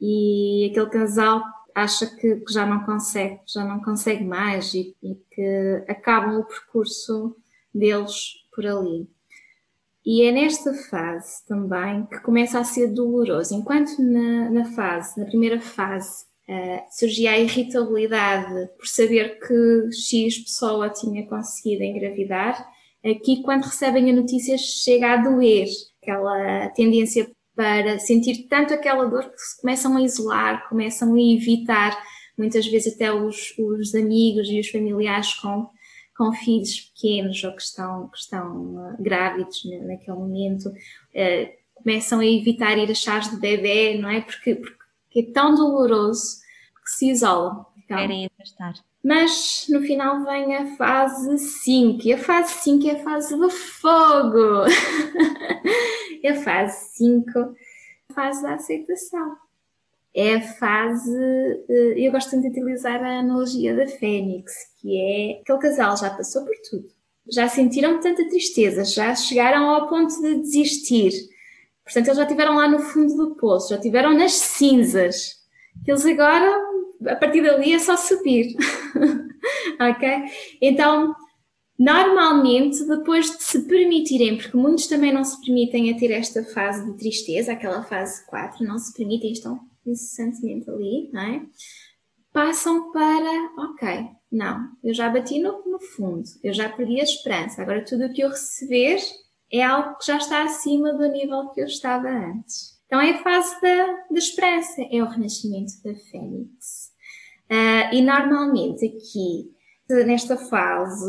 e 0.00 0.68
aquele 0.70 0.90
casal 0.90 1.42
acha 1.74 2.06
que, 2.06 2.36
que 2.36 2.52
já 2.52 2.66
não 2.66 2.84
consegue, 2.84 3.40
já 3.46 3.64
não 3.64 3.80
consegue 3.82 4.24
mais 4.24 4.74
e, 4.74 4.96
e, 5.02 5.14
que 5.30 5.84
acabam 5.88 6.40
o 6.40 6.44
percurso 6.44 7.36
deles 7.74 8.34
por 8.54 8.66
ali. 8.66 9.08
E 10.04 10.22
é 10.22 10.32
nesta 10.32 10.72
fase 10.74 11.46
também 11.46 12.06
que 12.06 12.20
começa 12.20 12.58
a 12.58 12.64
ser 12.64 12.88
doloroso. 12.88 13.54
Enquanto 13.54 14.00
na, 14.00 14.50
na 14.50 14.64
fase, 14.72 15.18
na 15.18 15.26
primeira 15.26 15.60
fase, 15.60 16.28
Uh, 16.50 16.82
surgia 16.90 17.30
a 17.30 17.38
irritabilidade 17.38 18.70
por 18.76 18.84
saber 18.84 19.38
que 19.38 19.92
X 19.92 20.38
pessoa 20.40 20.90
tinha 20.90 21.24
conseguido 21.28 21.84
engravidar. 21.84 22.68
Aqui, 23.04 23.40
quando 23.44 23.66
recebem 23.66 24.10
a 24.10 24.12
notícia, 24.12 24.58
chega 24.58 25.12
a 25.12 25.16
doer 25.18 25.68
aquela 26.02 26.68
tendência 26.70 27.30
para 27.60 27.98
sentir 27.98 28.46
tanto 28.48 28.72
aquela 28.72 29.04
dor 29.04 29.24
que 29.24 29.38
se 29.38 29.60
começam 29.60 29.94
a 29.94 30.00
isolar, 30.00 30.66
começam 30.66 31.12
a 31.12 31.20
evitar, 31.20 31.94
muitas 32.38 32.66
vezes 32.66 32.94
até 32.94 33.12
os, 33.12 33.52
os 33.58 33.94
amigos 33.94 34.48
e 34.48 34.58
os 34.58 34.70
familiares 34.70 35.34
com, 35.34 35.68
com 36.16 36.32
filhos 36.32 36.80
pequenos 36.80 37.44
ou 37.44 37.52
que 37.52 37.60
estão, 37.60 38.08
que 38.08 38.16
estão 38.16 38.76
uh, 38.76 38.96
grávidos 38.98 39.60
naquele 39.82 40.16
momento, 40.16 40.70
uh, 40.70 41.52
começam 41.74 42.20
a 42.20 42.24
evitar 42.24 42.78
ir 42.78 42.90
a 42.90 42.94
chás 42.94 43.30
de 43.30 43.36
bebê, 43.36 43.98
não 43.98 44.08
é? 44.08 44.22
Porque, 44.22 44.54
porque 44.54 45.20
é 45.20 45.30
tão 45.30 45.54
doloroso 45.54 46.38
que 46.82 46.92
se 46.92 47.10
isolam. 47.10 47.66
Então, 47.84 47.98
Querem 47.98 48.24
afastar. 48.24 48.72
Mas 49.04 49.66
no 49.68 49.82
final 49.82 50.24
vem 50.24 50.56
a 50.56 50.76
fase 50.76 51.36
5, 51.36 52.06
e 52.06 52.14
a 52.14 52.18
fase 52.18 52.54
5 52.62 52.88
é 52.88 52.92
a 52.92 53.04
fase 53.04 53.36
do 53.36 53.50
fogo. 53.50 54.64
a 56.28 56.34
fase 56.34 56.96
5, 56.96 57.38
a 58.10 58.14
fase 58.14 58.42
da 58.42 58.54
aceitação. 58.54 59.36
É 60.14 60.34
a 60.34 60.40
fase, 60.40 61.16
eh, 61.68 61.94
eu 61.96 62.10
gosto 62.10 62.40
de 62.40 62.48
utilizar 62.48 63.02
a 63.02 63.20
analogia 63.20 63.76
da 63.76 63.86
Fênix, 63.86 64.52
que 64.80 64.96
é 64.96 65.40
aquele 65.40 65.58
casal 65.58 65.96
já 65.96 66.10
passou 66.10 66.44
por 66.44 66.54
tudo, 66.68 66.88
já 67.30 67.48
sentiram 67.48 68.00
tanta 68.00 68.28
tristeza, 68.28 68.84
já 68.84 69.14
chegaram 69.14 69.70
ao 69.70 69.88
ponto 69.88 70.20
de 70.20 70.40
desistir. 70.40 71.12
Portanto, 71.84 72.08
eles 72.08 72.16
já 72.16 72.22
estiveram 72.24 72.56
lá 72.56 72.68
no 72.68 72.80
fundo 72.80 73.14
do 73.16 73.36
poço, 73.36 73.70
já 73.70 73.76
estiveram 73.76 74.12
nas 74.12 74.32
cinzas. 74.32 75.40
Eles 75.86 76.04
agora 76.04 76.70
a 77.06 77.16
partir 77.16 77.42
dali 77.42 77.72
é 77.72 77.78
só 77.78 77.96
subir. 77.96 78.56
ok? 79.80 80.24
Então, 80.60 81.14
normalmente, 81.80 82.84
depois 82.84 83.30
de 83.30 83.42
se 83.42 83.66
permitirem, 83.66 84.36
porque 84.36 84.54
muitos 84.54 84.86
também 84.86 85.10
não 85.10 85.24
se 85.24 85.40
permitem 85.40 85.90
a 85.90 85.98
ter 85.98 86.10
esta 86.10 86.44
fase 86.44 86.84
de 86.84 86.98
tristeza, 86.98 87.52
aquela 87.52 87.82
fase 87.82 88.26
4, 88.26 88.62
não 88.66 88.78
se 88.78 88.92
permitem, 88.92 89.32
estão 89.32 89.58
incessantemente 89.86 90.68
ali, 90.68 91.08
não 91.10 91.22
é? 91.22 91.42
Passam 92.34 92.92
para, 92.92 93.70
ok, 93.70 94.08
não, 94.30 94.68
eu 94.84 94.92
já 94.92 95.08
bati 95.08 95.40
no, 95.40 95.64
no 95.64 95.80
fundo, 95.80 96.24
eu 96.44 96.52
já 96.52 96.68
perdi 96.68 97.00
a 97.00 97.04
esperança, 97.04 97.62
agora 97.62 97.82
tudo 97.82 98.04
o 98.04 98.12
que 98.12 98.20
eu 98.20 98.28
receber 98.28 98.98
é 99.50 99.62
algo 99.62 99.96
que 99.96 100.06
já 100.06 100.18
está 100.18 100.44
acima 100.44 100.92
do 100.92 101.10
nível 101.10 101.48
que 101.48 101.62
eu 101.62 101.66
estava 101.66 102.08
antes. 102.08 102.78
Então 102.84 103.00
é 103.00 103.12
a 103.12 103.22
fase 103.22 103.58
da, 103.62 103.86
da 104.10 104.18
esperança, 104.18 104.82
é 104.92 105.02
o 105.02 105.08
renascimento 105.08 105.72
da 105.82 105.94
Fênix. 105.94 106.90
Uh, 107.50 107.94
e 107.94 108.02
normalmente 108.02 108.84
aqui, 108.84 109.50
nesta 110.04 110.36
fase, 110.36 111.04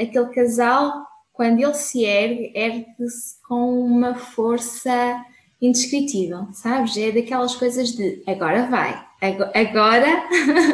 aquele 0.00 0.28
casal, 0.28 0.92
quando 1.32 1.60
ele 1.60 1.74
se 1.74 2.04
ergue, 2.04 2.52
ergue-se 2.54 3.40
com 3.48 3.80
uma 3.80 4.14
força 4.14 5.24
indescritível, 5.60 6.48
sabes? 6.52 6.96
É 6.96 7.12
daquelas 7.12 7.54
coisas 7.54 7.92
de 7.92 8.22
agora 8.26 8.66
vai, 8.66 9.06
agora 9.54 10.06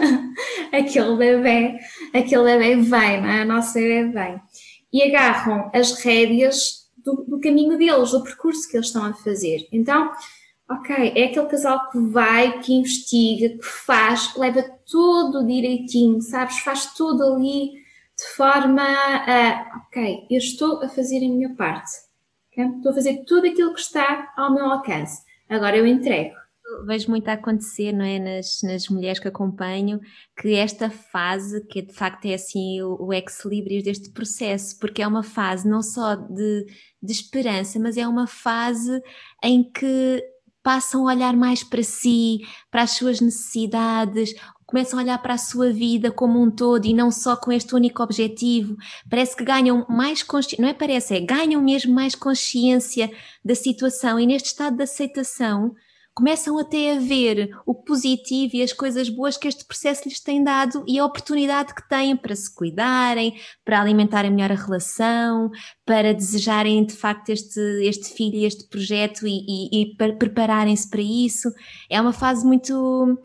aquele 0.72 1.16
bebê, 1.16 1.78
aquele 2.14 2.44
bebê 2.44 2.76
vem, 2.76 3.20
não 3.20 3.28
é? 3.28 3.42
A 3.42 3.44
nossa 3.44 3.78
bebê 3.78 4.10
vem. 4.12 4.40
E 4.92 5.02
agarram 5.02 5.70
as 5.74 6.00
rédeas 6.02 6.86
do, 6.96 7.24
do 7.28 7.40
caminho 7.40 7.76
deles, 7.76 8.12
do 8.12 8.22
percurso 8.22 8.68
que 8.68 8.76
eles 8.76 8.86
estão 8.86 9.04
a 9.04 9.14
fazer. 9.14 9.66
Então, 9.72 10.10
Ok, 10.68 11.12
é 11.14 11.26
aquele 11.26 11.46
casal 11.46 11.88
que 11.90 11.98
vai, 11.98 12.58
que 12.60 12.72
investiga, 12.74 13.50
que 13.50 13.64
faz, 13.64 14.34
leva 14.36 14.62
tudo 14.84 15.46
direitinho, 15.46 16.20
sabes? 16.20 16.58
Faz 16.58 16.92
tudo 16.92 17.22
ali 17.22 17.86
de 18.18 18.24
forma 18.34 18.82
a, 18.82 19.82
ok, 19.86 20.26
eu 20.28 20.38
estou 20.38 20.82
a 20.82 20.88
fazer 20.88 21.18
a 21.18 21.28
minha 21.28 21.54
parte. 21.54 21.92
Okay? 22.50 22.64
Estou 22.64 22.90
a 22.90 22.94
fazer 22.94 23.24
tudo 23.26 23.46
aquilo 23.46 23.74
que 23.74 23.80
está 23.80 24.32
ao 24.36 24.52
meu 24.52 24.64
alcance. 24.64 25.22
Agora 25.48 25.76
eu 25.76 25.86
entrego. 25.86 26.34
Vejo 26.84 27.10
muito 27.10 27.28
a 27.28 27.34
acontecer, 27.34 27.92
não 27.92 28.04
é? 28.04 28.18
Nas, 28.18 28.60
nas 28.62 28.88
mulheres 28.88 29.20
que 29.20 29.28
acompanho, 29.28 30.00
que 30.36 30.56
esta 30.56 30.90
fase, 30.90 31.64
que 31.68 31.80
de 31.80 31.92
facto 31.92 32.24
é 32.26 32.34
assim 32.34 32.82
o, 32.82 32.96
o 33.00 33.12
ex-libris 33.12 33.84
deste 33.84 34.10
processo, 34.10 34.76
porque 34.80 35.00
é 35.00 35.06
uma 35.06 35.22
fase 35.22 35.68
não 35.68 35.80
só 35.80 36.16
de, 36.16 36.66
de 37.00 37.12
esperança, 37.12 37.78
mas 37.78 37.96
é 37.96 38.08
uma 38.08 38.26
fase 38.26 39.00
em 39.44 39.62
que 39.62 40.24
passam 40.66 41.06
a 41.06 41.12
olhar 41.12 41.36
mais 41.36 41.62
para 41.62 41.80
si, 41.84 42.40
para 42.72 42.82
as 42.82 42.90
suas 42.90 43.20
necessidades, 43.20 44.34
começam 44.66 44.98
a 44.98 45.02
olhar 45.02 45.18
para 45.18 45.34
a 45.34 45.38
sua 45.38 45.70
vida 45.70 46.10
como 46.10 46.42
um 46.42 46.50
todo 46.50 46.86
e 46.86 46.92
não 46.92 47.08
só 47.08 47.36
com 47.36 47.52
este 47.52 47.72
único 47.72 48.02
objetivo. 48.02 48.76
Parece 49.08 49.36
que 49.36 49.44
ganham 49.44 49.86
mais 49.88 50.24
consciência, 50.24 50.60
não 50.60 50.68
é 50.68 50.74
parece, 50.74 51.14
é 51.14 51.20
ganham 51.20 51.62
mesmo 51.62 51.94
mais 51.94 52.16
consciência 52.16 53.08
da 53.44 53.54
situação 53.54 54.18
e 54.18 54.26
neste 54.26 54.46
estado 54.46 54.76
de 54.76 54.82
aceitação 54.82 55.72
começam 56.16 56.58
até 56.58 56.96
a 56.96 56.98
ver 56.98 57.50
o 57.66 57.74
positivo 57.74 58.56
e 58.56 58.62
as 58.62 58.72
coisas 58.72 59.10
boas 59.10 59.36
que 59.36 59.46
este 59.46 59.66
processo 59.66 60.08
lhes 60.08 60.18
tem 60.18 60.42
dado 60.42 60.82
e 60.88 60.98
a 60.98 61.04
oportunidade 61.04 61.74
que 61.74 61.86
têm 61.86 62.16
para 62.16 62.34
se 62.34 62.52
cuidarem, 62.54 63.34
para 63.62 63.82
alimentarem 63.82 64.30
melhor 64.30 64.50
a 64.50 64.54
relação, 64.54 65.50
para 65.84 66.14
desejarem 66.14 66.86
de 66.86 66.94
facto 66.94 67.28
este, 67.28 67.60
este 67.82 68.14
filho 68.14 68.36
e 68.36 68.46
este 68.46 68.66
projeto 68.66 69.26
e, 69.26 69.44
e, 69.46 69.82
e 69.82 69.96
para 69.96 70.14
prepararem-se 70.14 70.88
para 70.88 71.02
isso. 71.02 71.50
É 71.90 72.00
uma 72.00 72.14
fase 72.14 72.46
muito 72.46 73.18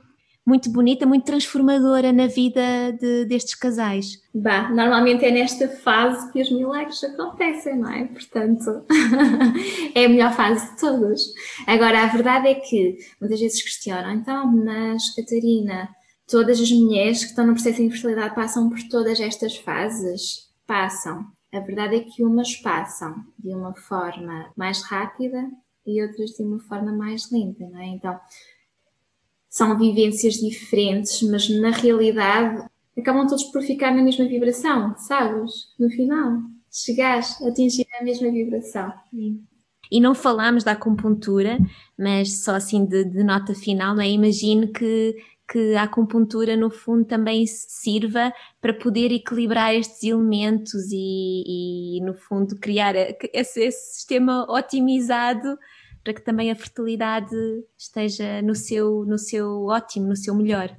muito 0.46 0.72
bonita, 0.72 1.06
muito 1.06 1.26
transformadora 1.26 2.12
na 2.12 2.28
vida 2.28 2.92
de, 3.00 3.26
destes 3.26 3.56
casais. 3.56 4.22
Bah, 4.34 4.70
normalmente 4.70 5.24
é 5.24 5.32
nesta 5.32 5.68
fase 5.68 6.32
que 6.32 6.42
os 6.42 6.52
milagres 6.52 7.04
acontecem, 7.04 7.78
não 7.78 7.90
é? 7.90 8.06
Portanto, 8.06 8.84
é 9.94 10.06
a 10.06 10.10
melhor 10.10 10.34
fase 10.34 10.72
de 10.72 10.80
todas. 10.80 11.22
Agora, 11.68 12.04
a 12.04 12.08
verdade 12.08 12.48
é 12.48 12.56
que 12.56 12.98
muitas 13.20 13.40
vezes 13.40 13.62
questionam, 13.62 14.12
então, 14.12 14.48
mas 14.48 15.14
Catarina, 15.16 15.90
todas 16.28 16.60
as 16.60 16.72
mulheres 16.72 17.20
que 17.20 17.30
estão 17.30 17.46
no 17.46 17.54
processo 17.54 17.78
de 17.78 17.84
infertilidade 17.84 18.34
passam 18.34 18.70
por 18.70 18.80
todas 18.90 19.20
estas 19.20 19.58
fases? 19.58 20.50
Passam. 20.66 21.26
A 21.54 21.60
verdade 21.60 21.98
é 21.98 22.00
que 22.00 22.24
umas 22.24 22.56
passam 22.56 23.14
de 23.38 23.54
uma 23.54 23.76
forma 23.76 24.52
mais 24.56 24.82
rápida 24.84 25.50
e 25.86 26.02
outras 26.02 26.32
de 26.32 26.44
uma 26.44 26.60
forma 26.60 26.92
mais 26.94 27.30
lenta, 27.32 27.68
não 27.70 27.80
é? 27.80 27.88
Então, 27.88 28.18
são 29.52 29.78
vivências 29.78 30.36
diferentes, 30.36 31.22
mas 31.24 31.50
na 31.50 31.72
realidade 31.72 32.66
acabam 32.98 33.28
todos 33.28 33.44
por 33.44 33.62
ficar 33.62 33.94
na 33.94 34.02
mesma 34.02 34.26
vibração, 34.26 34.96
sabes? 34.98 35.76
No 35.78 35.90
final, 35.90 36.40
chegares 36.72 37.40
a 37.42 37.50
atingir 37.50 37.86
a 38.00 38.04
mesma 38.04 38.32
vibração. 38.32 38.94
E 39.92 40.00
não 40.00 40.16
falámos 40.16 40.64
da 40.64 40.72
acupuntura, 40.72 41.60
mas 42.00 42.46
só 42.46 42.56
assim 42.56 42.86
de, 42.86 43.04
de 43.04 43.26
nota 43.26 43.54
final, 43.54 43.94
não 43.94 44.02
é? 44.02 44.10
Imagino 44.10 44.72
que, 44.72 45.18
que 45.52 45.76
a 45.76 45.84
acupuntura, 45.84 46.56
no 46.56 46.72
fundo, 46.72 47.04
também 47.04 47.46
sirva 47.46 48.32
para 48.62 48.74
poder 48.74 49.12
equilibrar 49.12 49.76
estes 49.76 50.02
elementos 50.02 50.90
e, 50.94 51.98
e 51.98 52.02
no 52.06 52.14
fundo, 52.14 52.56
criar 52.58 52.96
esse, 52.96 53.60
esse 53.60 53.96
sistema 53.96 54.50
otimizado 54.50 55.58
para 56.04 56.14
que 56.14 56.22
também 56.22 56.52
a 56.52 56.56
fertilidade 56.56 57.36
esteja 57.78 58.42
no 58.42 58.56
seu, 58.56 59.06
no 59.06 59.18
seu 59.18 59.66
ótimo, 59.66 60.08
no 60.08 60.16
seu 60.16 60.34
melhor. 60.36 60.76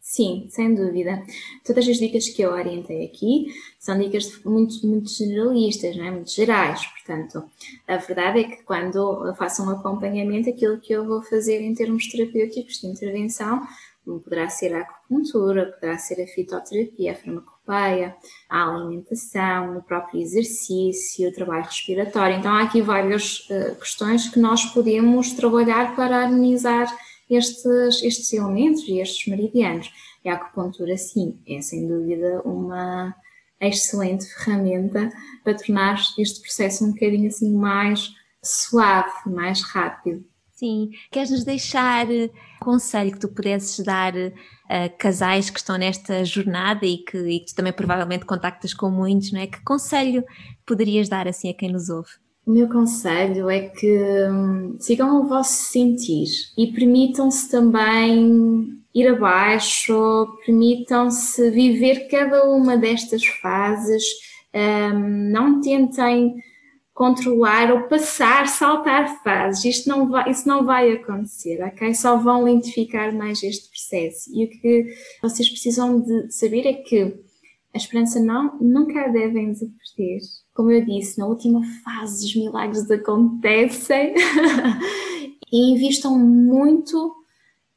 Sim, 0.00 0.46
sem 0.50 0.74
dúvida. 0.74 1.22
Todas 1.64 1.88
as 1.88 1.96
dicas 1.96 2.28
que 2.28 2.42
eu 2.42 2.50
orientei 2.50 3.06
aqui 3.06 3.46
são 3.80 3.98
dicas 3.98 4.44
muito, 4.44 4.86
muito 4.86 5.08
generalistas, 5.08 5.96
não 5.96 6.04
é? 6.04 6.10
muito 6.10 6.30
gerais. 6.30 6.86
Portanto, 6.86 7.42
a 7.88 7.96
verdade 7.96 8.40
é 8.40 8.44
que 8.44 8.62
quando 8.64 9.26
eu 9.26 9.34
faço 9.34 9.62
um 9.62 9.70
acompanhamento, 9.70 10.50
aquilo 10.50 10.78
que 10.78 10.92
eu 10.92 11.06
vou 11.06 11.22
fazer 11.22 11.62
em 11.62 11.74
termos 11.74 12.06
terapêuticos 12.06 12.80
de 12.80 12.86
intervenção 12.86 13.66
poderá 14.04 14.48
ser 14.50 14.74
a 14.74 14.80
acupuntura, 14.80 15.72
poderá 15.72 15.96
ser 15.96 16.22
a 16.22 16.26
fitoterapia, 16.26 17.12
a 17.12 17.14
farmacopeia, 17.64 18.14
a 18.48 18.68
alimentação, 18.68 19.78
o 19.78 19.82
próprio 19.82 20.20
exercício, 20.20 21.28
o 21.28 21.32
trabalho 21.32 21.64
respiratório. 21.64 22.36
Então, 22.36 22.52
há 22.52 22.62
aqui 22.62 22.80
várias 22.80 23.48
uh, 23.50 23.74
questões 23.76 24.28
que 24.28 24.38
nós 24.38 24.64
podemos 24.66 25.32
trabalhar 25.32 25.96
para 25.96 26.24
harmonizar 26.24 26.86
estes, 27.28 28.02
estes 28.02 28.32
elementos 28.32 28.86
e 28.86 29.00
estes 29.00 29.26
meridianos. 29.26 29.90
E 30.24 30.28
a 30.28 30.34
acupuntura, 30.34 30.96
sim, 30.96 31.38
é 31.46 31.60
sem 31.60 31.86
dúvida 31.88 32.40
uma 32.44 33.14
excelente 33.60 34.26
ferramenta 34.26 35.10
para 35.42 35.54
tornar 35.54 35.98
este 36.18 36.40
processo 36.40 36.84
um 36.84 36.92
bocadinho 36.92 37.28
assim 37.28 37.52
mais 37.54 38.10
suave, 38.42 39.10
mais 39.26 39.62
rápido. 39.62 40.24
Sim, 40.52 40.90
queres-nos 41.10 41.44
deixar 41.44 42.10
eh, 42.10 42.30
conselho 42.64 43.12
que 43.12 43.20
tu 43.20 43.28
pudesses 43.28 43.84
dar 43.84 44.14
a 44.68 44.88
casais 44.88 45.50
que 45.50 45.58
estão 45.58 45.76
nesta 45.76 46.24
jornada 46.24 46.86
e 46.86 46.98
que, 46.98 47.18
e 47.18 47.40
que 47.40 47.46
tu 47.46 47.54
também 47.54 47.72
provavelmente 47.72 48.24
contactas 48.24 48.72
com 48.72 48.90
muitos, 48.90 49.30
não 49.32 49.40
é? 49.40 49.46
Que 49.46 49.62
conselho 49.62 50.24
poderias 50.66 51.08
dar 51.08 51.28
assim 51.28 51.50
a 51.50 51.54
quem 51.54 51.70
nos 51.70 51.90
ouve? 51.90 52.10
O 52.46 52.52
meu 52.52 52.68
conselho 52.68 53.48
é 53.48 53.68
que 53.68 53.98
hum, 54.30 54.76
sigam 54.78 55.22
o 55.22 55.26
vosso 55.26 55.70
sentir 55.72 56.28
e 56.58 56.66
permitam-se 56.66 57.50
também 57.50 58.82
ir 58.94 59.08
abaixo, 59.08 60.26
permitam-se 60.44 61.50
viver 61.50 62.06
cada 62.08 62.44
uma 62.44 62.76
destas 62.76 63.24
fases, 63.24 64.04
hum, 64.54 65.30
não 65.30 65.60
tentem 65.60 66.34
controlar 66.94 67.72
ou 67.72 67.82
passar, 67.88 68.46
saltar 68.46 69.20
fases. 69.22 69.64
Isto 69.64 69.88
não 69.88 70.08
vai, 70.08 70.30
isso 70.30 70.46
não 70.46 70.64
vai 70.64 70.92
acontecer, 70.92 71.60
ok? 71.62 71.92
Só 71.92 72.16
vão 72.16 72.44
lentificar 72.44 73.12
mais 73.14 73.42
este 73.42 73.68
processo. 73.68 74.30
E 74.32 74.44
o 74.44 74.48
que 74.48 74.94
vocês 75.20 75.50
precisam 75.50 76.00
de 76.00 76.32
saber 76.32 76.64
é 76.66 76.72
que 76.72 77.12
a 77.74 77.76
esperança 77.76 78.20
não, 78.20 78.56
nunca 78.60 79.08
devem 79.08 79.50
desaparecer. 79.50 80.20
Como 80.54 80.70
eu 80.70 80.84
disse, 80.84 81.18
na 81.18 81.26
última 81.26 81.60
fase 81.82 82.24
os 82.24 82.36
milagres 82.36 82.88
acontecem 82.88 84.14
e 85.52 85.72
invistam 85.72 86.16
muito 86.16 87.23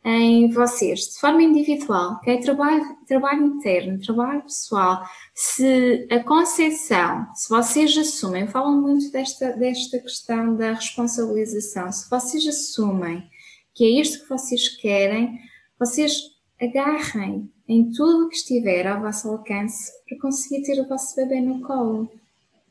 em 0.09 0.49
vocês, 0.49 1.01
de 1.01 1.19
forma 1.19 1.43
individual, 1.43 2.13
ok? 2.13 2.39
Trabalho, 2.39 2.95
trabalho 3.05 3.45
interno, 3.45 3.99
trabalho 3.99 4.41
pessoal. 4.43 5.05
Se 5.35 6.07
a 6.09 6.23
concepção, 6.23 7.27
se 7.35 7.49
vocês 7.49 7.97
assumem, 7.97 8.47
falam 8.47 8.81
muito 8.81 9.11
desta, 9.11 9.51
desta 9.51 9.99
questão 9.99 10.55
da 10.55 10.71
responsabilização, 10.71 11.91
se 11.91 12.09
vocês 12.09 12.47
assumem 12.47 13.29
que 13.73 13.83
é 13.83 14.01
isto 14.01 14.23
que 14.23 14.29
vocês 14.29 14.69
querem, 14.77 15.41
vocês 15.77 16.31
agarrem 16.59 17.51
em 17.67 17.91
tudo 17.91 18.29
que 18.29 18.37
estiver 18.37 18.87
ao 18.87 19.01
vosso 19.01 19.27
alcance 19.27 19.91
para 20.07 20.19
conseguir 20.19 20.63
ter 20.63 20.79
o 20.79 20.87
vosso 20.87 21.17
bebê 21.17 21.41
no 21.41 21.59
colo. 21.59 22.09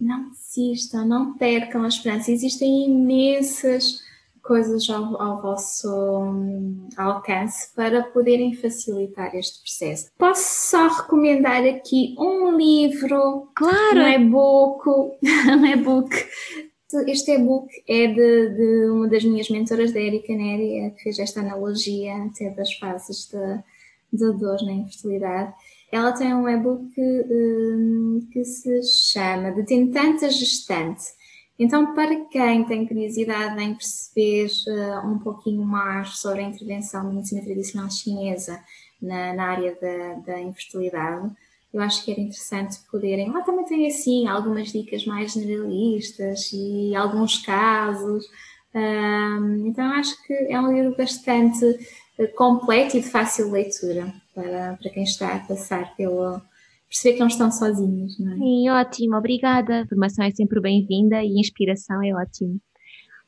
Não 0.01 0.30
desistam, 0.30 1.07
não 1.07 1.34
percam 1.34 1.84
a 1.84 1.89
esperança. 1.89 2.32
Existem 2.32 2.87
imensas 2.87 4.06
coisas 4.47 4.88
ao, 4.88 5.20
ao 5.20 5.42
vosso 5.42 5.88
um, 5.88 6.88
alcance 6.97 7.74
para 7.74 8.03
poderem 8.05 8.55
facilitar 8.55 9.34
este 9.34 9.61
processo. 9.61 10.11
Posso 10.16 10.70
só 10.70 10.88
recomendar 10.88 11.64
aqui 11.64 12.14
um 12.18 12.57
livro, 12.57 13.49
claro. 13.55 14.01
um 14.01 14.09
e-book, 14.09 14.88
um 14.88 15.66
e-book. 15.66 16.11
Este 17.09 17.32
e-book 17.32 17.68
é 17.88 18.07
de, 18.07 18.49
de, 18.51 18.90
uma 18.90 19.09
das 19.09 19.24
minhas 19.24 19.51
mentoras, 19.51 19.92
da 19.92 20.01
Erika 20.01 20.32
Neri, 20.32 20.94
que 20.97 21.03
fez 21.03 21.18
esta 21.18 21.40
analogia 21.40 22.14
até 22.24 22.51
das 22.51 22.72
fases 22.74 23.28
da 24.12 24.30
dor 24.30 24.62
na 24.64 24.72
infertilidade. 24.72 25.53
Ela 25.90 26.12
tem 26.12 26.34
um 26.34 26.49
e-book 26.49 26.88
um, 26.99 28.20
que 28.32 28.44
se 28.44 28.82
chama 29.12 29.53
De 29.53 29.64
Tentante 29.64 30.24
a 30.24 30.28
Gestante 30.28 31.16
então, 31.59 31.95
para 31.95 32.15
quem 32.27 32.65
tem 32.65 32.87
curiosidade 32.87 33.61
em 33.63 33.75
perceber 33.75 34.51
uh, 34.69 35.09
um 35.09 35.19
pouquinho 35.19 35.65
mais 35.65 36.19
sobre 36.19 36.41
a 36.41 36.49
intervenção 36.49 37.05
da 37.05 37.11
medicina 37.11 37.43
tradicional 37.43 37.91
chinesa 37.91 38.61
na, 39.01 39.33
na 39.33 39.45
área 39.45 39.77
da, 39.81 40.33
da, 40.33 40.41
infertilidade, 40.41 41.31
eu 41.73 41.81
acho 41.81 42.05
que 42.05 42.13
era 42.13 42.21
interessante 42.21 42.79
poderem. 42.91 43.31
Lá 43.31 43.41
também 43.41 43.65
tem 43.65 43.87
assim 43.87 44.29
algumas 44.29 44.71
dicas 44.71 45.07
mais 45.07 45.33
generalistas 45.33 46.51
e 46.53 46.95
alguns 46.95 47.39
casos. 47.39 48.27
Um, 48.75 49.67
então, 49.67 49.87
acho 49.93 50.23
que 50.27 50.35
é 50.35 50.61
um 50.61 50.73
livro 50.73 50.95
bastante 50.95 51.65
uh, 51.65 52.29
completo 52.35 52.99
e 52.99 53.01
de 53.01 53.09
fácil 53.09 53.51
leitura 53.51 54.13
para, 54.35 54.77
para 54.81 54.91
quem 54.91 55.05
está 55.05 55.35
a 55.35 55.39
passar 55.41 55.97
pelo 55.97 56.43
perceber 56.89 57.14
que 57.14 57.20
não 57.20 57.26
estão 57.26 57.51
sozinhos, 57.51 58.18
não 58.18 58.32
é? 58.32 58.37
Sim, 58.37 58.68
ótimo, 58.70 59.16
obrigada. 59.16 59.82
A 59.82 59.87
formação 59.87 60.24
é 60.24 60.30
sempre 60.30 60.61
bem-vinda 60.61 61.22
e 61.22 61.41
inspiração 61.41 62.03
é 62.03 62.14
ótimo. 62.14 62.61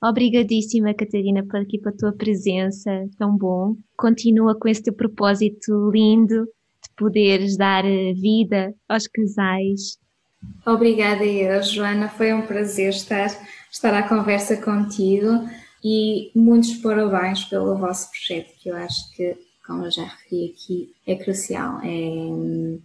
Obrigadíssima, 0.01 0.95
Catarina, 0.95 1.45
por 1.45 1.61
aqui 1.61 1.79
pela 1.79 1.97
tua 1.97 2.13
presença, 2.13 2.91
tão 3.19 3.37
bom. 3.37 3.75
Continua 3.97 4.57
com 4.57 4.69
esse 4.69 4.83
teu 4.83 4.95
propósito 4.95 5.91
lindo 5.91 6.45
de 6.45 6.91
poderes 6.97 7.57
dar 7.57 7.85
eh, 7.85 8.13
vida 8.15 8.73
aos 8.89 9.09
casais. 9.09 9.99
Obrigada 10.65 11.25
eu, 11.25 11.61
Joana. 11.65 12.09
Foi 12.09 12.33
um 12.33 12.43
prazer 12.43 12.91
estar, 12.91 13.27
estar 13.73 13.93
à 13.93 14.09
conversa 14.09 14.57
contigo 14.57 15.49
e 15.85 16.31
muitos 16.35 16.75
parabéns 16.75 17.45
pelo 17.45 17.77
vosso 17.77 18.09
projeto, 18.11 18.55
que 18.61 18.69
eu 18.69 18.77
acho 18.77 19.11
que, 19.17 19.37
como 19.67 19.85
eu 19.85 19.91
já 19.91 20.05
referi 20.05 20.53
aqui, 20.55 20.95
é 21.07 21.17
crucial. 21.17 21.81
É, 21.83 22.79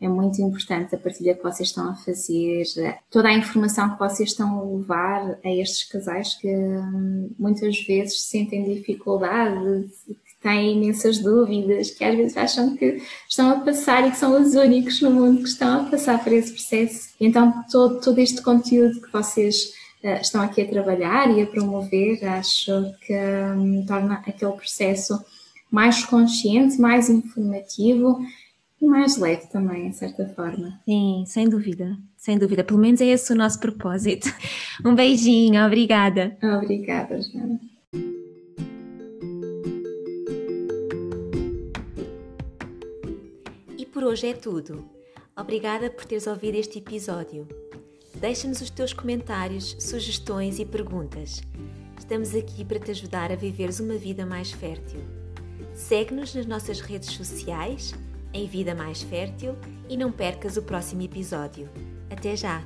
é 0.00 0.08
muito 0.08 0.40
importante 0.42 0.94
a 0.94 0.98
partilha 0.98 1.34
que 1.34 1.42
vocês 1.42 1.70
estão 1.70 1.90
a 1.90 1.94
fazer, 1.94 2.64
toda 3.10 3.28
a 3.28 3.34
informação 3.34 3.90
que 3.90 3.98
vocês 3.98 4.30
estão 4.30 4.58
a 4.58 4.62
levar 4.62 5.38
a 5.42 5.50
estes 5.50 5.84
casais 5.84 6.34
que 6.34 6.48
hum, 6.48 7.30
muitas 7.38 7.80
vezes 7.80 8.20
sentem 8.20 8.74
dificuldade, 8.74 9.88
que 10.06 10.36
têm 10.42 10.76
imensas 10.76 11.18
dúvidas, 11.18 11.90
que 11.90 12.04
às 12.04 12.14
vezes 12.14 12.36
acham 12.36 12.76
que 12.76 13.02
estão 13.26 13.50
a 13.50 13.60
passar 13.60 14.06
e 14.06 14.10
que 14.10 14.18
são 14.18 14.38
os 14.38 14.54
únicos 14.54 15.00
no 15.00 15.10
mundo 15.10 15.42
que 15.42 15.48
estão 15.48 15.86
a 15.86 15.90
passar 15.90 16.22
por 16.22 16.32
esse 16.32 16.52
processo. 16.52 17.08
Então, 17.18 17.64
todo, 17.70 17.98
todo 18.00 18.18
este 18.18 18.42
conteúdo 18.42 19.00
que 19.00 19.10
vocês 19.10 19.72
uh, 20.04 20.20
estão 20.20 20.42
aqui 20.42 20.60
a 20.60 20.68
trabalhar 20.68 21.30
e 21.30 21.40
a 21.40 21.46
promover, 21.46 22.22
acho 22.22 22.92
que 23.06 23.14
um, 23.56 23.86
torna 23.86 24.22
aquele 24.26 24.52
processo 24.52 25.18
mais 25.70 26.04
consciente, 26.04 26.78
mais 26.78 27.08
informativo 27.08 28.20
mais 28.80 29.16
leve 29.16 29.46
também, 29.46 29.90
de 29.90 29.96
certa 29.96 30.26
forma. 30.28 30.80
Sim, 30.84 31.24
sem 31.26 31.48
dúvida, 31.48 31.96
sem 32.16 32.38
dúvida. 32.38 32.62
Pelo 32.62 32.78
menos 32.78 33.00
é 33.00 33.06
esse 33.06 33.32
o 33.32 33.36
nosso 33.36 33.60
propósito. 33.60 34.28
Um 34.84 34.94
beijinho, 34.94 35.64
obrigada. 35.64 36.36
Obrigada, 36.42 37.18
Joana. 37.22 37.58
E 43.78 43.86
por 43.86 44.04
hoje 44.04 44.26
é 44.26 44.34
tudo. 44.34 44.84
Obrigada 45.34 45.88
por 45.88 46.04
teres 46.04 46.26
ouvido 46.26 46.56
este 46.56 46.78
episódio. 46.78 47.48
Deixa-nos 48.14 48.60
os 48.60 48.70
teus 48.70 48.92
comentários, 48.92 49.76
sugestões 49.78 50.58
e 50.58 50.64
perguntas. 50.66 51.42
Estamos 51.98 52.34
aqui 52.34 52.64
para 52.64 52.78
te 52.78 52.90
ajudar 52.90 53.32
a 53.32 53.36
viveres 53.36 53.80
uma 53.80 53.96
vida 53.96 54.24
mais 54.24 54.50
fértil. 54.50 55.00
Segue-nos 55.74 56.34
nas 56.34 56.46
nossas 56.46 56.80
redes 56.80 57.10
sociais, 57.10 57.94
em 58.36 58.46
vida 58.46 58.74
mais 58.74 59.02
fértil 59.02 59.56
e 59.88 59.96
não 59.96 60.12
percas 60.12 60.56
o 60.56 60.62
próximo 60.62 61.02
episódio. 61.02 61.68
Até 62.10 62.36
já! 62.36 62.62